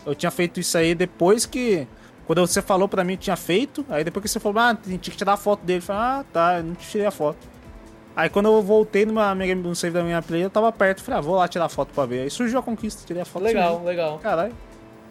[0.07, 1.87] eu tinha feito isso aí depois que.
[2.27, 4.99] Quando você falou pra mim que tinha feito, aí depois que você falou, ah, tinha
[4.99, 5.81] que tirar a foto dele.
[5.81, 7.37] Eu falei, ah, tá, eu não tirei a foto.
[8.17, 11.19] Aí quando eu voltei numa, minha- no save da minha play, eu tava perto, falei,
[11.19, 12.23] ah, vou lá tirar a foto pra ver.
[12.23, 13.43] Aí surgiu a conquista, tirei a foto.
[13.43, 13.87] Legal, surgiu.
[13.89, 14.19] legal.
[14.21, 14.55] Caralho.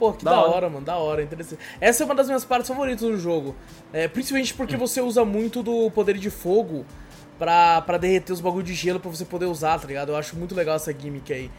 [0.04, 0.52] Pô, que Da da, hora.
[0.56, 0.70] hora.
[0.70, 1.60] mano, da hora, interessante.
[1.80, 3.56] Essa é uma das minhas partes favoritas do jogo.
[3.94, 6.86] É, principalmente porque você usa muito do poder de fogo
[7.40, 10.10] pra, pra derreter os bagulho de gelo pra você poder usar, tá ligado?
[10.10, 11.50] Eu acho muito legal essa gimmick aí.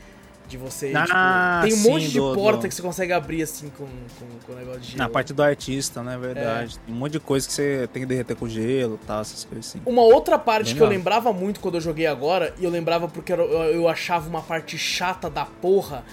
[0.47, 3.14] De você, Ah, tipo, tem um sim, monte de do- porta do- que você consegue
[3.14, 4.99] abrir assim com, com, com o negócio de gelo.
[4.99, 6.18] Na parte do artista, né?
[6.18, 6.78] Verdade.
[6.84, 9.42] Tem um monte de coisa que você tem que derreter com gelo e tal, essas
[9.42, 9.80] coisas assim.
[9.86, 10.99] Uma outra parte Bem que eu legal.
[10.99, 14.76] lembrava muito quando eu joguei agora, e eu lembrava porque eu, eu achava uma parte
[14.76, 16.05] chata da porra,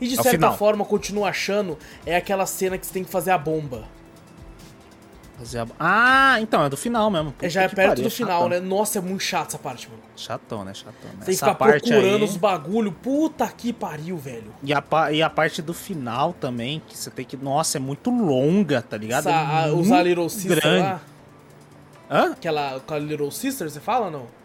[0.00, 3.30] e de É certa forma continuo achando, é aquela cena que você tem que fazer
[3.30, 3.84] a bomba.
[5.38, 7.32] Fazer a- Ah, então, é do final mesmo.
[7.40, 8.48] É, já é Puta que perto pariu, do final, chatão.
[8.48, 8.60] né?
[8.60, 10.02] Nossa, é muito chato essa parte, mano.
[10.14, 10.74] Chatão, né?
[10.74, 10.92] Chatão.
[11.04, 11.10] Né?
[11.12, 12.92] Você tem que Essa ficar parte procurando aí- os bagulho.
[12.92, 14.52] Puta que pariu, velho.
[14.62, 14.82] E a,
[15.12, 17.38] e a parte do final também, que você tem que.
[17.38, 19.28] Nossa, é muito longa, tá ligado?
[19.28, 20.82] Essa, é a, usar a Little Sister grande.
[20.82, 21.00] lá.
[22.10, 22.32] Hã?
[22.32, 24.39] Aquela com a Little Sister, você fala ou não?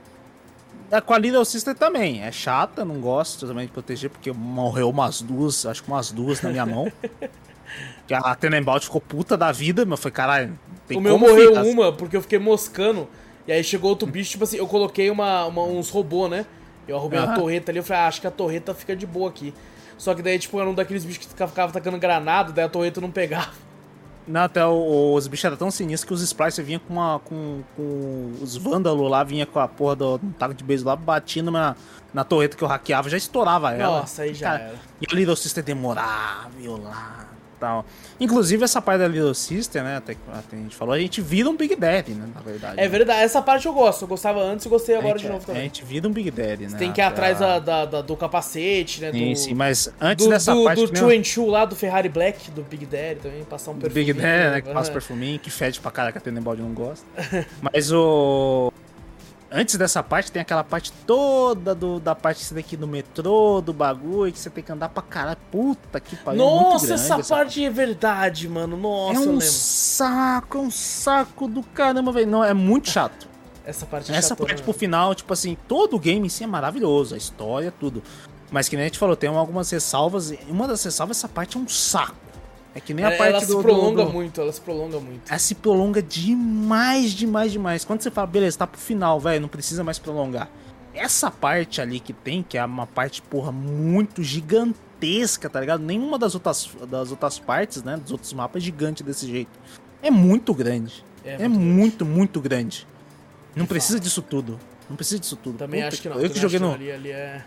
[0.95, 2.21] É, com a Little Sister também.
[2.21, 6.41] É chata, não gosto também de proteger, porque morreu umas duas, acho que umas duas
[6.41, 6.91] na minha mão.
[8.07, 10.57] que a Tenenbaum ficou puta da vida, mas foi caralho.
[10.87, 13.07] Tem o meu morreu ficar- uma porque eu fiquei moscando.
[13.47, 16.45] E aí chegou outro bicho, tipo assim, eu coloquei uma, uma- uns robôs, né?
[16.87, 17.35] Eu arrumei uma Aham.
[17.35, 19.53] torreta ali, eu falei, ah, acho que a torreta fica de boa aqui.
[19.97, 22.69] Só que daí, tipo, era um daqueles bichos que ficava, ficava tacando granada, daí a
[22.69, 23.51] torreta não pegava.
[24.28, 27.19] Não, até o- os bichos eram tão sinistros que os Splicer vinham com uma.
[27.19, 30.95] com, com os vândalos lá, vinha com a porra do um taco de beijo lá,
[30.95, 31.76] batia na,
[32.13, 33.99] na torreta que eu hackeava, já estourava ela.
[33.99, 34.76] Nossa, aí já Cara, era.
[35.01, 36.49] E a Little Sister demorava,
[36.82, 37.26] lá
[37.66, 37.86] tal.
[38.20, 39.98] Inclusive, essa parte da Little Sister, né?
[39.98, 42.27] Até que até a gente falou, a gente vira um Big Daddy, né?
[42.34, 42.80] Na verdade.
[42.80, 44.03] É verdade, essa parte eu gosto.
[44.03, 45.64] Eu gostava antes e gostei A agora gente- de novo A também.
[45.64, 46.77] gente vira um Big Daddy, né?
[46.77, 49.11] Tem que ir atrás Pra- da, da- do capacete, né?
[49.11, 50.85] Sim, do, sim, mas antes do, dessa do, parte.
[50.85, 53.76] do né, Two and Two lá do Ferrari Black, do Big Daddy também, passar um
[53.76, 54.06] do perfume.
[54.06, 54.61] Big Daddy, né?
[54.61, 57.06] Que passa perfuminho, que fede pra cara que a Tenenbaum não gosta.
[57.61, 58.72] Mas o.
[59.51, 64.31] Antes dessa parte, tem aquela parte toda do, da parte ir no metrô, do bagulho,
[64.31, 65.38] que você tem que andar pra caralho.
[65.51, 66.41] Puta que pariu.
[66.41, 68.76] é muito Nossa, grande essa parte é verdade, mano.
[68.76, 72.27] Nossa, É um saco, é um saco do caramba, velho.
[72.27, 73.27] Não, é muito chato.
[73.65, 74.63] Essa parte é Essa parte né?
[74.63, 78.03] pro final, tipo assim, todo o game em si é maravilhoso, a história, tudo.
[78.51, 81.59] Mas que nem a gente falou, tem algumas ressalvas, uma das ressalvas, essa parte é
[81.59, 82.24] um saco.
[82.76, 83.45] É que nem a Ela, parte ela do.
[83.45, 85.30] se do- prolonga do- muito, ela se prolonga muito.
[85.30, 87.85] ela se prolonga demais, demais, demais.
[87.85, 90.49] Quando você fala, beleza, tá pro final, velho, não precisa mais prolongar.
[90.93, 95.81] Essa parte ali que tem, que é uma parte, porra, muito gigantesca, tá ligado?
[95.84, 99.52] Nenhuma das outras, das outras partes, né, dos outros mapas é gigante desse jeito.
[100.02, 101.03] É muito grande.
[101.23, 102.85] É É, muito muito, muito grande.
[103.56, 104.60] Não precisa disso tudo.
[104.89, 105.57] Não precisa disso tudo.
[105.57, 106.19] Também Puta acho que não.
[106.19, 107.43] Eu que joguei no, ali, ali é...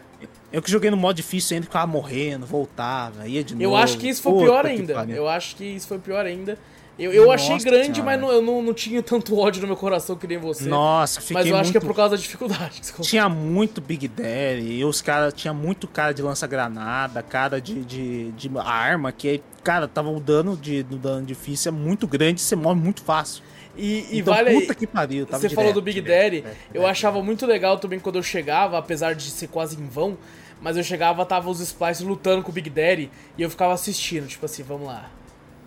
[0.53, 3.65] eu que joguei no modo difícil ainda ficava morrendo, voltava, ia de novo.
[3.65, 4.93] Eu acho que isso foi Puta pior ainda.
[5.11, 6.59] Eu acho que isso foi pior ainda.
[6.99, 8.05] Eu, eu achei Nossa grande, senhora.
[8.05, 10.69] mas não- eu não, não tinha tanto ódio no meu coração que nem você.
[10.69, 11.79] Nossa, fiquei mas eu acho muito...
[11.79, 12.81] que é por causa da dificuldade.
[13.03, 18.33] Tinha muito Big Daddy, e os caras tinha muito cara de lança-granada, cara de, de,
[18.33, 22.57] de arma, que, cara, tava o dano de do dano difícil é muito grande, você
[22.57, 23.45] morre muito fácil.
[23.79, 26.57] E, e então, vale puta que pariu, Você falou direto, do Big direto, Daddy, direto,
[26.69, 26.91] eu direto.
[26.91, 30.19] achava muito legal também quando eu chegava, apesar de ser quase em vão,
[30.61, 34.27] mas eu chegava, tava os Splice lutando com o Big Daddy e eu ficava assistindo,
[34.27, 35.09] tipo assim, vamos lá.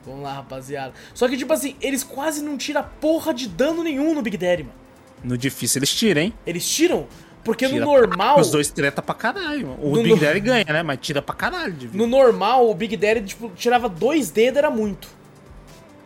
[0.05, 0.93] Vamos lá, rapaziada.
[1.13, 4.63] Só que, tipo assim, eles quase não tiram porra de dano nenhum no Big Daddy,
[4.63, 4.75] mano.
[5.23, 6.33] No difícil eles tiram, hein?
[6.45, 7.07] Eles tiram,
[7.43, 8.39] porque Tira no normal.
[8.39, 9.67] Os dois treta pra caralho.
[9.67, 9.79] mano.
[9.81, 10.81] O No- Big no- Daddy ganha, né?
[10.83, 11.75] Mas tira pra caralho.
[11.93, 15.07] No normal, o Big Daddy, tipo, tirava dois dedos, era muito.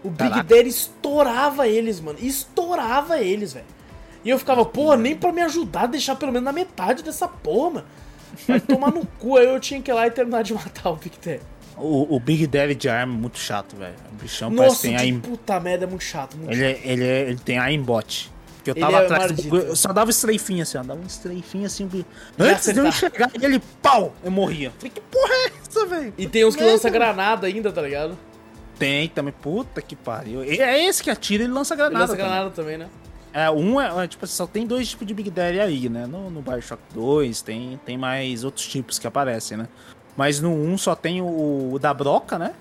[0.06, 0.44] O Big Caraca.
[0.44, 2.18] Daddy estourava eles, mano.
[2.22, 3.66] Estourava eles, velho.
[4.24, 7.70] E eu ficava, porra, nem pra me ajudar, deixar pelo menos na metade dessa porra,
[7.76, 7.86] mano.
[8.48, 9.38] Vai tomar no cu.
[9.38, 11.42] Aí eu tinha que ir lá e terminar de matar o Big Daddy.
[11.78, 13.96] O, o Big Daddy de arma é muito chato, velho.
[14.12, 15.20] O bichão parece Nossa, que tem que aim...
[15.20, 16.38] puta merda, é muito chato.
[16.38, 18.32] Muito ele, é- ele, é- ele tem aimbot.
[18.58, 20.84] Porque eu Ele tava é atrás bagulho, eu só dava estreifinho assim, ó.
[20.84, 21.88] Dava um estreifinho assim.
[21.94, 22.06] E
[22.40, 23.28] Antes de eu acertar.
[23.30, 24.14] enxergar ele, pau!
[24.24, 24.72] Eu morria.
[24.78, 26.14] Falei, que porra é essa, velho?
[26.18, 26.74] E tem uns que Merda.
[26.76, 28.18] lança granada ainda, tá ligado?
[28.78, 30.44] Tem também, puta que pariu.
[30.44, 32.00] É esse que atira e lança Ele granada.
[32.00, 32.26] lança também.
[32.26, 32.90] granada também, né?
[33.34, 36.06] É, um é, é, tipo, só tem dois tipos de Big Daddy aí, né?
[36.06, 39.68] No, no Bioshock 2 tem, tem mais outros tipos que aparecem, né?
[40.16, 42.54] Mas no 1 só tem o, o da broca, né?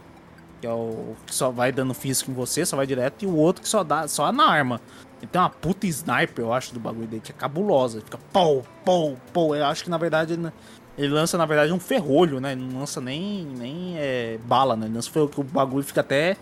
[0.60, 3.36] Que é o que só vai dando físico em você, só vai direto, e o
[3.36, 4.80] outro que só dá só na arma.
[5.22, 8.00] E tem uma puta sniper, eu acho, do bagulho dele, que é cabulosa.
[8.00, 9.54] Fica pau, pau, pau.
[9.54, 10.52] Eu acho que na verdade ele,
[10.96, 12.52] ele lança, na verdade, um ferrolho, né?
[12.52, 14.86] Ele não lança nem, nem é, bala, né?
[14.86, 16.36] Ele lança ferrolho, que o bagulho fica até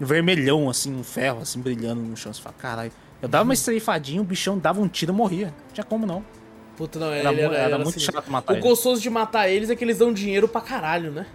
[0.00, 2.32] vermelhão, assim, um ferro, assim, brilhando no chão.
[2.32, 2.92] Você fala, caralho.
[3.22, 5.46] Eu dava uma estreifadinha, o bichão dava um tiro e morria.
[5.46, 6.24] Não tinha como não.
[6.76, 8.14] Puta, não, Era, ele era, era ele muito sinistro.
[8.14, 8.62] chato matar O ele.
[8.62, 11.26] gostoso de matar eles é que eles dão dinheiro pra caralho, né?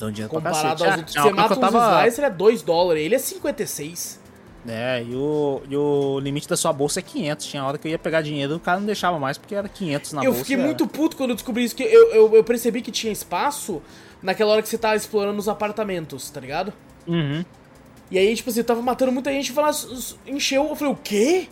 [0.00, 0.82] Um dinheiro pra Comparado cacete.
[0.82, 1.12] aos Ah, outros.
[1.12, 4.20] tinha Você mata tava- slicer é 2 dólares, ele é 56.
[4.68, 7.46] É, e o, e o limite da sua bolsa é 500.
[7.46, 10.12] Tinha hora que eu ia pegar dinheiro, o cara não deixava mais, porque era 500
[10.12, 10.40] na eu bolsa.
[10.44, 13.12] fiquei era- muito puto quando eu descobri isso, que eu, eu, eu percebi que tinha
[13.12, 13.82] espaço
[14.22, 16.72] naquela hora que você tava explorando os apartamentos, tá ligado?
[17.08, 17.44] Uhum.
[18.08, 19.76] E aí, tipo assim, eu tava matando muita gente e falava,
[20.26, 20.68] encheu.
[20.68, 21.48] Eu falei, o quê?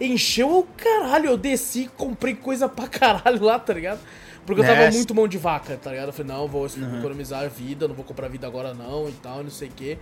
[0.00, 1.26] Encheu o caralho.
[1.30, 4.00] Eu desci, comprei coisa pra caralho lá, tá ligado?
[4.46, 6.06] Porque eu tava muito mão de vaca, tá ligado?
[6.08, 6.98] Eu falei, não, vou Uhum.
[6.98, 9.98] economizar vida, não vou comprar vida agora não e tal, não sei o quê.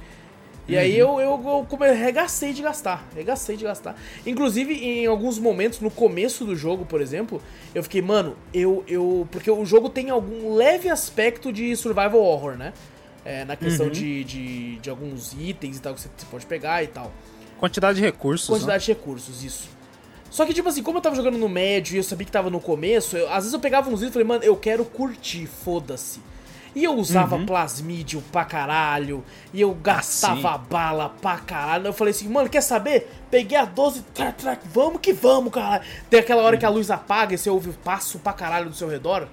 [0.68, 0.80] E Uhum.
[0.80, 3.96] aí eu, eu, eu come- regacei de gastar, regacei de gastar.
[4.24, 7.42] Inclusive, em alguns momentos, no começo do jogo, por exemplo,
[7.74, 9.26] eu fiquei, mano, eu, eu.
[9.32, 12.72] Porque o jogo tem algum leve aspecto de survival horror, né?
[13.24, 13.92] É, na questão Uhum.
[13.92, 17.12] de, de, de alguns itens e tal que você pode pegar e tal.
[17.58, 18.48] Quantidade de recursos.
[18.48, 18.54] né?
[18.56, 19.68] Quantidade de recursos, isso.
[20.30, 22.50] Só que, tipo assim, como eu tava jogando no médio e eu sabia que tava
[22.50, 25.46] no começo, eu- às vezes eu pegava uns itens e falei, mano, eu quero curtir,
[25.46, 26.20] foda-se.
[26.74, 27.44] E eu usava Uhum.
[27.44, 29.22] plasmídio pra caralho,
[29.52, 30.64] e eu gastava Ah, sim.
[30.70, 31.86] bala pra caralho.
[31.88, 33.10] Eu falei assim, mano, quer saber?
[33.30, 35.82] Peguei a 12, trac, trac, vamos que vamos, caralho.
[36.08, 38.88] Tem aquela hora que a luz apaga e você ouve passo pra caralho do seu
[38.88, 39.28] redor.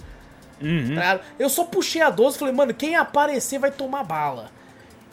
[0.62, 0.96] Uhum.
[0.96, 1.20] Tá?
[1.40, 4.52] Eu só puxei a 12 e falei, mano, quem aparecer vai tomar bala.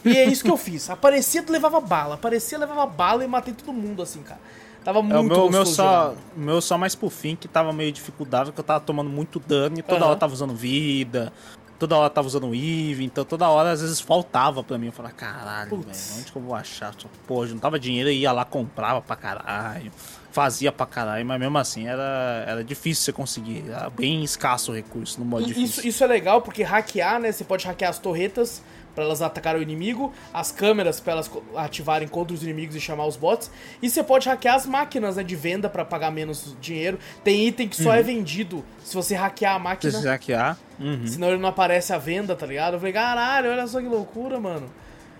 [0.03, 0.89] E é isso que eu fiz.
[0.89, 2.15] Aparecia, levava bala.
[2.15, 4.39] Aparecia, levava bala e matei todo mundo, assim, cara.
[4.83, 7.45] Tava É, muito o meu, o meu só, o meu só mais pro fim, que
[7.47, 10.09] tava meio dificultável, que eu tava tomando muito dano e toda Aham.
[10.11, 11.33] hora tava usando vida,
[11.77, 14.87] toda hora tava usando Eve, então toda hora às vezes faltava pra mim.
[14.87, 16.93] Eu falava, caralho, velho, onde que eu vou achar?
[17.25, 19.91] Pô, juntava dinheiro e ia lá, comprava pra caralho,
[20.31, 24.75] fazia pra caralho, mas mesmo assim era, era difícil você conseguir, era bem escasso o
[24.75, 25.65] recurso no modo E difícil.
[25.65, 27.31] Isso, isso é legal porque hackear, né?
[27.31, 28.61] Você pode hackear as torretas
[28.97, 33.05] pra elas atacarem o inimigo, as câmeras pra elas ativarem contra os inimigos e chamar
[33.05, 33.51] os bots.
[33.79, 36.97] E você pode hackear as máquinas né, de venda pra pagar menos dinheiro.
[37.23, 37.95] Tem item que só Uhum.
[37.95, 39.91] é vendido se você hackear a máquina.
[39.91, 40.57] Precisa hackear.
[40.79, 41.05] Uhum.
[41.05, 42.73] Senão ele não aparece à venda, tá ligado?
[42.73, 44.67] Eu falei, caralho, olha só que loucura, mano.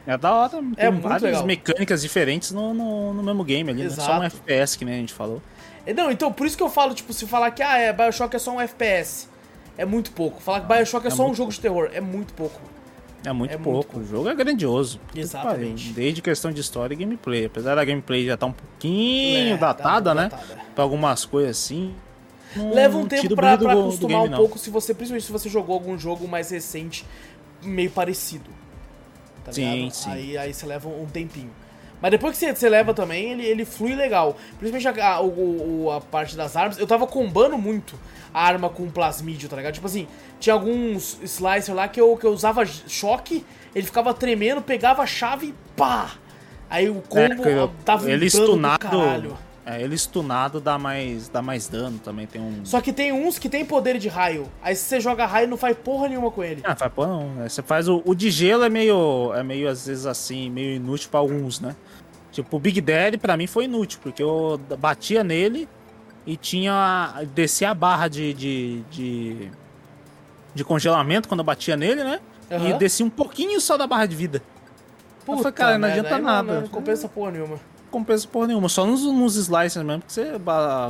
[0.08, 1.46] É da hora, tem É várias legal.
[1.46, 3.90] mecânicas diferentes no, no, no mesmo game ali, né?
[3.92, 4.38] Só um Exato.
[4.38, 5.40] FPS que nem a gente falou.
[5.86, 8.36] É, Não, então por isso que eu falo, tipo, se falar que ah, é, Bioshock
[8.36, 9.30] é só um FPS,
[9.78, 10.42] é muito pouco.
[10.42, 12.60] Falar que Bioshock é, É só um jogo de terror, é muito pouco.
[13.28, 14.00] É muito É muito pouco.
[14.00, 15.00] O jogo é grandioso.
[15.16, 15.92] Exatamente.
[15.92, 17.46] Desde questão de história e gameplay.
[17.46, 20.30] Apesar da gameplay já tá um pouquinho É, datada, tá né?
[20.30, 20.60] datada.
[20.74, 21.94] Pra algumas coisas assim.
[22.56, 24.38] Leva um tempo pra, do pra do acostumar game, um não.
[24.38, 27.06] pouco, se você, principalmente se você jogou algum jogo mais recente,
[27.62, 28.50] meio parecido.
[29.44, 29.92] Tá Sim, ligado?
[29.94, 30.10] sim.
[30.10, 31.52] Aí, aí você leva um tempinho.
[32.02, 34.38] Mas depois que você, você leva também, ele, ele flui legal.
[34.60, 36.78] Principalmente a, a, o- o- a parte das armas.
[36.78, 37.96] Eu tava combando muito
[38.34, 39.74] a arma com plasmídio, tá ligado?
[39.74, 40.08] Tipo assim,
[40.40, 43.44] tinha alguns slicer lá que eu, que eu usava choque,
[43.74, 46.12] ele ficava tremendo, pegava a chave e pá!
[46.70, 48.80] Aí o combo É, eu- dava um ele stunado.
[48.80, 49.38] caralho.
[49.70, 52.64] É, ele stunado dá mais, dá mais dano também, tem um...
[52.64, 54.50] Só que tem uns que tem poder de raio.
[54.62, 56.62] Aí se você joga raio, não faz porra nenhuma com ele.
[56.64, 57.44] Ah, faz porra não.
[57.44, 60.78] É, Você faz o, o de gelo é meio, é meio às vezes assim, meio
[60.78, 61.76] inútil pra alguns, né?
[62.32, 65.68] Tipo, o Big Daddy pra mim foi inútil, porque eu batia nele
[66.26, 69.52] e tinha, descia a barra de, de, de,
[70.56, 72.22] de congelamento quando eu batia nele, né?
[72.50, 72.78] E Aham.
[72.78, 74.42] descia um pouquinho só da barra de vida.
[75.26, 76.54] Puta falei, cara, não merda, adianta nada.
[76.54, 77.60] Não, não compensa porra nenhuma.
[77.92, 78.70] Compensa porra nenhuma.
[78.70, 80.34] Só nos, nos slicers mesmo, que você.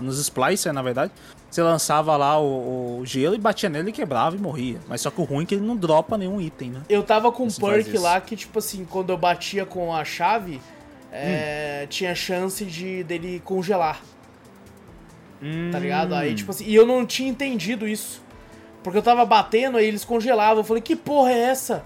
[0.02, 1.12] Nos splicers, na verdade.
[1.50, 4.80] Você lançava lá o, o gelo e batia nele e quebrava e morria.
[4.88, 6.82] Mas só que o ruim é que ele não dropa nenhum item, né?
[6.90, 10.60] Eu tava com um perk lá que, tipo assim, quando eu batia com a chave,
[11.12, 11.88] é, Hum.
[11.88, 14.02] tinha chance de dele congelar,
[15.72, 16.14] tá ligado?
[16.14, 16.18] Hum.
[16.18, 18.22] Aí, tipo assim, e eu não tinha entendido isso.
[18.84, 20.60] Porque eu tava batendo, aí eles congelavam.
[20.60, 21.84] Eu falei, que porra é essa?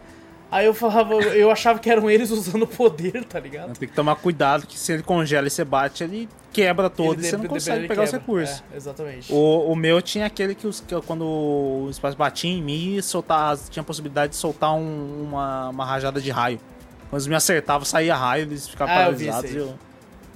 [0.52, 3.78] Aí eu falava, eu achava que eram eles usando poder, tá ligado?
[3.78, 7.26] Tem que tomar cuidado que se ele congela e você bate, ele quebra todo Ele
[7.26, 8.20] e você não consegue pegar os quebra.
[8.20, 8.64] recursos.
[8.74, 9.32] É, exatamente.
[9.34, 13.02] O, o meu tinha aquele que, os, que eu- quando o espaço batia em mim,
[13.02, 16.60] soltar, tinha a possibilidade de soltar um- uma, uma rajada de raio.
[17.10, 19.74] Quando eles me acertavam, saía raio, eles ficavam Ah, eu paralisados esse e eu,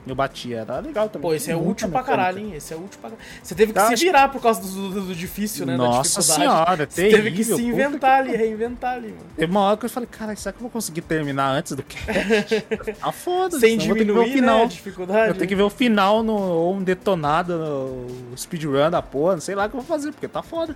[0.08, 0.60] eu batia.
[0.60, 1.28] Era legal também.
[1.30, 2.54] Pô, esse é útil pra caralho, hein?
[2.56, 3.28] Esse é útil pra caralho.
[3.42, 5.76] Você teve que Eu se virar por causa do, do- do difícil, né?
[5.76, 9.22] Nossa senhora, Você teve que se inventar ali, reinventar ali, mano.
[9.36, 11.84] Teve uma hora que eu falei, cara, será que eu vou conseguir terminar antes do
[11.84, 12.66] cast?
[13.02, 14.60] ah, foda Sem que ver o diminuir, final.
[14.60, 15.28] né, dificuldade.
[15.30, 19.42] Eu tenho que ver o final no, ou um detonado no speedrun da porra, não
[19.42, 20.76] sei lá o que eu vou fazer, porque tá foda.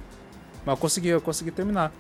[0.66, 1.92] Mas eu consegui, eu consegui terminar.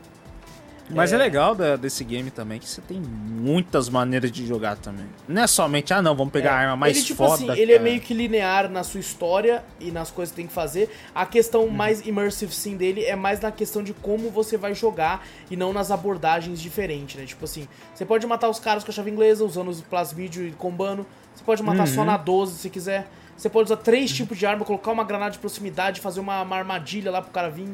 [0.89, 1.17] Mas é, É.
[1.19, 5.05] legal da- desse game também que você tem muitas maneiras de jogar também.
[5.27, 7.33] Não é somente, ah não, vamos pegar a arma mais ele, tipo foda.
[7.53, 7.83] assim, ele é cara.
[7.89, 10.89] meio que linear na sua história e nas coisas que tem que fazer.
[11.13, 11.69] A questão Uhum.
[11.71, 15.71] mais immersive sim dele é mais na questão de como você vai jogar e não
[15.71, 17.25] nas abordagens diferentes, né?
[17.25, 20.51] Tipo assim, você pode matar os caras com a chave inglesa usando os plasmídio e
[20.51, 21.05] combando.
[21.35, 21.93] Você pode matar Uhum.
[21.95, 23.07] só na 12 se quiser.
[23.37, 26.57] Você pode usar três tipos de arma, colocar uma granada de proximidade, fazer uma, uma
[26.57, 27.69] armadilha lá pro cara vir.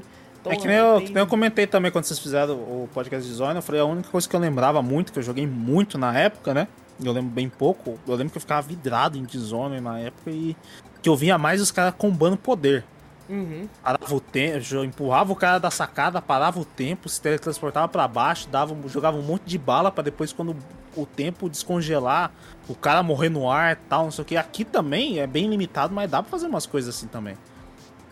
[0.45, 2.87] Então, É que nem, eu, tem- que nem eu comentei também quando vocês fizeram o
[2.93, 5.47] podcast de Zona, eu falei, a única coisa que eu lembrava muito, que eu joguei
[5.47, 6.67] muito na época, né?
[7.03, 10.55] Eu lembro bem pouco, eu lembro que eu ficava vidrado em Dishonored na época e
[11.01, 12.85] que eu via mais os caras combando poder.
[13.27, 13.67] Uhum.
[13.83, 18.47] Parava o tempo, empurrava o cara da sacada, parava o tempo, se teletransportava pra baixo,
[18.49, 20.55] dava, jogava um monte de bala pra depois, quando
[20.95, 22.31] o tempo descongelar,
[22.69, 24.37] o cara morrer no ar e tal, não sei o que.
[24.37, 27.35] Aqui também é bem limitado, mas dá pra fazer umas coisas assim também.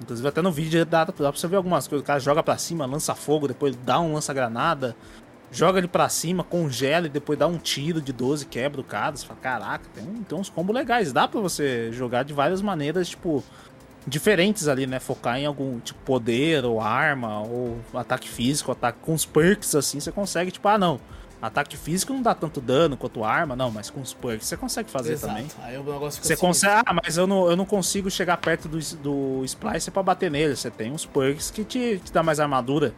[0.03, 2.03] Inclusive até no vídeo dá, dá pra você ver algumas coisas.
[2.03, 4.95] O cara joga pra cima, lança fogo, depois dá um lança-granada,
[5.51, 9.15] joga ele pra cima, congela e depois dá um tiro de 12, quebra o cara.
[9.15, 11.11] Você fala, caraca, tem, tem uns combos legais.
[11.11, 13.43] Dá pra você jogar de várias maneiras, tipo,
[14.05, 14.99] diferentes ali, né?
[14.99, 19.99] Focar em algum tipo poder ou arma ou ataque físico, ataque com os perks assim,
[19.99, 20.99] você consegue, tipo, ah, não.
[21.43, 24.89] Ataque físico não dá tanto dano quanto arma, não, mas com os perks você consegue
[24.89, 25.33] fazer Exato.
[25.33, 25.47] também.
[25.61, 28.37] Aí o negócio fica Você assim, consegue, ah, mas eu não, eu não consigo chegar
[28.37, 30.55] perto do, do Splicer pra bater nele.
[30.55, 32.93] Você tem uns perks que te, te dá mais armadura.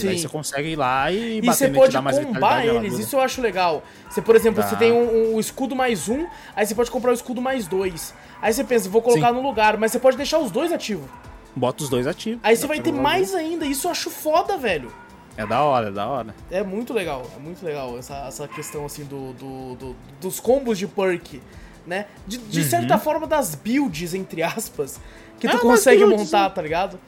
[0.00, 0.18] Daí Sim.
[0.22, 2.96] você consegue ir lá e, E bater você nele, te pode dá mais combar eles,
[2.96, 3.82] isso eu acho legal.
[4.08, 4.68] Você, por exemplo, Tá.
[4.68, 8.14] você tem um, um escudo mais um, aí você pode comprar o escudo mais dois.
[8.40, 9.34] Aí você pensa, vou colocar Sim.
[9.34, 11.10] no lugar, mas você pode deixar os dois ativos.
[11.56, 12.38] Bota os dois ativos.
[12.44, 14.92] Aí você vai ter mais ainda, isso eu acho foda, velho.
[15.38, 16.34] É da hora, é da hora.
[16.50, 20.76] É muito legal, é muito legal essa, essa questão assim do, do- do- dos combos
[20.76, 21.40] de perk,
[21.86, 22.06] né?
[22.26, 25.00] De, de certa forma das builds, entre aspas,
[25.38, 25.58] que tu Uhum.
[25.58, 26.98] É, consegue montar, tá ligado?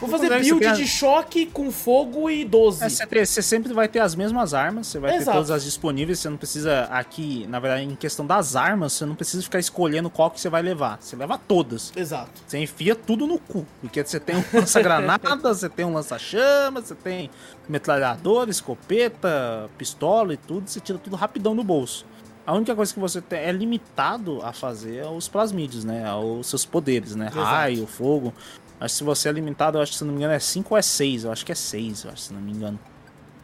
[0.00, 2.84] Vou fazer build de choque com fogo e 12.
[2.84, 5.36] É, você, sempre vai ter as mesmas armas, você vai ter Exato.
[5.38, 9.14] todas as disponíveis, você não precisa aqui, na verdade, em questão das armas, você não
[9.14, 10.98] precisa ficar escolhendo qual que você vai levar.
[11.00, 11.92] Você leva todas.
[11.96, 12.42] Exato.
[12.46, 13.66] Você enfia tudo no cu.
[13.80, 17.30] Porque você tem um lança-granada, você tem um lança-chamas, você tem
[17.68, 22.04] metralhadora, escopeta, pistola e tudo, você tira tudo rapidão do bolso.
[22.46, 26.04] A única coisa que você é limitado a fazer é os plasmídios, né?
[26.14, 27.28] Os seus poderes, né?
[27.28, 27.46] Exato.
[27.46, 28.34] Raio, fogo.
[28.80, 30.74] Acho que se você é limitado, eu acho que se não me engano é 5
[30.74, 31.24] ou é 6.
[31.24, 32.78] Eu acho que é 6, eu acho, se não me engano.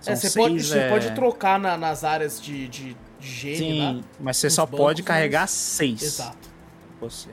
[0.01, 3.29] É, São você, pode, seis, você é- pode trocar na- nas áreas de, de, de
[3.29, 4.05] gênio, Sim, né?
[4.19, 6.03] mas você Nos só pode bancos, carregar mas- 6.
[6.03, 6.49] Exato.
[7.01, 7.29] Você.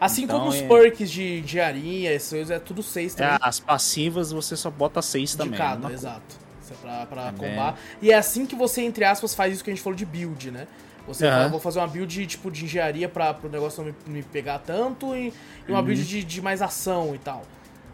[0.00, 3.34] Assim Então, como os é- perks de engenharia, esses é tudo 6 também.
[3.34, 5.58] É, as passivas você só bota 6 de também.
[5.58, 6.36] cada, Uma exato.
[6.62, 7.78] Isso é pra, pra É combar.
[8.00, 10.50] E é assim que você, entre aspas, faz isso que a gente falou de build,
[10.52, 10.68] né?
[11.08, 11.36] Você Aham.
[11.36, 14.58] fala, vou fazer uma build tipo de engenharia pra pro negócio não me, me pegar
[14.60, 15.32] tanto e,
[15.66, 17.42] e uma build de, de mais ação e tal.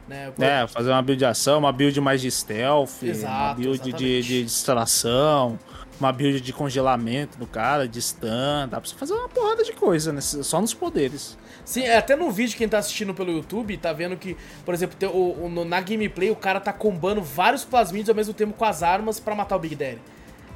[0.07, 0.31] Né?
[0.37, 0.45] Uhum.
[0.45, 3.89] É, fazer uma build de ação, uma build mais de stealth, uma Exato, build de,
[3.89, 4.23] exatamente.
[4.23, 5.59] de distração,
[5.99, 9.73] uma build de congelamento do cara, de stun, dá pra você fazer uma porrada de
[9.73, 10.21] coisa, né?
[10.21, 11.39] só nos poderes.
[11.65, 14.37] Sim, é, até no vídeo, quem tá assistindo pelo YouTube, tá vendo que,
[14.67, 15.13] por exemplo, tem o,
[15.47, 19.19] o- na gameplay o cara tá combando vários plasmídios ao mesmo tempo com as armas
[19.19, 20.01] pra matar o Big Daddy.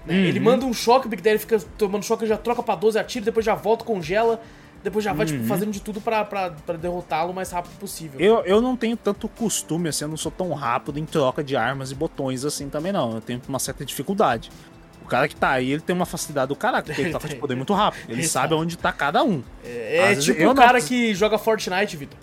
[0.09, 0.15] Né?
[0.15, 0.25] Uhum.
[0.25, 3.25] Ele manda um choque, o Big Daddy fica tomando choque, já troca pra 12, atira,
[3.27, 4.41] depois já volta, congela.
[4.83, 6.25] depois já vai, tipo, fazendo de tudo pra
[6.81, 8.19] derrotá-lo o mais rápido possível.
[8.21, 11.57] Eu, eu não tenho tanto costume, assim, eu não sou tão rápido em troca de
[11.57, 13.15] armas e botões assim também, não.
[13.17, 14.51] Eu tenho uma certa dificuldade.
[15.03, 17.35] O cara que tá aí, ele tem uma facilidade do caraca, porque ele troca de
[17.41, 18.11] poder muito rápido.
[18.11, 19.43] Ele sabe onde tá cada um.
[19.65, 22.19] É, é tipo o não cara preciso- que joga Fortnite, Vitor.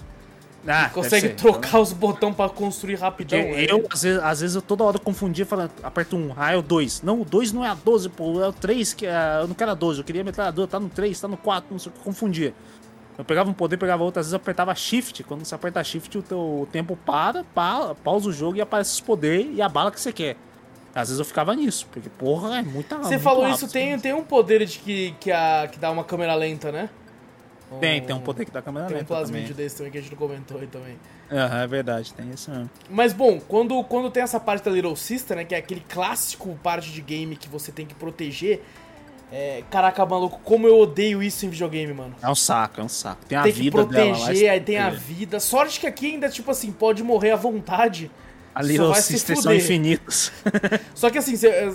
[0.67, 3.39] Ah, Consegue trocar os botões pra construir rapidão.
[3.41, 3.71] Porque é.
[3.71, 6.61] eu, às vezes, às vezes, eu toda hora confundia, falando, aperto um, ah, é o
[6.61, 7.03] 2.
[7.03, 9.55] Não, o 2 não é a 12, pô, é o 3, que é, eu não
[9.55, 11.91] quero a 12, eu queria a metralhadora, tá no 3, tá no 4, não sei
[11.91, 12.53] o que, confundia.
[13.17, 16.17] Eu pegava um poder, pegava outro, às vezes eu apertava shift, quando você aperta shift,
[16.17, 19.91] o teu tempo para, pa, pausa o jogo e aparece os poderes e a bala
[19.91, 20.35] que você quer.
[20.93, 23.93] Às vezes eu ficava nisso, porque, porra, é muita Você muito falou rápido, isso, tem,
[23.93, 24.01] assim.
[24.01, 26.89] tem um poder de que, que, a, que dá uma câmera lenta, né?
[27.79, 29.23] Tem, tem um poder que dá câmera Tem um lenta também.
[29.25, 30.97] plasmídio desse também que a gente não comentou aí também.
[31.31, 32.69] Aham, é verdade, tem isso mesmo.
[32.89, 35.43] Mas bom, quando, quando tem essa parte da Little Sister, né?
[35.43, 38.61] Que é aquele clássico parte de game que você tem que proteger.
[39.31, 42.15] É, caraca, maluco, como eu odeio isso em videogame, mano.
[42.21, 43.25] É um saco, é um saco.
[43.25, 44.17] Tem a tem que vida dela lá.
[44.17, 45.39] proteger, aí tem a vida.
[45.39, 48.11] Sorte que aqui ainda, tipo assim, pode morrer à vontade.
[48.53, 49.57] A Little Sisters são fuder.
[49.57, 50.31] infinitas.
[50.95, 51.33] Só que assim,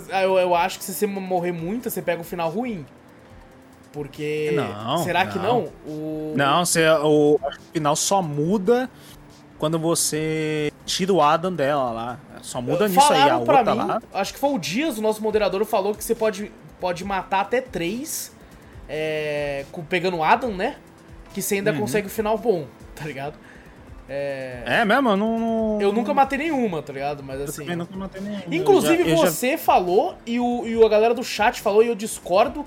[0.09, 2.85] eu, eu acho que se você morrer muito, você pega um final ruim.
[3.91, 4.51] Porque.
[4.55, 5.63] Não, Será que não.
[5.63, 5.69] não?
[5.85, 6.33] O...
[6.35, 7.39] Não, você, o, o
[7.73, 8.89] final só muda
[9.59, 12.19] quando você tira o Adam dela lá.
[12.41, 13.29] Só muda nisso aí.
[13.29, 14.01] A outra mim, lá.
[14.13, 17.59] acho que foi o Dias, o nosso moderador, falou que você pode, pode matar até
[17.61, 18.35] três
[18.89, 20.77] é, com, pegando o Adam, né?
[21.33, 21.59] Que você Uhum.
[21.59, 22.65] ainda consegue o final bom,
[22.95, 23.35] tá ligado?
[24.09, 25.09] É, É mesmo?
[25.09, 25.39] Eu não.
[25.39, 27.23] não- eu nunca matei nenhuma, tá ligado?
[27.23, 27.61] Mas Eu assim.
[27.61, 28.41] também nunca matei nenhum.
[28.51, 31.83] Inclusive Eu já- eu já- você falou e, o, e a galera do chat falou,
[31.83, 32.65] e eu discordo,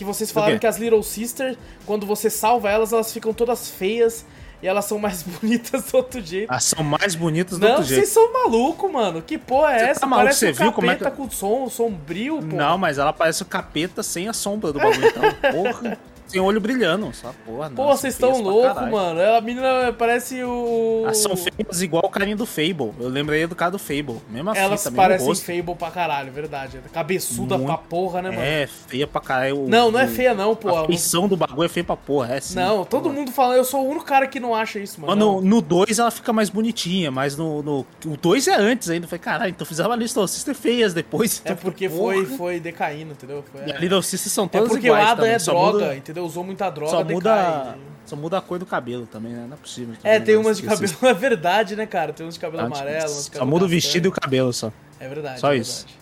[0.00, 4.24] que vocês falaram que as Little Sisters, quando você salva elas, elas ficam todas feias
[4.62, 6.50] e elas são mais bonitas do outro jeito.
[6.50, 8.00] As são mais bonitas do Não, outro jeito.
[8.00, 9.20] vocês são malucos, mano.
[9.20, 10.00] Que porra é Você essa?
[10.00, 10.24] tá maluco?
[10.28, 12.56] Parece Você um viu como é que- com som sombrio, pô.
[12.56, 15.06] Não, mas ela parece o capeta sem a sombra do bagulho.
[15.06, 15.22] Então,
[15.52, 15.98] porra.
[16.30, 17.08] Sem olho brilhando.
[17.08, 17.70] Essa porra.
[17.70, 19.20] Pô, vocês estão loucos, mano.
[19.36, 21.02] A menina parece o.
[21.04, 22.92] Elas são feias igual o carinha do Fable.
[23.00, 24.16] Eu lembrei do cara do Fable.
[24.30, 25.44] Mesma Elas fita, parecem rosto.
[25.44, 26.78] Fable pra caralho, verdade.
[26.92, 28.42] Cabeçuda Muito- pra porra, né, mano?
[28.42, 29.66] É, feia pra caralho.
[29.68, 30.86] Não, não é O- feia, não, A pô.
[30.86, 32.54] feição do bagulho é feia pra porra, é sim.
[32.56, 33.14] Não, todo porra.
[33.14, 33.56] mundo fala.
[33.56, 35.10] Eu sou o único cara que não acha isso, mano.
[35.14, 37.62] Mano, no 2 ela fica mais bonitinha, mas no.
[37.62, 39.04] no o 2 é antes ainda.
[39.06, 41.40] Eu falei, caralho, então fizeram a Little Sister feias depois.
[41.44, 42.14] É Então, porque porra.
[42.14, 43.44] foi, foi decaindo, entendeu?
[43.50, 45.72] Foi, E a Little Sisters são é todas porque iguais o Adam também, é droga,
[45.78, 46.26] muda- entendeu?
[46.26, 47.14] Usou muita droga, Só decai.
[47.14, 49.46] muda, só muda a cor do cabelo também, né?
[49.48, 49.94] Não é possível.
[50.04, 50.40] É, também, tem né?
[50.40, 52.12] umas de cabelo, é verdade, né, cara?
[52.12, 54.12] Tem uns de cabelo Ah, amarelo, uns de Só cabelo muda o vestido e o
[54.12, 54.72] cabelo só.
[54.98, 55.40] É verdade.
[55.40, 55.78] Só é isso.
[55.86, 56.00] verdade.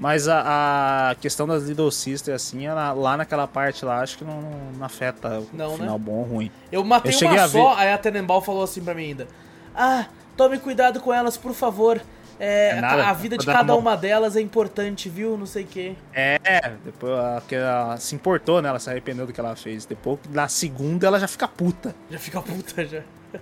[0.00, 4.24] Mas a, a questão das Little Sisters, assim, ela- lá naquela parte lá, acho que
[4.24, 4.40] não,
[4.76, 5.78] não afeta o Não, né?
[5.78, 6.52] final bom ou ruim.
[6.70, 7.80] Eu matei Eu uma só, ver.
[7.80, 9.26] aí a Tenenbaum falou assim pra mim ainda.
[9.74, 10.06] Ah,
[10.36, 12.00] tome cuidado com elas, por favor.
[12.40, 15.36] É, É nada, a vida de cada uma- delas é importante, viu?
[15.36, 15.94] Não sei o quê.
[16.14, 16.38] É,
[16.84, 18.68] depois ela, que ela se importou, né?
[18.68, 19.84] Ela se arrependeu do que ela fez.
[19.84, 21.94] Depois, na segunda, ela já fica puta.
[22.10, 23.02] Já fica puta já.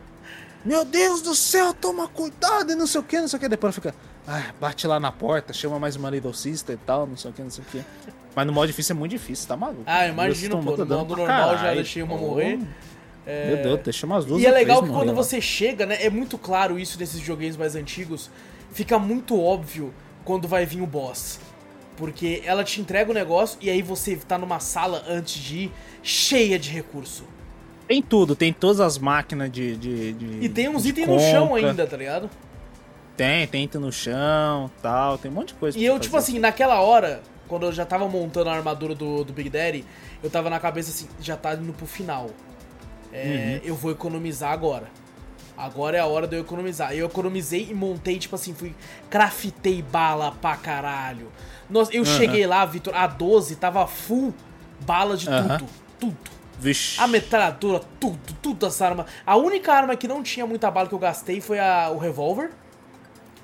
[0.65, 3.49] Meu Deus do céu, toma cuidado e não sei o que, não sei o que.
[3.49, 3.95] Depois ela fica,
[4.27, 7.35] ah, bate lá na porta, chama mais uma Little Sister e tal, não sei o
[7.35, 7.85] que, não sei o que.
[8.35, 9.83] Mas no modo difícil é muito difícil, tá maluco?
[9.87, 10.63] Ah, imagino, pô.
[10.63, 10.85] No modo
[11.17, 11.77] normal já caralho.
[11.77, 12.59] deixei uma morrer.
[13.27, 15.15] É, Meu Deus, deixa umas duas E é legal que quando lá.
[15.15, 15.97] você chega, né?
[16.01, 18.31] É muito claro isso nesses joguinhos mais antigos.
[18.77, 21.41] Fica muito óbvio quando vai vir o boss.
[21.97, 25.73] Porque ela te entrega o negócio e aí você tá numa sala antes de ir
[26.03, 27.25] cheia de recurso.
[27.89, 29.77] Tem tudo, tem todas as máquinas de.
[29.79, 32.29] de, de E tem uns itens no chão ainda, tá ligado?
[33.17, 35.79] Tem, tem item no chão tal, tem um monte de coisa.
[35.79, 36.03] E eu, fazer.
[36.03, 39.87] tipo assim, naquela hora, quando eu já tava montando a armadura do, do Big Daddy,
[40.23, 42.29] eu tava na cabeça assim, já tá indo pro final.
[43.11, 43.69] É, Uhum.
[43.69, 44.87] Eu vou economizar agora.
[45.57, 46.93] Agora é a hora de eu economizar.
[46.93, 48.75] Eu economizei e montei, tipo assim, fui.
[49.09, 51.33] Craftei bala pra caralho.
[51.69, 54.35] Nossa, eu cheguei lá, Vitor, a 12 tava full
[54.85, 55.59] bala de Aham.
[55.59, 55.71] tudo.
[55.99, 56.37] Tudo.
[56.59, 57.01] Vixe.
[57.01, 59.07] A metralhadora, tudo, tudo essa arma.
[59.27, 62.51] A única arma que não tinha muita bala que eu gastei foi a, o revólver.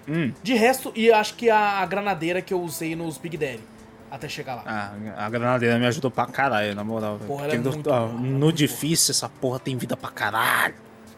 [0.09, 0.33] Hum.
[0.43, 3.61] De resto, e acho que a, a granadeira que eu usei nos Big Daddy.
[4.11, 4.63] Até chegar lá.
[4.67, 4.93] Ah,
[5.25, 7.19] a granadeira me ajudou pra caralho, na moral.
[7.27, 10.11] Porra, ela é muito no, ela é no muito difícil, essa porra tem vida pra
[10.11, 10.75] caralho.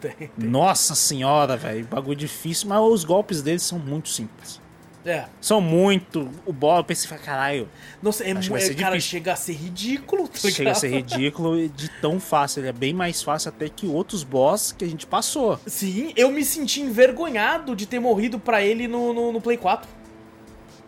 [0.09, 0.29] Tem.
[0.37, 1.85] Nossa senhora, velho.
[1.85, 4.61] Bagulho difícil, mas os golpes deles são muito simples.
[5.05, 5.25] É.
[5.39, 6.27] São muito.
[6.47, 7.69] O bola, eu pensei, caralho,
[8.01, 10.73] Nossa, é, Acho que mu- vai é cara, chega a ser ridículo, tá chega a
[10.73, 12.61] ser ridículo de tão fácil.
[12.61, 15.59] Ele é bem mais fácil até que outros boss que a gente passou.
[15.67, 19.87] Sim, eu me senti envergonhado de ter morrido pra ele no, no, no Play 4.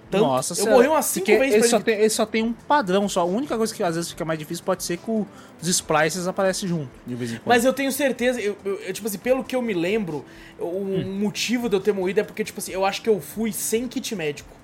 [0.10, 1.84] Tanto, Nossa, eu morri umas 5 porque vezes ele pra só, ele.
[1.84, 3.22] tem, ele só tem um padrão só.
[3.22, 5.27] A única coisa que às vezes fica mais difícil pode ser que o-
[5.62, 7.48] os splices aparecem junto, de vez em quando.
[7.48, 10.24] Mas eu tenho certeza, eu, eu- eu, tipo assim, pelo que eu me lembro,
[10.60, 11.18] o Hum.
[11.20, 13.88] motivo de eu ter morrido é porque, tipo assim, eu acho que eu fui sem
[13.88, 14.56] kit médico.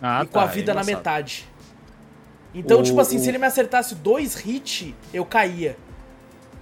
[0.00, 1.46] Ah, e com a tá, vida é na metade.
[2.54, 5.76] Então, O- tipo assim, o- se ele me acertasse dois hits, eu caía.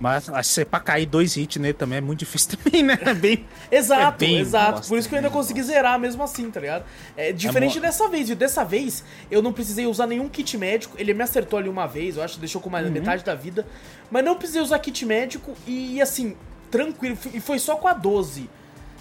[0.00, 2.98] Mas você pra cair dois hits nele também é muito difícil também, né?
[3.02, 3.44] É bem.
[3.70, 4.72] Exato, é bem exato.
[4.72, 6.84] bosta, Por isso que eu ainda consegui zerar mesmo assim, tá ligado?
[7.16, 8.36] É diferente mo- dessa vez, viu?
[8.36, 10.96] Dessa vez eu não precisei usar nenhum kit médico.
[10.98, 12.92] Ele me acertou ali uma vez, eu acho, deixou com mais Uhum.
[12.92, 13.66] metade da vida.
[14.10, 16.34] Mas não precisei usar kit médico e assim,
[16.70, 17.18] tranquilo.
[17.34, 18.48] E foi só com a 12.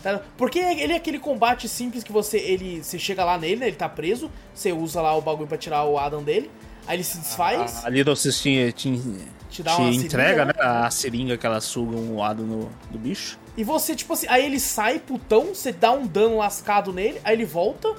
[0.04, 0.22] tá?
[0.38, 3.68] Porque ele é aquele combate simples que você ele você chega lá nele, né?
[3.68, 6.50] Ele tá preso, você usa lá o bagulho pra tirar o Adam dele,
[6.90, 7.86] aí ele se desfaz.
[7.86, 9.02] A Little Sis te, te,
[9.50, 10.54] Te dá uma entrega, seringa, né?
[10.58, 13.38] A seringa que ela suga um lado no, do bicho.
[13.56, 17.36] E você, tipo assim, aí ele sai putão, você dá um dano lascado nele, aí
[17.36, 17.96] ele volta,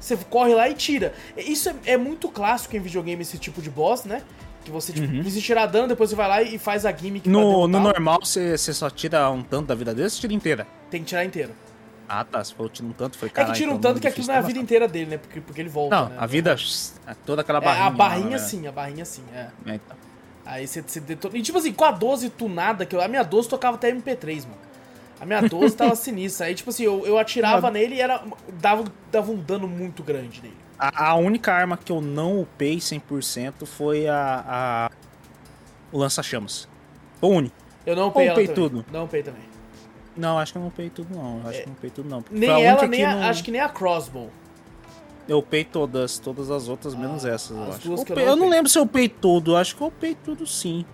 [0.00, 1.14] você corre lá e tira.
[1.36, 4.22] Isso é, é muito clássico em videogame, esse tipo de boss, né?
[4.64, 7.32] Que você, tipo, precisa tirar dano, depois você vai lá e faz a gimmick Uhum.
[7.32, 10.66] No, no normal, você, você só tira um tanto da vida dele, você tira inteira.
[10.90, 11.52] Tem que tirar inteiro.
[12.08, 12.42] Ah, tá.
[12.42, 14.38] Se for tira um tanto, foi É que tira um tanto que aquilo não é
[14.38, 15.18] a vida inteira dele, né?
[15.18, 16.16] Porque, porque ele volta, Não, né?
[16.18, 16.56] a vida.
[17.06, 17.86] é Toda aquela É, barrinha.
[17.86, 18.38] a barrinha né?
[18.38, 19.48] sim, a barrinha sim, é.
[19.66, 19.96] É, então.
[20.46, 21.36] Aí você, você detona.
[21.36, 24.44] E tipo assim, com a 12 tunada, que eu, a minha 12 tocava até MP3,
[24.44, 24.56] mano.
[25.20, 26.46] A minha 12 tava sinistra.
[26.46, 28.22] Aí, tipo assim, eu, eu atirava nele e era,
[28.54, 30.56] dava, dava um dano muito grande nele.
[30.78, 34.90] A, a única arma que eu não upei 100% foi a, a
[35.92, 36.66] o lança-chamas.
[37.20, 37.54] O único.
[37.84, 38.62] Eu não upei ela upei também.
[38.70, 38.84] tudo.
[38.92, 39.42] Não upei também.
[40.18, 41.40] Não, acho que eu não upei tudo, não.
[41.46, 42.24] Acho que eu não upei tudo, não.
[42.30, 44.30] Nem ela, nem que a, não- acho que nem a crossbow.
[45.28, 48.04] Eu upei todas, todas as outras, menos essas, eu acho.
[48.04, 50.84] que eu eu não lembro se eu upei tudo, acho que eu upei tudo sim.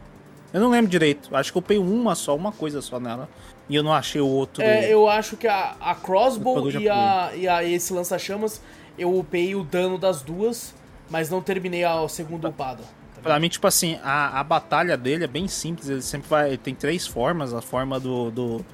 [0.53, 3.29] Eu não lembro direito, acho que eu upei uma só, uma coisa só nela.
[3.69, 4.63] E eu não achei o outro.
[4.63, 8.61] É, eu acho que a, a crossbow e, a, e a esse lança-chamas,
[8.99, 10.75] eu upei o dano das duas,
[11.09, 12.83] mas não terminei a segunda upada.
[13.15, 15.89] tá Pra mim, tipo assim, a, a batalha dele é bem simples.
[15.89, 16.49] Ele sempre vai.
[16.49, 18.31] Ele tem três formas: a forma do.
[18.31, 18.65] do-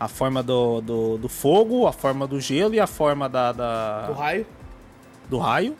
[0.00, 4.06] a forma do, do, do fogo, a forma do gelo e a forma da, da-
[4.06, 4.46] Do raio.
[5.28, 5.76] do raio.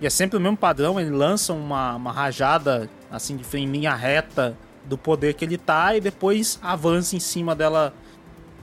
[0.00, 3.94] E é sempre o mesmo padrão, ele lança uma, uma rajada, assim, de em linha
[3.94, 7.94] reta do poder que ele tá e depois avança em cima dela,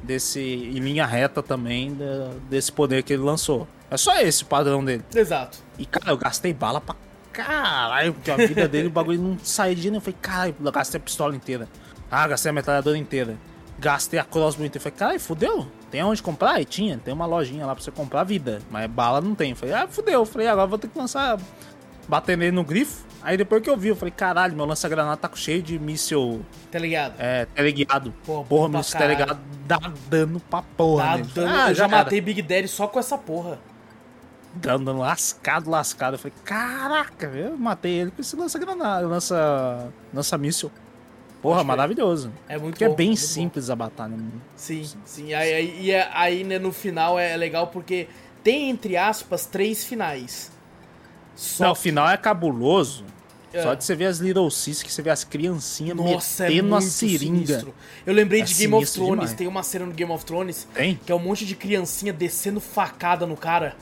[0.03, 3.67] desse, em linha reta também, da- desse poder que ele lançou.
[3.89, 5.05] É só esse o padrão dele.
[5.15, 5.59] Exato.
[5.79, 6.95] E, cara, eu gastei bala pra
[7.31, 9.99] caralho, porque a vida dele, o bagulho não saía de jeito nenhum.
[9.99, 11.69] Eu falei, caralho, eu gastei a pistola inteira.
[12.11, 13.37] Ah, gastei a metralhadora inteira.
[13.79, 14.77] Gastei a crossbow inteira.
[14.77, 15.67] Eu falei, caralho, fudeu.
[15.91, 16.59] Tem onde comprar?
[16.59, 18.59] E tinha, tem uma lojinha lá pra você comprar vida.
[18.71, 19.51] Mas bala não tem.
[19.51, 20.13] Eu falei, ah, fudeu.
[20.21, 21.39] Eu falei, agora eu vou ter que lançar,
[22.07, 23.05] bater nele no grifo.
[23.21, 26.79] Aí depois que eu vi, eu falei, caralho, meu lança-granada tá cheio de míssil Tá
[26.79, 27.15] ligado?
[27.19, 28.13] é, teleguiado.
[28.25, 29.15] Pô, porra, míssil caralho.
[29.17, 29.79] teleguiado dá
[30.09, 31.03] dano pra porra.
[31.05, 31.29] Tá nele.
[31.33, 31.97] dando- Ah, eu já era.
[31.97, 33.59] matei Big Daddy só com essa porra.
[34.53, 36.13] dando lascado, lascado.
[36.15, 40.71] Eu falei, caraca, eu matei ele com esse lança-granada, lança, lança-míssil.
[41.41, 41.65] Porra, crer.
[41.67, 42.31] maravilhoso.
[42.47, 43.25] É muito Porque é bom, bem muito bom.
[43.27, 44.15] simples a batalha.
[44.17, 44.29] né?
[44.55, 45.33] Sim, sim.
[45.33, 48.07] Aí, aí, e é- aí né, no final é legal porque
[48.43, 50.51] tem, entre aspas, três finais.
[51.35, 53.03] Só Não, o final é cabuloso.
[53.53, 53.61] É.
[53.63, 56.67] Só de você ver as Little Sis, que você vê as criancinhas Nossa, é metendo
[56.69, 57.45] muito a seringa.
[57.47, 57.73] sinistro.
[58.05, 59.11] Eu lembrei É de Game of Thrones.
[59.11, 59.33] demais.
[59.33, 60.95] Tem uma cena no Game of Thrones Tem?
[61.05, 63.75] que é um monte de criancinha descendo facada no cara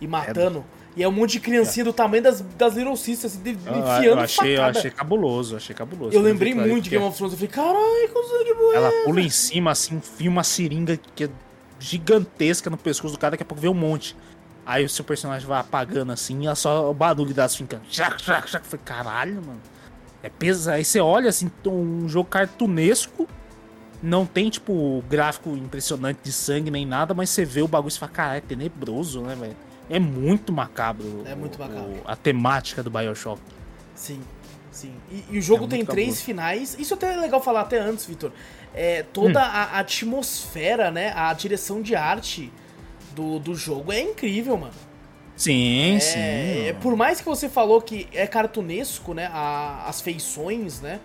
[0.00, 0.64] e matando.
[0.98, 4.04] E é um monte de criancinha do tamanho das, das Little Sisters, de- Eu, enfiando
[4.04, 4.78] eu achei, eu facada.
[4.80, 6.16] achei cabuloso, achei cabuloso.
[6.16, 7.32] Eu lembrei muito de porque Game of Thrones.
[7.34, 8.74] Eu falei, caralho, que boa.
[8.74, 11.30] Ela pula em cima, assim, enfia uma seringa que é
[11.78, 14.16] gigantesca no pescoço do cara, daqui a pouco vê um monte.
[14.66, 17.82] Aí o seu personagem vai apagando assim, e é só o barulho das fincando.
[17.88, 18.64] Chac, chac, chac.
[18.64, 19.60] Eu falei, caralho, mano.
[20.20, 20.76] É pesado.
[20.76, 23.28] Aí você olha assim, um jogo cartunesco.
[24.02, 27.98] Não tem, tipo, gráfico impressionante de sangue nem nada, mas você vê o bagulho e
[27.98, 29.56] fala, caralho, é tenebroso, né, velho?
[29.90, 31.22] É muito macabro.
[31.26, 31.90] É muito o- macabro.
[31.90, 33.40] o- a temática do Bioshock.
[33.94, 34.20] Sim,
[34.70, 34.92] sim.
[35.10, 36.22] E, e o jogo É tem três cabuloso.
[36.24, 36.76] finais.
[36.78, 38.30] Isso até é legal falar até antes, Vitor.
[38.74, 39.50] É, toda Hum.
[39.50, 41.12] a atmosfera, né?
[41.16, 42.52] A direção de arte
[43.14, 44.74] do, do jogo é incrível, mano.
[45.36, 46.18] Sim, É, sim.
[46.68, 49.30] é, por mais que você falou que é cartunesco, né?
[49.32, 51.00] a- as feições, né?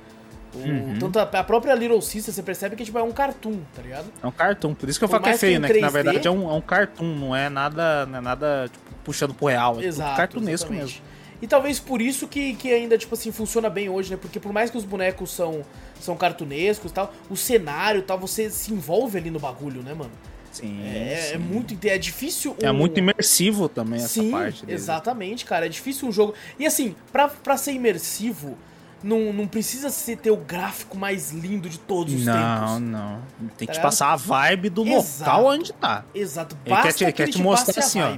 [0.54, 1.00] O- Uhum.
[1.00, 4.06] Tanto a, a própria Little Sister, você percebe que tipo, é um cartoon, tá ligado?
[4.22, 5.68] É um cartoon, por isso que eu falo que é mais que feio, em né?
[5.68, 8.70] Que na 3D verdade é um, é um cartoon, não é nada, não é nada
[8.72, 9.82] tipo, puxando pro real.
[9.82, 10.10] É Exato.
[10.12, 10.84] tudo cartunesco exatamente.
[11.02, 11.14] mesmo.
[11.42, 14.18] E talvez por isso que, que ainda, tipo assim, funciona bem hoje, né?
[14.22, 15.62] Porque por mais que os bonecos são,
[16.00, 19.94] são cartunescos e tal, o cenário e tal, você se envolve ali no bagulho, né,
[19.94, 20.12] mano?
[20.54, 21.34] Sim, É, sim.
[21.34, 21.76] é muito.
[21.88, 22.56] É difícil.
[22.62, 24.78] É um- muito imersivo também essa Sim, parte dele.
[24.78, 25.66] exatamente, cara.
[25.66, 26.34] É difícil um jogo.
[26.60, 28.56] E assim, pra, pra ser imersivo,
[29.04, 32.80] não, não precisa ser ter o gráfico mais lindo de todos os Não, tempos.
[32.80, 33.22] não.
[33.58, 35.30] Tem que Tá te passar a vibe do Exato.
[35.32, 36.06] local onde tá.
[36.16, 36.58] Exato.
[36.66, 38.18] Ele Basta quer te- que quer ele te te mostrar assim, ó.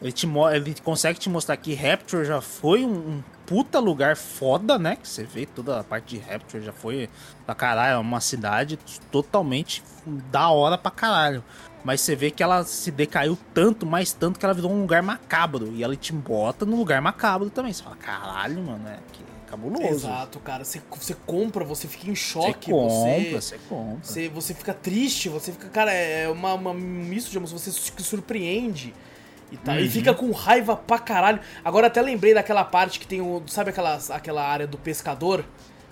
[0.00, 4.78] Ele, te, ele consegue te mostrar que Rapture já foi um, um puta lugar foda,
[4.78, 4.94] né?
[4.96, 7.08] Que você vê toda a parte de Rapture já foi
[7.46, 8.78] da caralho, é uma cidade
[9.10, 9.82] totalmente
[10.30, 11.42] da hora pra caralho.
[11.84, 15.02] Mas você vê que ela se decaiu tanto, mais tanto, que ela virou um lugar
[15.02, 15.72] macabro.
[15.74, 17.72] E ela te bota num lugar macabro também.
[17.72, 19.84] Você fala, caralho, mano, é que cabuloso.
[19.84, 20.64] Exato, cara.
[20.64, 22.70] Você, você compra, você fica em choque.
[22.70, 23.98] Você compra, você, você compra.
[24.02, 25.68] você, você fica triste, você fica.
[25.68, 28.94] Cara, é uma, uma um misto de emoções, você se surpreende.
[29.50, 29.90] E, tá, e Uhum.
[29.90, 31.40] fica com raiva pra caralho.
[31.64, 33.42] Agora até lembrei daquela parte que tem o.
[33.46, 35.44] Sabe aquela, aquela área do pescador?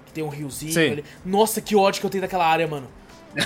[0.04, 0.90] Que tem um riozinho Sim.
[0.90, 1.04] ali.
[1.24, 2.86] Nossa, que ódio que eu tenho daquela área, mano.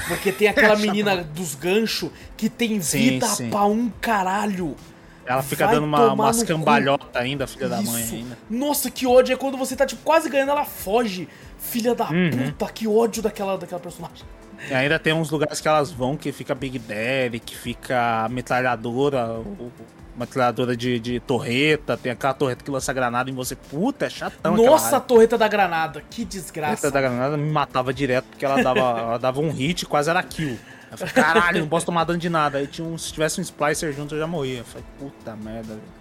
[0.08, 3.50] Porque tem aquela menina dos ganchos que tem Sim, vida sim.
[3.50, 4.76] pra um caralho.
[5.26, 8.14] Ela fica Vai dando uma, umas cambalhotas ainda, filha da mãe Isso.
[8.14, 8.38] ainda.
[8.48, 9.32] Nossa, que ódio.
[9.34, 11.28] É quando você tá, tipo, quase ganhando, ela foge.
[11.58, 12.30] Filha da Uhum.
[12.52, 14.24] puta, que ódio daquela, daquela personagem.
[14.68, 19.40] E ainda tem uns lugares que elas vão que fica Big Daddy, que fica metralhadora,
[20.16, 23.54] metralhadora de, de torreta, tem aquela torreta que lança granada em você.
[23.56, 26.02] Puta, é chatão Nossa, a torreta da granada.
[26.10, 26.76] Que A desgraça.
[26.82, 30.22] torreta da granada me matava direto, porque ela dava, ela dava um hit quase era
[30.22, 30.58] kill.
[30.90, 32.58] Eu falei, caralho, não posso tomar dano de nada.
[32.58, 34.58] Aí tinha um, se tivesse um Splicer junto, eu já morria.
[34.58, 36.00] Eu falei, puta merda, velho.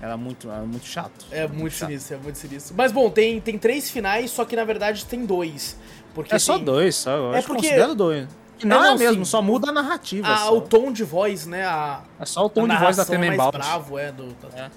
[0.00, 1.26] Era muito, era muito chato.
[1.30, 1.88] É muito chato.
[1.88, 2.74] sinistro, é muito sinistro.
[2.76, 5.76] Mas bom, tem, tem três finais, só que na verdade tem dois.
[6.14, 7.10] Porque É só dois, só.
[7.10, 8.28] Eu É acho que porque- considero dois.
[8.64, 9.30] Não, não, é mesmo, sim.
[9.30, 10.26] só muda a narrativa.
[10.28, 10.56] a- só.
[10.56, 11.64] o tom de voz, né?
[11.64, 13.50] A, É só o tom de voz da narração é mais Tenenbaum.
[13.52, 14.10] bravo, é.
[14.12, 14.70] Do, É.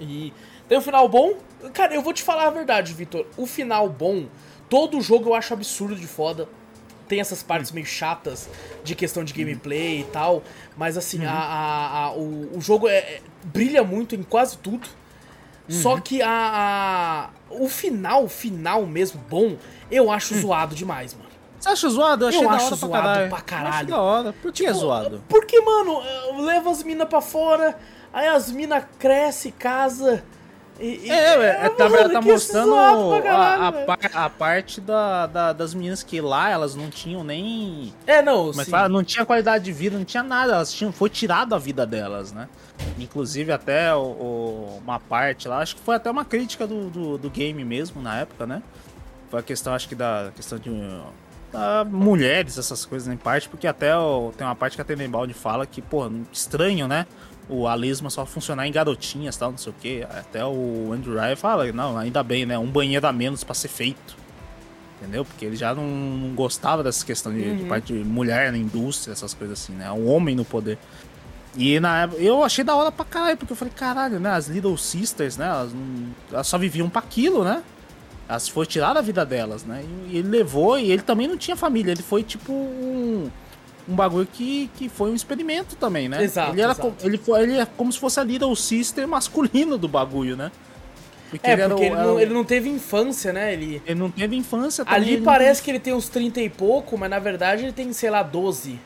[0.00, 0.32] E
[0.68, 1.34] tem um final bom.
[1.74, 3.26] Cara, eu vou te falar a verdade, Vitor.
[3.36, 4.26] O final bom,
[4.68, 6.48] todo jogo eu acho absurdo de foda.
[7.12, 8.48] Tem essas partes meio chatas
[8.82, 10.42] de questão de gameplay e tal.
[10.78, 14.88] Mas assim, a, a- a- o, o jogo é, é- brilha muito em quase tudo.
[15.68, 19.56] Só que a, o final, final mesmo, bom,
[19.90, 21.28] eu acho zoado demais, mano.
[21.60, 22.24] Você acha zoado?
[22.24, 23.28] Eu achei Eu da acho hora zoado pra caralho.
[23.28, 23.68] pra caralho.
[23.68, 24.32] Eu acho da hora.
[24.40, 25.22] Por que é zoado?
[25.28, 26.00] Porque, mano,
[26.46, 27.78] leva as minas pra fora,
[28.10, 30.24] aí as minas crescem, casa.
[30.80, 35.52] E, É, é, é, tá, tá mostrando a, caralho, a, par- a parte da, da-
[35.52, 37.92] das meninas que lá elas não tinham nem.
[38.06, 38.88] É, não, Como é fala?
[38.88, 40.54] Não tinha qualidade de vida, não tinha nada.
[40.54, 42.48] Elas tinham, foi tirado a vida delas, né?
[42.98, 47.18] Inclusive até o- o- uma parte lá, acho que foi até uma crítica do, do,
[47.18, 48.62] do game mesmo na época, né?
[49.30, 50.70] Foi a questão, acho que da questão de
[51.52, 55.28] da mulheres, essas coisas em parte, porque até o- tem uma parte que a Tenenbaum
[55.34, 57.06] fala que, pô, estranho, né?
[57.48, 60.02] O alisma só funcionar em garotinhas tal, não sei o que.
[60.04, 62.58] Até o Andrew Ryan fala, não, ainda bem, né?
[62.58, 64.16] Um banheiro a menos pra ser feito.
[65.00, 65.24] Entendeu?
[65.24, 69.12] Porque ele já não, não gostava dessa questão de, de parte de mulher na indústria,
[69.12, 69.90] essas coisas assim, né?
[69.90, 70.78] O homem no poder.
[71.56, 74.30] E na época, eu achei da hora pra caralho, porque eu falei, caralho, né?
[74.30, 75.46] As Little Sisters, né?
[75.48, 77.62] Elas, não- elas só viviam pra aquilo, né?
[78.28, 79.84] Elas foi tirar a vida delas, né?
[80.08, 83.28] E ele levou, e ele também não tinha família, ele foi tipo um,
[83.88, 86.22] um bagulho que, que foi um experimento também, né?
[86.22, 86.94] Exato, ele era exato.
[87.02, 90.50] ele foi ele é como se fosse a Little Sister masculino do bagulho, né?
[91.30, 93.52] Porque É, ele era porque o- ele era não, ele não teve infância, né?
[93.52, 93.82] Ele...
[93.86, 97.08] ele não teve infância também, Ali parece que ele tem uns 30 e pouco, mas
[97.10, 98.78] na verdade ele tem, sei lá, 12.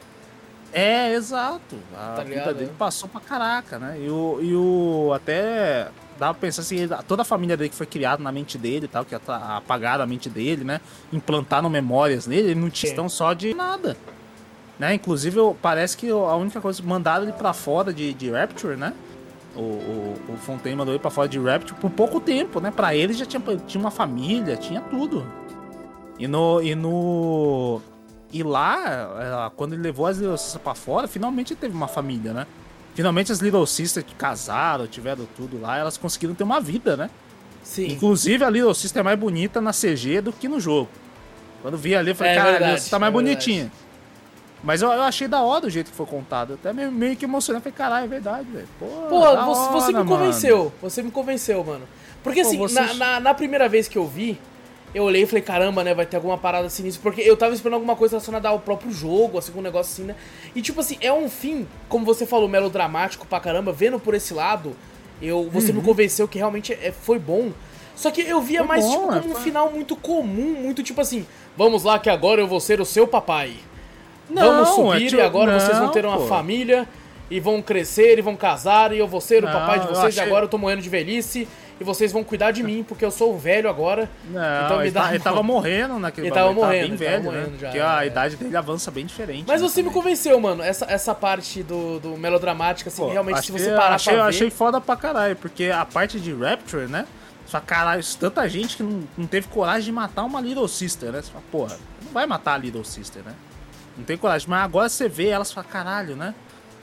[0.72, 1.76] É, exato.
[1.94, 2.54] A Tá vida ligado?
[2.54, 3.96] dele passou pra caraca, né?
[4.00, 7.86] E o, e o até dá pra pensar assim, toda a família dele que foi
[7.86, 10.80] criada na mente dele tal, que apagaram a mente dele, né?
[11.12, 13.96] Implantaram memórias nele, ele não tinha só de nada.
[14.78, 14.94] Né?
[14.94, 18.92] Inclusive, parece que a única coisa, mandaram ele pra fora de, de Rapture, né?
[19.54, 22.70] O, o, o Fontaine mandou ele pra fora de Rapture por pouco tempo, né?
[22.70, 25.26] Pra ele já tinha, tinha uma família, tinha tudo.
[26.18, 26.60] E no.
[26.62, 27.80] E no.
[28.32, 32.32] E lá, eh, quando ele levou as Little Sisters pra fora, finalmente teve uma família,
[32.32, 32.46] né?
[32.94, 37.08] Finalmente as Little Sisters que casaram, tiveram tudo lá, elas conseguiram ter uma vida, né?
[37.62, 37.86] Sim.
[37.88, 40.88] Inclusive a Little Sister é mais bonita na CG do que no jogo.
[41.62, 43.85] Quando vi ali, eu falei, É cara, a Little Sister tá mais é verdade.
[44.66, 46.54] Mas eu, eu achei da hora o jeito que foi contado.
[46.54, 47.62] Até meio, meio que emocionante.
[47.62, 48.66] Falei, caralho, é verdade, velho.
[48.80, 50.72] Pô, Pô, você, você me hora, convenceu.
[50.82, 51.86] Você me convenceu, mano.
[52.20, 54.36] Porque Pô, assim, você- na, na, na primeira vez que eu vi,
[54.92, 56.98] eu olhei e falei, caramba, né, vai ter alguma parada assim nisso.
[57.00, 60.16] Porque eu tava esperando alguma coisa relacionada ao próprio jogo, assim, um negócio assim, né?
[60.52, 64.34] E tipo assim, é um fim, como você falou, melodramático pra caramba, vendo por esse
[64.34, 64.74] lado,
[65.22, 67.52] eu, você me convenceu que realmente é, foi bom.
[67.94, 68.66] Só que eu via Uhum.
[68.66, 71.24] Foi mais, bom, tipo, é, como um final muito comum, muito tipo assim,
[71.56, 73.54] vamos lá que agora eu vou ser o seu papai.
[74.28, 76.26] Não, Vamos é subir tipo- e agora vocês vão ter não, uma pô.
[76.26, 76.88] família
[77.30, 80.16] e vão crescer e vão casar e eu vou ser o Não, papai de vocês
[80.16, 81.46] e achei- agora eu tô morrendo de velhice
[81.78, 84.08] e vocês vão cuidar de mim porque eu sou velho agora.
[84.30, 87.10] Não, Então me ele, dá tá- ele tava morrendo naquele Ele tava morrendo, ele tava
[87.10, 87.56] velho, morrendo né?
[87.60, 88.06] já, Porque a é.
[88.06, 89.44] idade dele avança bem diferente.
[89.46, 90.02] Mas né, você me também.
[90.02, 90.62] convenceu, mano.
[90.62, 94.22] Essa, essa parte do, do melodramática, assim, Pô, realmente, se achei- você parar achei, pra
[94.24, 94.28] ver...
[94.30, 97.06] achei foda pra caralho, porque a parte de Rapture, né?
[97.46, 101.22] Só caralho, tanta gente que não, não teve coragem de matar uma Little Sister, né?
[101.22, 103.32] Você fala, porra, não vai matar a Little Sister, né?
[103.96, 104.48] Não tem coragem.
[104.48, 106.34] Mas agora você vê elas e fala, caralho, né?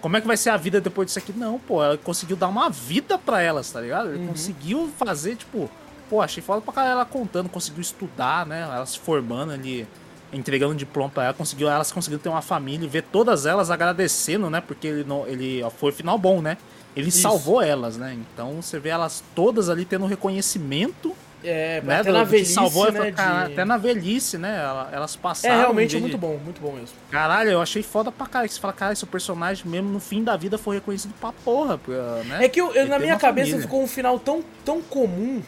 [0.02, 1.31] Como é que vai ser a vida depois disso aqui?
[1.31, 4.07] Não, pô, ela conseguiu dar uma vida pra elas, tá ligado?
[4.07, 4.15] Uhum.
[4.15, 5.69] Ele conseguiu fazer, tipo,
[6.10, 8.64] pô, achei foda pra caralho ela contando, conseguiu estudar, né?
[8.64, 9.88] Ela se formando ali,
[10.34, 14.49] entregando diploma pra ela, conseguiu, elas conseguiram ter uma família e ver todas elas agradecendo,
[14.49, 14.60] né?
[14.60, 16.57] Porque ele não, ele ó, foi final bom, né?
[16.95, 17.22] Ele Isso.
[17.22, 18.14] salvou elas, né?
[18.14, 21.99] Então você vê elas todas ali tendo um reconhecimento É, né?
[21.99, 22.91] até do- na que velhice, salvou, né?
[22.94, 24.60] falei, de- "Cara, Até na velhice, né?
[24.64, 25.57] ela- Elas É, passaram.
[25.60, 26.95] realmente é vez muito de- bom, muito bom mesmo.
[27.11, 28.48] Caralho, eu achei foda pra caralho.
[28.49, 31.80] que Você fala, cara, esse personagem mesmo no fim da vida foi reconhecido pra porra,
[32.26, 32.45] né?
[32.45, 33.61] É que eu- eu- na minha cabeça família.
[33.68, 35.41] ficou um final tão, tão comum,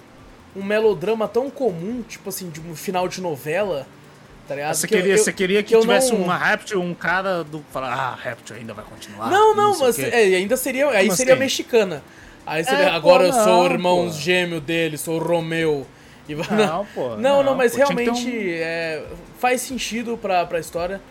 [0.56, 3.86] um melodrama tão comum, tipo assim, de um final de novela,
[4.48, 4.74] tá ligado?
[4.76, 7.64] Você Que queria, eu- você queria que, eu tivesse não- uma Rapture, um cara do.
[7.72, 9.30] Falar, ah, Rapture ainda vai continuar.
[9.30, 12.04] Não, não, sei o mas é, ainda seria, aí Como seria mexicana.
[12.46, 14.12] Aí seria, É, agora pô, eu sou o não, irmão pô.
[14.12, 15.86] gêmeo dele, sou o Romeu.
[16.30, 19.04] E, vai- Não, pô, Não, não, não, mas pô, realmente um- é,
[19.40, 21.02] faz sentido pra, pra história.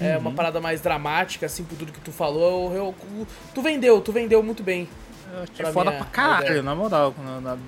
[0.00, 0.20] É Uhum.
[0.22, 2.72] uma parada mais dramática, assim, por tudo que tu falou.
[2.74, 4.88] Eu, eu- tu vendeu, tu vendeu muito bem.
[5.32, 6.62] Eu achei pra foda minha pra caralho, ideia.
[6.62, 7.14] na moral.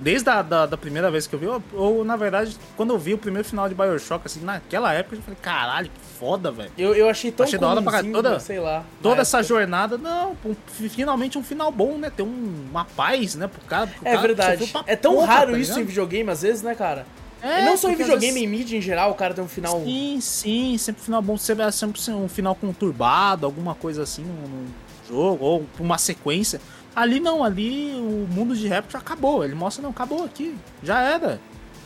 [0.01, 2.99] Desde a da, da primeira vez que eu vi, ou, ou, na verdade, quando eu
[2.99, 6.71] vi o primeiro final de Bioshock, assim, naquela época eu falei, caralho, que foda, velho.
[6.77, 8.03] Eu, eu achei tão Achei da hora pra.
[8.03, 8.83] Toda- sei lá.
[9.01, 9.47] Toda essa época.
[9.49, 10.55] jornada, não, um-
[10.89, 12.11] finalmente um final bom, né?
[12.15, 13.87] Ter um- uma paz, né, pro cara.
[13.87, 14.73] pro É cara verdade.
[14.85, 17.05] É tão porra, raro tá isso em videogame, às vezes, né, cara?
[17.41, 19.79] É, não só em videogame, vezes- em mídia em geral, o cara tem um final.
[19.83, 24.67] Sim, sim, sempre final bom, sempre, sempre um final conturbado, alguma coisa assim no, no
[25.07, 26.59] jogo, ou uma sequência.
[26.95, 29.43] Ali não, ali o mundo de Rapture acabou.
[29.43, 31.39] Ele mostra, não, acabou aqui, já era.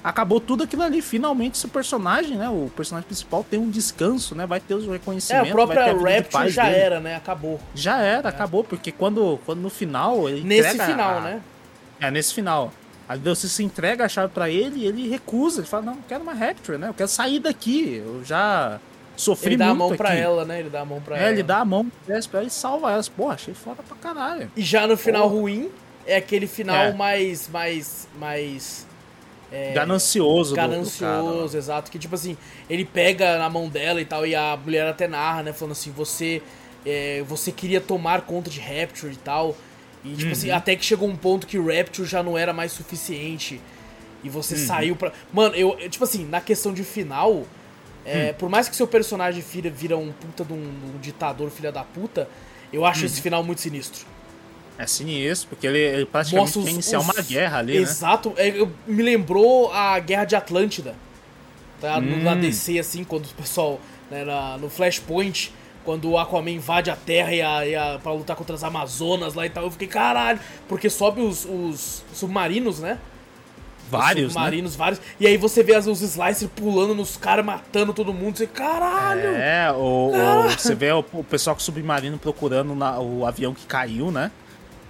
[0.03, 1.02] Acabou tudo aquilo ali.
[1.02, 2.48] Finalmente esse personagem, né?
[2.48, 4.45] O personagem principal tem um descanso, né?
[4.45, 5.49] Vai ter os É, reconhecimentos.
[5.49, 6.76] a própria vai ter a de Rapture já dele.
[6.77, 7.15] era, né?
[7.15, 7.60] Acabou.
[7.76, 11.41] Já era, acabou, porque quando, quando no final ele Nesse final, a- né?
[11.99, 12.72] É, nesse final.
[13.10, 15.60] Aí você se entrega a chave pra ele e ele recusa.
[15.61, 16.88] Ele fala, não, não quero uma Rapture, né?
[16.88, 17.95] Eu quero sair daqui.
[18.06, 18.80] Eu já
[19.19, 20.17] sofri Ele dá a mão pra aqui.
[20.19, 20.59] ela, né?
[20.59, 21.31] Ele dá a mão pra É, ela.
[21.31, 23.09] ele dá a mão pra ela e salva elas.
[23.09, 24.51] Pô, achei foda pra caralho.
[24.55, 25.41] E já no final Porra.
[25.41, 25.69] ruim,
[26.07, 26.93] é aquele final É.
[26.93, 27.47] mais.
[27.49, 28.07] mais.
[28.17, 28.87] mais.
[29.51, 31.57] é, Ganancioso, do- do, ganancioso, cara.
[31.57, 31.91] exato.
[31.91, 32.37] Que tipo assim,
[32.69, 35.53] ele pega na mão dela e tal, e a mulher até narra, né?
[35.53, 36.41] Falando assim, você.
[36.85, 39.53] é, você queria tomar conta de Rapture e tal.
[40.05, 40.31] E tipo Uhum.
[40.31, 43.59] assim, até que chegou um ponto que o Rapture já não era mais suficiente.
[44.23, 44.65] E você Uhum.
[44.65, 45.11] saiu pra.
[45.33, 47.43] Mano, eu, eu, tipo assim, na questão de final.
[48.10, 48.19] Hum.
[48.30, 51.72] é, Por mais que seu personagem vira, vira um puta de um, um ditador, filha
[51.72, 52.27] da puta,
[52.73, 53.06] eu acho Uhum.
[53.06, 54.06] esse final muito sinistro.
[54.77, 57.80] É sinistro, porque ele, ele praticamente Mostra os- iniciar os- uma guerra ali, né?
[57.81, 58.34] Exato.
[58.38, 60.95] É, eu- me lembrou a Guerra de Atlântida.
[61.81, 61.98] Tá?
[61.98, 62.23] Hum.
[62.23, 63.80] Na DC, assim, quando o pessoal.
[64.10, 65.53] Né, na- no Flashpoint,
[65.86, 69.34] quando o Aquaman invade a Terra e a, e a, pra lutar contra as Amazonas
[69.34, 69.65] lá e tal.
[69.65, 70.40] Eu fiquei, caralho.
[70.68, 72.98] Porque sobe os, os submarinos, né?
[73.90, 74.40] Vários, os né?
[74.41, 75.02] submarinos, vários.
[75.20, 78.38] E aí você vê os slicers pulando nos caras, matando todo mundo.
[78.38, 79.22] Você, caralho!
[79.36, 83.53] É, o, o- você vê o, o pessoal com o submarino procurando na- o avião
[83.53, 84.32] que caiu, né?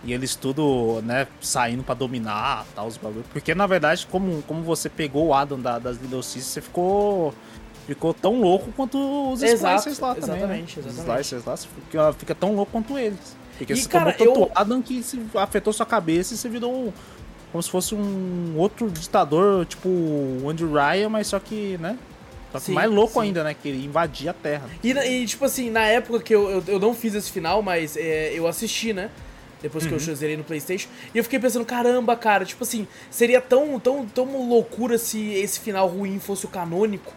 [0.03, 3.25] E eles tudo, né, saindo pra dominar tal, os bagulhos.
[3.33, 7.33] Porque na verdade, como, como você pegou o Adam da- das Little Sisters, você ficou.
[7.85, 10.35] Ficou tão louco quanto os Exato, Splicers lá também.
[10.37, 10.85] exatamente, né?
[10.85, 11.23] Os exatamente.
[11.25, 13.35] Splicers lá, você fica, fica tão louco quanto eles.
[13.57, 16.47] Porque E, você cara, tomou tanto eu- Adam que se afetou sua cabeça e você
[16.47, 16.93] virou um-
[17.51, 21.97] como se fosse um outro ditador, tipo o Andy Ryan, mas só que, né?
[22.51, 23.27] Só que Sim, mais louco sim.
[23.27, 23.53] ainda, né?
[23.53, 24.67] Que ele invadia a Terra.
[24.83, 27.95] E, e, tipo assim, na época que eu, eu, eu não fiz esse final, mas
[27.95, 29.09] é, eu assisti, né?
[29.61, 29.97] Depois Uhum.
[29.97, 30.87] que eu zerei no Playstation.
[31.13, 35.59] E eu fiquei pensando, caramba, cara, tipo assim, seria tão, tão, tão loucura se esse
[35.59, 37.13] final ruim fosse o canônico.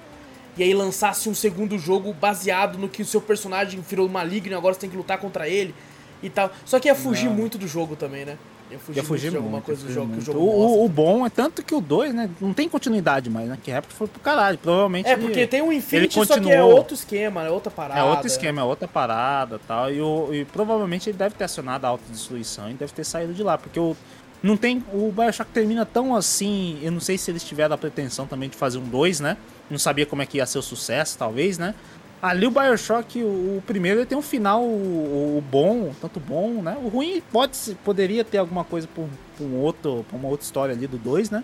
[0.57, 4.55] E aí lançasse um segundo jogo baseado no que o seu personagem virou maligno e
[4.55, 5.75] agora você tem que lutar contra ele
[6.23, 6.53] e tal.
[6.67, 7.35] Só que ia fugir Não.
[7.37, 8.37] muito do jogo também, né?
[8.73, 10.27] Ia fugir, muito alguma muito, coisa do jogo que o muito.
[10.27, 12.31] jogo o, o- bom é tanto que o 2, né?
[12.40, 13.59] Não tem continuidade mais, né?
[13.62, 14.59] Que Raptor foi pro caralho.
[14.59, 15.09] Provavelmente.
[15.09, 18.01] É, ele- porque tem um Infinity, ele só que é outro esquema, é outra parada.
[18.01, 19.90] É outro esquema, é outra parada tal.
[19.93, 23.43] E, o, e provavelmente ele deve ter acionado a autodestruição e deve ter saído de
[23.43, 23.57] lá.
[23.59, 23.97] Porque o,
[24.43, 24.85] não tem.
[24.93, 26.78] O Bioshock termina tão assim.
[26.82, 29.36] Eu não sei se eles tiveram a pretensão também de fazer um 2, né?
[29.70, 31.74] Não sabia como é que ia ser o sucesso, talvez, né?
[32.23, 33.27] Ali o Bioshock, o,
[33.59, 36.78] o primeiro, ele tem um final o, o bom, tanto bom, né?
[36.81, 40.44] O ruim pode, poderia ter alguma coisa pra um, pra um outro, pra uma outra
[40.44, 41.43] história ali do 2, né?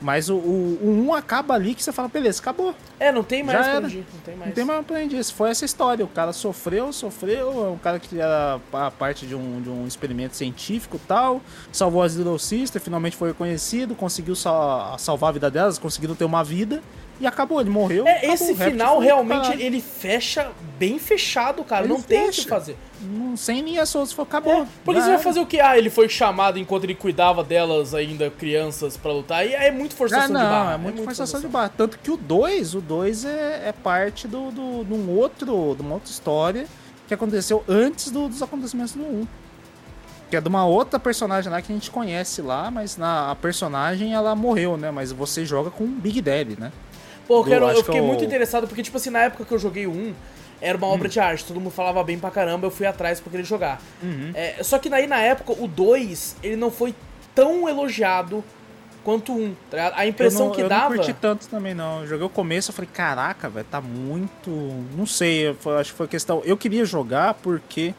[0.00, 2.74] Mas o 1 o, o um acaba ali que você fala, beleza, acabou.
[2.98, 3.86] É, não tem mais Já era.
[3.86, 4.48] ir, não tem mais.
[4.48, 5.30] Não tem mais.
[5.30, 6.04] Foi essa história.
[6.04, 7.66] O cara sofreu, sofreu.
[7.66, 11.42] É um cara que era a parte de um, de um experimento científico e tal.
[11.70, 13.94] Salvou as Little Sister, finalmente foi reconhecido.
[13.94, 16.82] Conseguiu sal- salvar a vida delas, conseguiram ter uma vida.
[17.20, 18.06] E acabou, ele morreu.
[18.06, 18.34] É, acabou.
[18.34, 21.84] esse final realmente ele fecha bem fechado, cara.
[21.84, 22.48] Ele não tem o que fecha.
[22.48, 22.76] fazer.
[23.02, 24.62] Não, sem linha solta, foi, acabou.
[24.62, 25.60] É, porque você vai fazer o que?
[25.60, 29.46] Ah, ele foi chamado enquanto ele cuidava delas ainda, crianças, pra lutar.
[29.46, 30.72] E aí é muito Ah, forçação de não, barra.
[30.72, 31.70] é muito forçação de barra.
[31.76, 35.82] Tanto que o 2, o 2 é, é parte do, do, de um outro, de
[35.82, 36.66] uma outra história
[37.06, 39.26] que aconteceu antes do- dos acontecimentos do 1.
[40.30, 43.34] Que é de uma outra personagem lá que a gente conhece lá, mas na, a
[43.34, 44.90] personagem ela morreu, né?
[44.90, 46.70] Mas você joga com o Big Daddy, né?
[47.30, 49.44] Pô, eu, do- eu que fiquei é o- muito interessado, porque, tipo assim, na época
[49.44, 50.12] que eu joguei o 1,
[50.60, 50.90] era uma Hum.
[50.92, 53.80] obra de arte, todo mundo falava bem pra caramba, eu fui atrás pra querer jogar.
[54.02, 54.32] Uhum.
[54.34, 56.94] É, só que daí, na época, o 2, ele não foi
[57.34, 58.42] tão elogiado
[59.04, 59.54] quanto um.
[59.70, 60.90] Tá a impressão eu não, que eu dava.
[60.90, 62.00] não curti tanto também, não.
[62.00, 64.50] Eu joguei o começo, eu falei, caraca, velho, tá muito.
[64.96, 66.42] Não sei, eu, acho que foi questão.
[66.44, 67.94] Eu queria jogar porque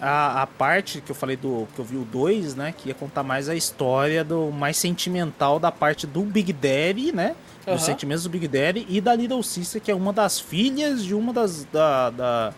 [0.00, 1.68] a, a parte que eu falei do.
[1.74, 2.74] que eu vi o 2, né?
[2.76, 7.36] Que ia contar mais a história do mais sentimental da parte do Big Daddy, né?
[7.66, 7.74] Uhum.
[7.74, 11.14] Dos sentimentos do Big Daddy e da Little Sister, que é uma das filhas de
[11.14, 11.64] uma das.
[11.72, 12.10] da.
[12.10, 12.54] da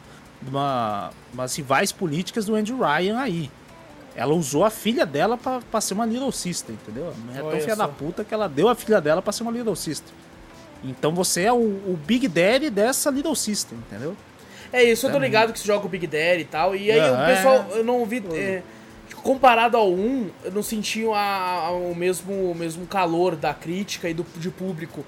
[0.46, 3.50] uma, umas rivais políticas do Andrew Ryan aí.
[4.14, 7.12] Ela usou a filha dela pra, pra ser uma Little Sister, entendeu?
[7.34, 9.74] É tão filha da puta que ela deu a filha dela pra ser uma Little
[9.74, 10.12] Sister.
[10.84, 14.14] Então você é o, o Big Daddy dessa Little Sister, entendeu?
[14.72, 16.76] É isso, eu tô ligado que você joga o Big Daddy e tal.
[16.76, 18.22] E aí é, o pessoal, eu não ouvi.
[18.32, 18.62] É,
[19.24, 24.08] comparado ao 1, eu não senti a, a, o, mesmo, o mesmo calor da crítica
[24.08, 25.04] e do de público.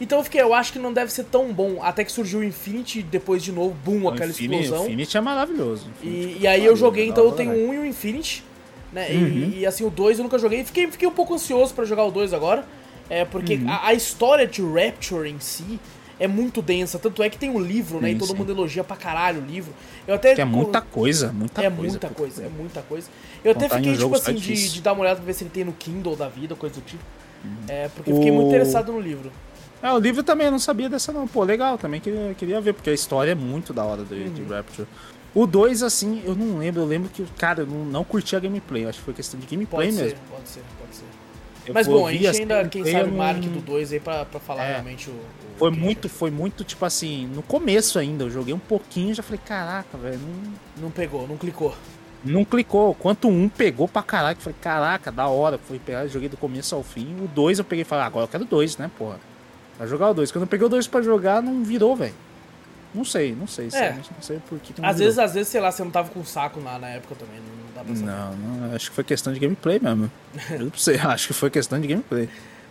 [0.00, 1.82] Então eu fiquei, eu acho que não deve ser tão bom.
[1.82, 4.84] Até que surgiu o Infinity, depois de novo, boom, aquela Infinity, explosão.
[4.84, 5.86] O Infinity é maravilhoso.
[6.02, 8.44] Infinity e, e aí eu joguei, então eu tenho o 1 e o Infinity.
[8.92, 9.08] Né?
[9.10, 9.52] Uhum.
[9.54, 10.64] E, e, assim, o 2 eu nunca joguei.
[10.64, 12.64] Fiquei, fiquei um pouco ansioso para jogar o 2 agora.
[13.10, 13.68] É, porque uhum.
[13.68, 15.78] a, a, história de Rapture em si
[16.18, 16.98] é muito densa.
[16.98, 18.08] Tanto é que tem um livro, né?
[18.08, 18.34] Sim, e todo sim.
[18.34, 19.72] mundo elogia pra caralho o livro.
[20.06, 20.34] Eu até.
[20.34, 21.90] Que é muita coisa, muita é coisa.
[21.90, 23.08] Muita coisa é muita coisa.
[23.44, 25.64] Eu até fiquei, tipo assim, de, de, dar uma olhada pra ver se ele tem
[25.64, 27.02] no Kindle da vida, coisa do tipo.
[27.44, 27.50] Uhum.
[27.68, 28.34] É, porque eu fiquei o...
[28.34, 29.30] muito interessado no livro.
[29.82, 31.28] É, o livro também eu não sabia dessa não.
[31.28, 34.34] Pô, legal, também queria, queria ver, porque a história é muito da hora de, uhum.
[34.34, 34.88] de Rapture.
[35.34, 36.82] O 2, assim, eu não lembro.
[36.82, 38.84] Eu lembro que, cara, eu não, não curti a gameplay.
[38.84, 40.18] Eu acho que foi questão de gameplay pode mesmo.
[40.18, 41.04] Ser, pode ser, pode ser.
[41.68, 44.64] Eu Mas bom, a gente ainda, quem sabe, marque do 2 aí pra, pra falar
[44.64, 45.12] é, realmente o.
[45.12, 48.24] o foi muito, foi muito, tipo assim, no começo ainda.
[48.24, 50.18] Eu joguei um pouquinho e já falei, caraca, velho.
[50.18, 50.84] Não...
[50.84, 51.74] não pegou, não clicou.
[52.24, 52.94] Não clicou.
[52.94, 54.40] Quanto um pegou pra caraca.
[54.40, 55.58] Falei, caraca, da hora.
[55.58, 57.14] Fui pegar, joguei do começo ao fim.
[57.22, 59.20] O 2 eu peguei e falei, ah, agora eu quero dois, né, porra.
[59.78, 60.32] Vai jogar o 2.
[60.32, 62.14] Quando eu peguei o 2 pra jogar, não virou, velho.
[62.94, 63.92] Não sei, não sei, é.
[63.92, 66.58] não sei por que, Às vezes, às vezes, sei lá, você não tava com saco
[66.58, 68.10] na, na época também, não dá pra saber.
[68.10, 70.10] Não, não, acho que foi questão de gameplay mesmo.
[70.50, 72.28] Eu sei, acho que foi questão de gameplay.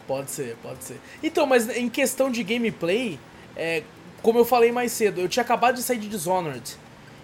[0.08, 1.00] Pode ser, pode ser.
[1.22, 3.20] Então, mas em questão de gameplay,
[3.56, 3.84] é,
[4.22, 6.76] como eu falei mais cedo, eu tinha acabado de sair de Dishonored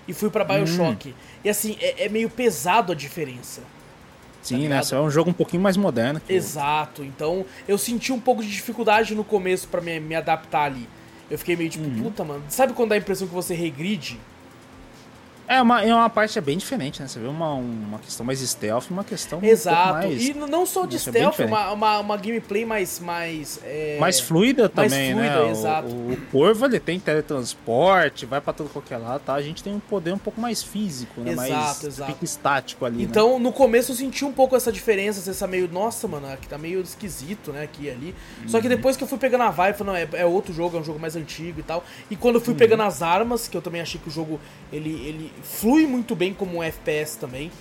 [0.07, 1.09] e fui para Bioshock.
[1.09, 1.13] Hum.
[1.43, 3.61] E assim, é, é, meio pesado a diferença.
[4.41, 4.83] Sim, tá né?
[4.83, 6.21] Só é um jogo um pouquinho mais moderno.
[6.27, 7.03] Exato.
[7.03, 10.87] Então, eu senti um pouco de dificuldade no começo para me, me adaptar ali.
[11.31, 12.03] Eu fiquei meio tipo, uhum.
[12.03, 12.43] puta, mano.
[12.49, 14.19] Sabe quando dá a impressão que você regride?
[15.47, 17.07] É uma, é uma parte é bem diferente, né?
[17.07, 19.89] Você vê uma, uma questão mais stealth uma questão Exato.
[19.89, 22.99] Um mais, e não só de é stealth, é uma, uma, uma, gameplay mais.
[22.99, 23.97] Mais, é...
[23.99, 25.29] mais fluida mais também, né?
[25.29, 25.51] fluida, né?
[25.51, 25.87] Exato.
[25.89, 29.33] O, o, Corvo ele tem teletransporte, vai para todo qualquer lado, tá?
[29.33, 31.31] A gente tem um poder um pouco mais físico, né?
[31.31, 32.25] Exato, mais exato.
[32.25, 32.97] estático ali.
[32.97, 33.03] Né?
[33.03, 33.39] Então, né?
[33.39, 36.81] no começo eu senti um pouco essa diferença, essa meio, nossa, mano, aqui tá meio
[36.81, 37.63] esquisito, né?
[37.63, 38.15] Aqui e ali.
[38.41, 38.49] Uhum.
[38.49, 38.75] Só que uhum.
[38.75, 40.83] depois que eu fui pegando a vibe, falei, não, é, é, outro jogo, é um
[40.83, 41.83] jogo mais antigo e tal.
[42.09, 42.59] E quando eu fui uhum.
[42.59, 44.39] pegando as armas, que eu também achei que o jogo
[44.71, 47.51] ele, ele flui muito bem como um FPS também.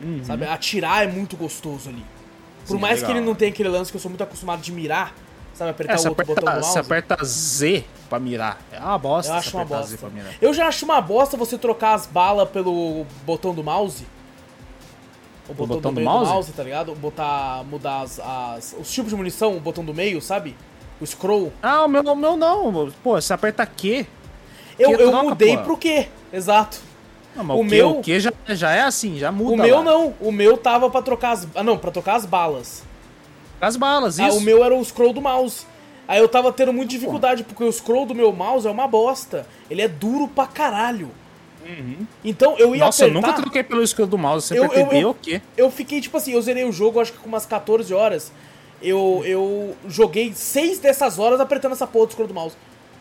[0.00, 0.24] Uhum.
[0.24, 0.46] Sabe?
[0.46, 2.04] Atirar é muito gostoso ali.
[2.66, 3.10] Por Sim, mais legal.
[3.10, 5.14] que ele não tenha aquele lance que eu sou muito acostumado de mirar,
[5.54, 5.70] sabe?
[5.70, 6.72] Apertar é, o outro aperta, botão do mouse.
[6.72, 8.60] Você aperta Z pra mirar.
[8.72, 9.32] É uma bosta.
[9.32, 9.98] Eu acho uma bosta.
[10.40, 14.06] Eu já acho uma bosta você trocar as balas pelo botão do mouse.
[15.48, 16.28] O botão, o botão do, do, mouse?
[16.28, 16.52] do, mouse?
[16.52, 16.94] tá ligado?
[16.94, 20.56] Botar, mudar as, as, os tipos de munição, o botão do meio, sabe?
[21.00, 21.52] O scroll.
[21.62, 22.92] Ah, o meu, meu não.
[23.02, 24.06] Pô, você aperta Q.
[24.78, 25.62] Eu, eu troca, mudei pô.
[25.64, 26.80] pro Q, exato.
[27.34, 29.52] Não, mas o, o que, meu, o que já, já é assim, já muda.
[29.52, 29.82] O meu lá.
[29.84, 32.82] não, o meu tava para trocar as, ah não, para trocar as balas.
[33.60, 34.28] As balas, isso.
[34.28, 35.66] Ah, o meu era o scroll do mouse.
[36.08, 39.46] Aí eu tava tendo muita dificuldade porque o scroll do meu mouse é uma bosta.
[39.70, 41.10] Ele é duro pra caralho.
[41.64, 42.06] Uhum.
[42.24, 43.18] Então eu ia Nossa, apertar...
[43.18, 44.48] eu nunca troquei pelo scroll do mouse.
[44.48, 45.40] Você eu, percebeu o quê?
[45.56, 48.32] Eu fiquei tipo assim, eu zerei o jogo acho que com umas 14 horas.
[48.82, 52.56] Eu, eu joguei 6 dessas horas apertando essa porra do scroll do mouse.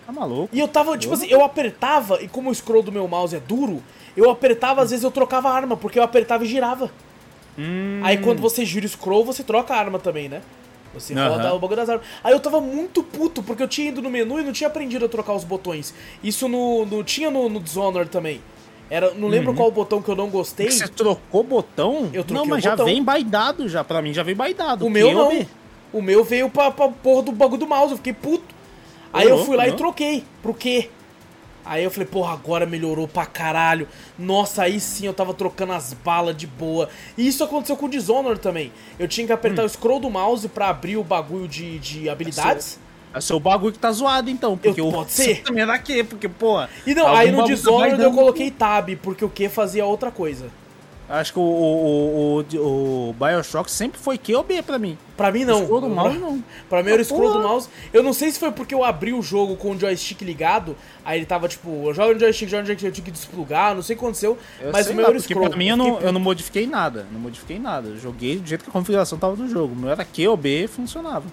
[0.05, 0.49] Tá maluco?
[0.53, 3.39] E eu tava, tipo assim, eu apertava, e como o scroll do meu mouse é
[3.39, 3.81] duro,
[4.19, 6.91] eu apertava, às vezes eu trocava a arma, porque eu apertava e girava.
[7.57, 8.01] Hum.
[8.03, 10.41] Aí quando você gira o scroll, você troca a arma também, né?
[10.93, 11.27] Você uhum.
[11.27, 12.05] roda o bagulho das armas.
[12.23, 15.05] Aí eu tava muito puto, porque eu tinha ido no menu e não tinha aprendido
[15.05, 15.93] a trocar os botões.
[16.23, 18.41] Isso no, no tinha no, no Dishonored também.
[18.89, 19.55] Era, não lembro uhum.
[19.55, 20.71] qual botão que eu não gostei.
[20.71, 22.09] Você trocou botão?
[22.11, 23.83] Eu troquei Não, mas já vem baidado já.
[23.83, 24.85] Pra mim já vem baidado.
[24.85, 25.45] O meu não.
[25.93, 27.91] O meu veio pra, pra porra do bagulho do mouse.
[27.91, 28.55] Eu fiquei puto.
[29.13, 30.23] Aí eu fui lá e troquei.
[30.41, 30.89] Pro quê?
[31.69, 33.87] Aí eu falei, porra, agora melhorou pra caralho.
[34.17, 36.89] Nossa, aí sim eu tava trocando as balas de boa.
[37.15, 38.71] E isso aconteceu com o Dishonored também.
[38.97, 39.65] Eu tinha que apertar hum.
[39.65, 42.79] o scroll do mouse para abrir o bagulho de, de habilidades.
[43.13, 44.57] É seu bagulho que tá zoado, então.
[44.57, 45.43] Porque eu, pode ser.
[45.43, 46.59] também é daqui, porque, pô.
[46.87, 50.49] E não, aí no Dishonored eu coloquei tab, porque o que fazia outra coisa.
[51.09, 54.95] Acho que o, o, o, o, Bioshock sempre foi Q ou B pra mim.
[55.17, 55.61] Pra mim não.
[55.61, 56.43] O scroll do mouse não.
[56.69, 57.67] Pra mim era o scroll do mouse.
[57.91, 61.17] Eu não sei se foi porque eu abri o jogo com o joystick ligado, aí
[61.17, 63.95] ele tava tipo, joga no joystick, joga no joystick, eu tinha que desplugar, não sei
[63.95, 65.49] o que aconteceu, Eu mas o meu lá, era porque scroll.
[65.49, 67.07] Pra mim eu não, eu não modifiquei nada.
[67.11, 67.89] Não modifiquei nada.
[67.89, 69.73] Eu joguei do jeito que a configuração tava do jogo.
[69.73, 71.25] O meu era Q ou B funcionava.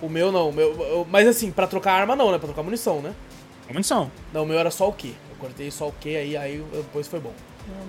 [0.00, 2.38] O meu não, o meu, eu- mas assim, pra trocar arma não, né?
[2.38, 3.12] Pra trocar munição, né?
[3.68, 4.08] Munição.
[4.32, 5.08] Não, o meu era só o Q.
[5.08, 7.32] Eu cortei só o Q aí, aí depois foi bom.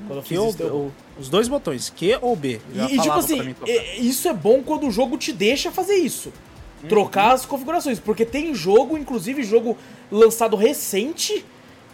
[0.08, 2.60] Quando eu fiz Q isso, o- os dois botões, Q ou B.
[2.74, 3.56] Já E, e, tipo assim,
[3.98, 6.32] isso é bom quando o jogo te deixa fazer isso.
[6.84, 6.90] Uhum.
[6.90, 8.00] Trocar as configurações.
[8.00, 9.78] Porque tem jogo, inclusive jogo
[10.12, 11.44] lançado recente,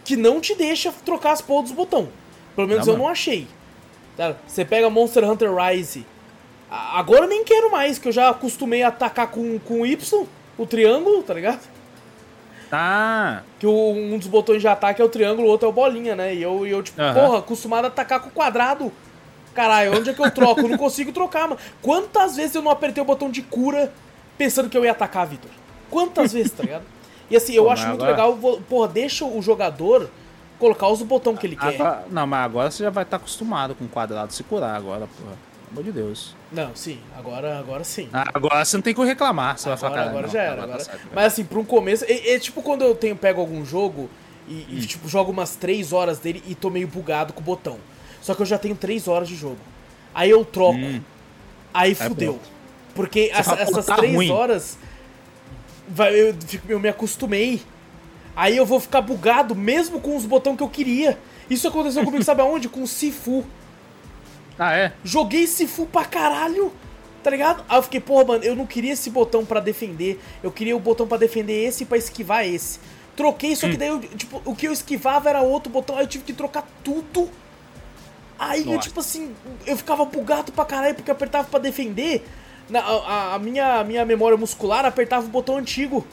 [0.04, 2.08] que não te deixa trocar as porras dos botões.
[2.54, 3.04] Pelo menos Não, eu mano.
[3.06, 3.46] não achei.
[4.16, 4.36] Tá?
[4.46, 6.04] Você pega Monster Hunter Rise.
[6.70, 10.26] Agora eu nem quero mais, que eu já acostumei a atacar com, com o Y,
[10.58, 11.60] o triângulo, tá ligado?
[12.72, 15.72] Ah, Que o- um dos botões de ataque é o triângulo, o outro é o
[15.72, 16.34] bolinha, né?
[16.34, 17.14] E eu, eu tipo, Aham.
[17.14, 18.92] porra, acostumado a atacar com o quadrado.
[19.54, 20.60] Caralho, onde é que eu troco?
[20.62, 21.60] Eu não consigo trocar, mano.
[21.80, 23.92] Quantas vezes eu não apertei o botão de cura
[24.36, 25.50] pensando que eu ia atacar, Vitor?
[25.90, 26.84] Quantas vezes, tá ligado?
[27.30, 30.10] E assim, eu Pô, acho muito agora- legal, porra, deixa o jogador
[30.58, 31.74] colocar os botões que ele quer.
[31.80, 35.06] agora, não, mas agora você já vai estar acostumado com o quadrado se curar agora,
[35.06, 35.36] porra.
[35.68, 36.36] Pelo amor de Deus.
[36.52, 38.08] Não, sim, agora, agora sim.
[38.12, 39.58] Ah, Agora você não tem que reclamar.
[39.58, 40.56] Você vai falar, Agora, "Caralho, agora não, já era.
[40.56, 40.84] tá Agora...
[40.84, 42.04] cara." Mas assim, pra um começo.
[42.04, 44.08] É, é tipo quando eu tenho, pego algum jogo
[44.46, 44.64] e, Hum.
[44.70, 47.78] e, tipo, jogo umas 3 horas dele e tô meio bugado com o botão.
[48.24, 49.58] Só que eu já tenho 3 horas de jogo.
[50.14, 50.78] Aí eu troco.
[51.74, 52.32] Aí fudeu.
[52.32, 52.38] bom.
[52.94, 54.78] Porque fala, "Pô, essas tá 3 ruim." horas.
[55.86, 56.34] Vai, eu,
[56.66, 57.60] eu me acostumei.
[58.34, 61.18] Aí eu vou ficar bugado mesmo com os botões que eu queria.
[61.50, 62.66] Isso aconteceu comigo, sabe aonde?
[62.66, 63.44] Com o Sifu.
[64.58, 64.92] Ah, é?
[65.04, 66.72] Joguei Sifu pra caralho,
[67.22, 67.62] tá ligado?
[67.68, 70.18] Aí eu fiquei, porra, mano, eu não queria esse botão pra defender.
[70.42, 72.80] Eu queria o botão pra defender esse e pra esquivar esse.
[73.14, 76.08] Troquei, só que daí, eu, tipo, o que eu esquivava era outro botão, aí eu
[76.08, 77.28] tive que trocar tudo.
[78.38, 78.88] Aí eu, Nossa.
[78.88, 79.34] tipo assim,
[79.66, 82.26] eu ficava bugado pra caralho porque eu apertava pra defender.
[82.68, 86.06] Na, a, a minha, a minha memória muscular apertava o botão antigo.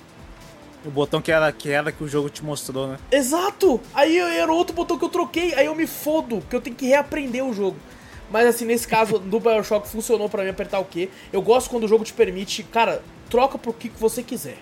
[0.86, 2.98] O botão que era, que era que o jogo te mostrou, né?
[3.12, 3.80] Exato!
[3.94, 6.76] Aí eu- era outro botão que eu troquei, aí eu me fodo, que eu tenho
[6.76, 7.78] que reaprender o jogo.
[8.32, 11.10] Mas assim, nesse caso do Bioshock funcionou pra mim apertar o quê?
[11.32, 14.58] Eu gosto quando o jogo te permite, cara, troca pro que você quiser.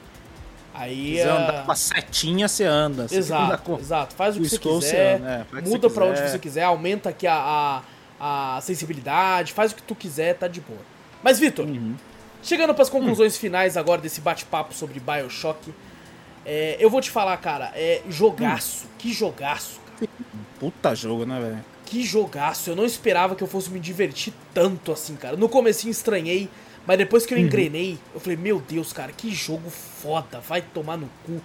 [0.80, 1.18] Aí.
[1.18, 3.04] Se você ah, andar com a setinha, você anda.
[3.08, 4.16] Se você Exato, com- exato.
[4.16, 6.30] Faz o que você scroll você quiser, anda, é, que muda você pra onde quiser.
[6.32, 7.82] você quiser, aumenta aqui a,
[8.20, 10.80] a, a sensibilidade, faz o que tu quiser, tá de boa.
[11.22, 11.96] Mas, Vitor, Uhum.
[12.42, 13.40] chegando pras conclusões Hum.
[13.40, 15.74] finais agora desse bate-papo sobre Bioshock,
[16.46, 18.90] é, eu vou te falar, cara, é jogaço, Hum.
[18.98, 20.10] que jogaço, cara.
[20.60, 21.66] Puta jogo, né, velho?
[21.86, 25.36] Que jogaço, eu não esperava que eu fosse me divertir tanto assim, cara.
[25.36, 26.48] No comecinho estranhei,
[26.90, 27.28] mas depois Uhum.
[27.28, 31.40] que eu engrenei, eu falei, meu Deus, cara, que jogo foda, vai tomar no cu.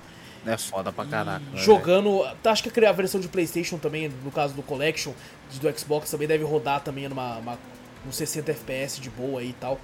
[0.46, 1.42] É foda pra caraca.
[1.48, 1.62] E velho.
[1.62, 5.12] jogando, tá, acho que a versão de Playstation também, no caso do Collection,
[5.60, 7.58] do Xbox também deve rodar também numa, uma,
[8.08, 9.78] uns 60 FPS de boa aí e tal.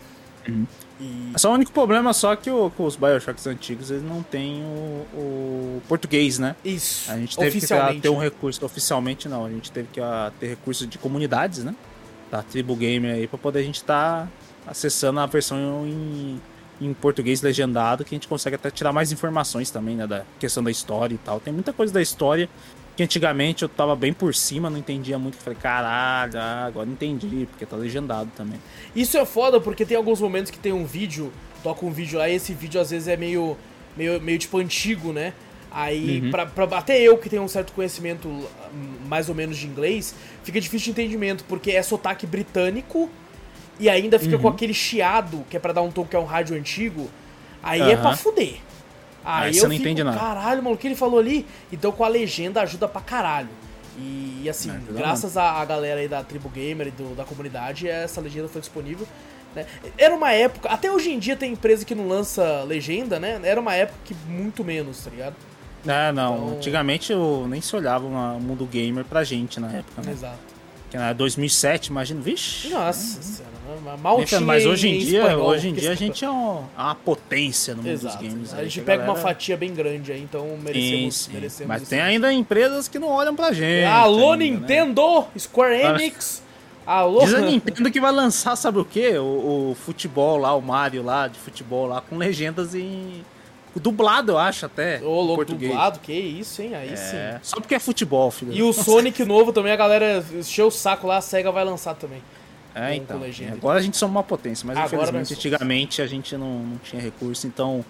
[0.48, 0.66] Uhum.
[0.98, 4.22] E É Só o único problema só que o- com os Bioshocks antigos eles não
[4.22, 6.56] têm o, o português, né?
[6.64, 10.32] isso, A gente teve que ter um recurso, oficialmente não, a gente teve que ah,
[10.40, 11.74] ter recurso de comunidades, né?
[12.30, 14.26] Da Tribo Gamer aí, pra poder a gente estar
[14.70, 16.40] acessando a versão em,
[16.80, 20.06] em português legendado, que a gente consegue até tirar mais informações também, né?
[20.06, 21.40] Da questão da história e tal.
[21.40, 22.48] Tem muita coisa da história
[22.96, 25.36] que antigamente eu tava bem por cima, não entendia muito.
[25.38, 28.60] Falei, caralho, agora entendi, porque tá legendado também.
[28.94, 31.32] Isso é foda porque tem alguns momentos que tem um vídeo,
[31.62, 33.56] toca um vídeo lá e esse vídeo às vezes é meio,
[33.96, 35.32] meio, meio tipo antigo, né?
[35.72, 36.30] Aí, Uhum.
[36.32, 38.46] pra, pra, até eu que tenho um certo conhecimento hum,
[39.06, 43.08] mais ou menos de inglês, fica difícil de entendimento, porque é sotaque britânico
[43.80, 44.42] e ainda fica Uhum.
[44.42, 47.10] com aquele chiado, que é pra dar um tom que é um rádio antigo.
[47.62, 48.02] Aí é Aham.
[48.02, 48.56] pra fuder.
[49.24, 50.18] Aí, Aí eu você não fico, entende nada.
[50.18, 51.44] caralho, mano, o que ele falou ali?
[51.72, 53.48] Então com a legenda ajuda pra caralho.
[53.98, 58.20] E, assim, Ajuda graças à, galera aí da Tribo Gamer e do- da comunidade, essa
[58.20, 59.06] legenda foi disponível.
[59.54, 59.66] né?
[59.98, 63.40] Era uma época, até hoje em dia tem empresa que não lança legenda, né?
[63.42, 65.34] Era uma época que muito menos, tá ligado?
[65.84, 70.02] É, não, Então- antigamente eu nem se olhava o mundo gamer pra gente na época,
[70.02, 70.12] né?
[70.12, 70.38] Exato.
[70.88, 72.68] Que era 2007, imagina, vixe.
[72.68, 73.49] Nossa senhora, né?
[73.80, 76.80] Mal tinha mas hoje em dia, espanhol, hoje em dia a gente é um- é
[76.82, 78.18] uma potência no mundo Exato.
[78.18, 78.54] dos games.
[78.54, 81.32] a gente pega uma galera- fatia bem grande aí, então Sim, merecemos, sim.
[81.32, 83.84] merecemos Mas tem ainda empresas que não olham pra gente.
[83.86, 84.50] Alô, ainda, né?
[84.60, 85.24] Nintendo!
[85.38, 86.42] Square Enix!
[86.86, 87.20] Alô!
[87.20, 89.16] Diz a Nintendo que vai lançar, sabe o quê?
[89.18, 93.24] O, o futebol lá, o Mario lá, de futebol lá, com legendas em.
[93.76, 95.00] Dublado, eu acho, até.
[95.00, 95.70] Ô, louco, português.
[95.70, 96.74] dublado, que isso, hein?
[96.74, 97.16] Aí É, sim.
[97.42, 98.52] Só porque é futebol, filho.
[98.52, 101.94] E o Sonic novo também, a galera encheu o saco lá, a SEGA vai lançar
[101.94, 102.20] também.
[102.74, 103.20] É, então.
[103.52, 107.02] Agora a gente somos uma potência, mas Agora infelizmente antigamente a gente não, não tinha
[107.02, 107.46] recurso.
[107.46, 107.84] Então,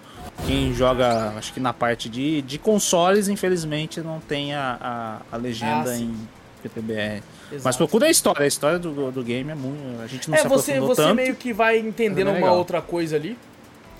[0.47, 5.37] quem joga, acho que na parte de, de consoles, infelizmente, não tem a, a, a
[5.37, 6.15] legenda Ah, em,
[6.63, 7.21] PTBR.
[7.51, 7.61] Exato.
[7.63, 10.01] Mas procura a história, a história do, do game é muito.
[10.01, 11.15] A gente não É, se você, você tanto.
[11.15, 13.37] meio que vai entendendo é uma outra coisa ali.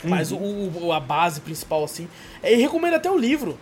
[0.03, 0.69] Mas Uhum.
[0.75, 2.07] o, o- a base principal, assim.
[2.41, 3.57] É, E recomendo até o livro.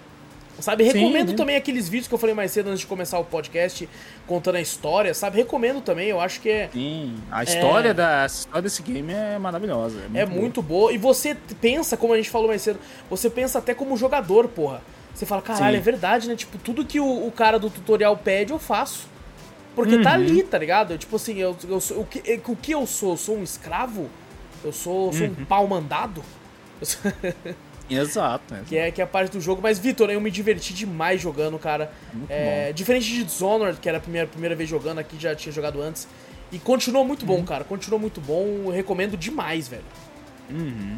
[0.61, 0.83] Sabe?
[0.83, 1.35] Recomendo sim.
[1.35, 3.87] também aqueles vídeos que eu falei mais cedo antes de começar o podcast,
[4.27, 5.37] contando a história, sabe?
[5.37, 9.37] Recomendo também, eu acho que é, Sim, a história, da, a história desse game é
[9.39, 9.99] maravilhosa.
[9.99, 10.41] É muito, é boa.
[10.41, 10.91] muito boa.
[10.93, 12.79] E você pensa, como a gente falou mais cedo,
[13.09, 14.81] você pensa até como jogador, porra.
[15.13, 15.79] Você fala, caralho, Sim.
[15.79, 16.35] é verdade, né?
[16.35, 19.07] Tipo, tudo que o, o cara do tutorial pede, eu faço.
[19.75, 20.15] Porque tá Uhum.
[20.15, 20.91] ali, tá ligado?
[20.93, 23.11] Eu, tipo assim, eu, eu sou, o, que, o que eu sou?
[23.11, 24.09] Eu sou um escravo?
[24.63, 25.35] Eu sou, sou Uhum.
[25.39, 26.23] um pau mandado?
[26.81, 27.11] Eu sou-
[27.89, 28.63] Exato, né?
[28.67, 29.61] que, é, que é a parte do jogo.
[29.61, 31.91] Mas, Vitor, eu me diverti demais jogando, cara.
[32.13, 35.51] muito É, diferente de Dishonored, que era a primeira, primeira vez jogando aqui, já tinha
[35.51, 36.07] jogado antes.
[36.51, 37.37] E continuou muito Uhum.
[37.37, 37.63] bom, cara.
[37.63, 38.45] Continuou muito bom.
[38.65, 39.83] Eu recomendo demais, velho.
[40.49, 40.97] Uhum.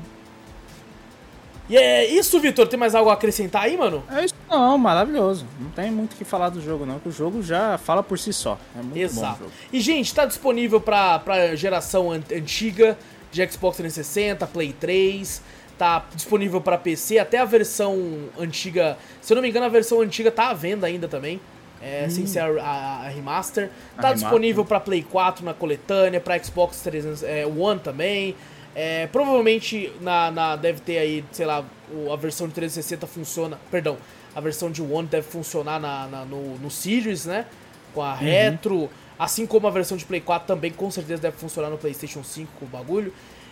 [1.70, 2.68] E é isso, Vitor.
[2.68, 4.04] Tem mais algo a acrescentar aí, mano?
[4.12, 5.46] É isso, não, maravilhoso.
[5.60, 8.20] Não tem muito o que falar do jogo, não, que o jogo já fala por
[8.20, 8.58] si só.
[8.76, 9.46] É muito bom o Exato.
[9.72, 12.98] E, gente, tá disponível pra, pra geração an- antiga
[13.32, 15.42] de Xbox 360, Play 3.
[15.82, 19.00] Tá disponível pra PC, até a versão antiga.
[19.20, 21.42] Se eu não me engano, a versão antiga tá à venda ainda também.
[21.82, 23.64] É, Sem ser a, a- a remaster.
[23.64, 24.14] A Tá remaster.
[24.30, 28.36] disponível pra Play 4 na coletânea, pra Xbox 300, é, One também.
[28.76, 31.66] É, provavelmente na, na- deve ter aí, sei lá,
[32.14, 33.58] a versão de 360 funciona.
[33.72, 33.98] Perdão,
[34.36, 37.48] a versão de One deve funcionar na, na- no, no Series, né?
[37.92, 38.88] Com a retro.
[39.18, 42.52] Assim como a versão de Play 4 também com certeza deve funcionar no PlayStation 5
[42.60, 43.12] com o bagulho.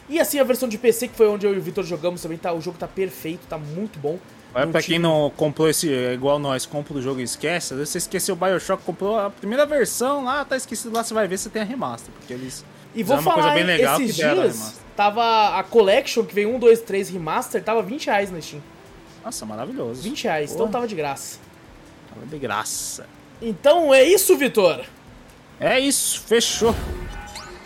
[0.10, 2.38] E assim a versão de PC, que foi onde eu e o Vitor jogamos também,
[2.38, 4.18] tá, o jogo tá perfeito, tá muito bom.
[4.53, 7.77] Não pra quem não comprou esse, é igual nós, compra o jogo e esquece, às
[7.77, 11.27] vezes você esqueceu o Bioshock, comprou a primeira versão lá, tá esquecido lá, você vai
[11.27, 12.65] ver se tem a remaster, porque eles
[12.95, 16.81] E vou falar, coisa bem legal esses dias, tava a Collection, que veio 1, 2,
[16.81, 18.61] 3 Remaster, tava 20 reais na Steam.
[19.23, 20.02] Nossa, maravilhoso.
[20.02, 21.40] 20 reais, então Porra, tava de graça.
[22.11, 23.06] tava de graça.
[23.40, 24.84] Então é isso, Vitor.
[25.60, 26.73] É isso, fechou.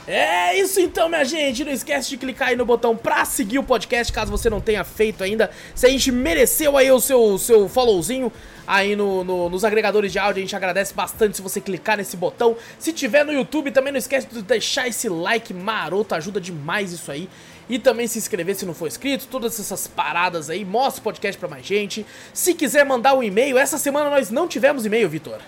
[0.05, 1.63] É isso então, minha gente.
[1.63, 4.83] Não esquece de clicar aí no botão pra seguir o podcast, caso você não tenha
[4.83, 5.49] feito ainda.
[5.73, 8.31] Se a gente mereceu aí o seu, seu followzinho
[8.67, 12.17] aí no, no- nos agregadores de áudio, a gente agradece bastante se você clicar nesse
[12.17, 12.57] botão.
[12.77, 17.09] Se tiver no YouTube, também não esquece de deixar esse like maroto, ajuda demais isso
[17.09, 17.29] aí.
[17.69, 20.65] E também se inscrever se não for inscrito, todas essas paradas aí.
[20.65, 22.05] Mostra o podcast pra mais gente.
[22.33, 25.39] Se quiser mandar um e-mail, essa semana nós não tivemos e-mail, Vitor.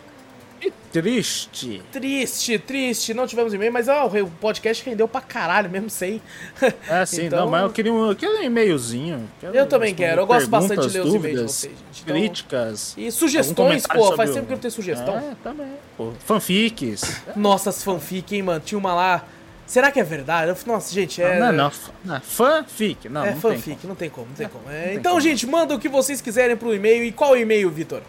[1.01, 1.81] Triste.
[1.91, 6.22] Triste, triste, não tivemos e-mail, mas ó, o podcast rendeu pra caralho, mesmo sem.
[6.89, 9.30] É, sim, Então- não, mas eu queria um, eu queria um e-mailzinho.
[9.41, 12.01] Eu também quero, eu gosto bastante de ler os e-mails de vocês, gente.
[12.03, 12.93] Então- Críticas.
[12.97, 15.17] E sugestões, pô, faz o- tempo que eu não tenho sugestão.
[15.17, 15.67] É, também.
[15.97, 17.22] Pô, fanfics.
[17.35, 18.59] Nossas fanfic, hein, mano?
[18.59, 19.26] Tinha uma lá.
[19.65, 20.55] Será que é verdade?
[20.65, 21.39] Nossa, gente, é.
[21.39, 21.72] Não, não,
[22.03, 23.09] não, fanfic.
[23.09, 23.88] Não, é não tem fanfic, como.
[23.89, 24.69] não tem como, não tem como.
[24.69, 25.22] É, tem então, como.
[25.22, 27.03] gente, manda o que vocês quiserem pro e-mail.
[27.03, 28.01] E qual é o e-mail, Vitor?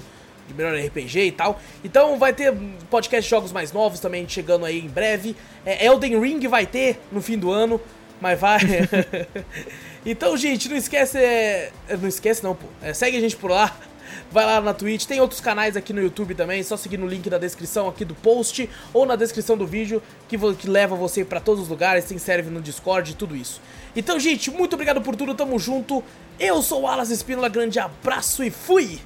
[0.55, 1.59] melhor RPG e tal.
[1.83, 2.53] Então vai ter
[2.89, 5.35] podcast de jogos mais novos também chegando aí em breve.
[5.65, 7.79] É, Elden Ring vai ter no fim do ano,
[8.21, 8.59] mas vai.
[10.05, 11.17] então, gente, não esquece.
[11.17, 12.67] é, Não esquece não, pô.
[12.81, 13.75] É, segue a gente por lá.
[14.31, 17.27] Vai lá na Twitch, tem outros canais aqui no YouTube também, só seguir no link
[17.29, 21.39] na descrição aqui do post ou na descrição do vídeo que, que leva você pra
[21.39, 23.61] todos os lugares, tem serve no Discord e tudo isso.
[23.95, 26.03] Então, gente, muito obrigado por tudo, tamo junto.
[26.39, 28.99] Eu sou o Alas Espínola, grande abraço e fui!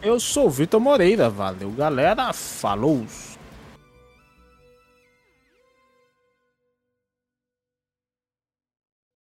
[0.00, 3.04] Eu sou o Vitor Moreira, valeu galera, falou!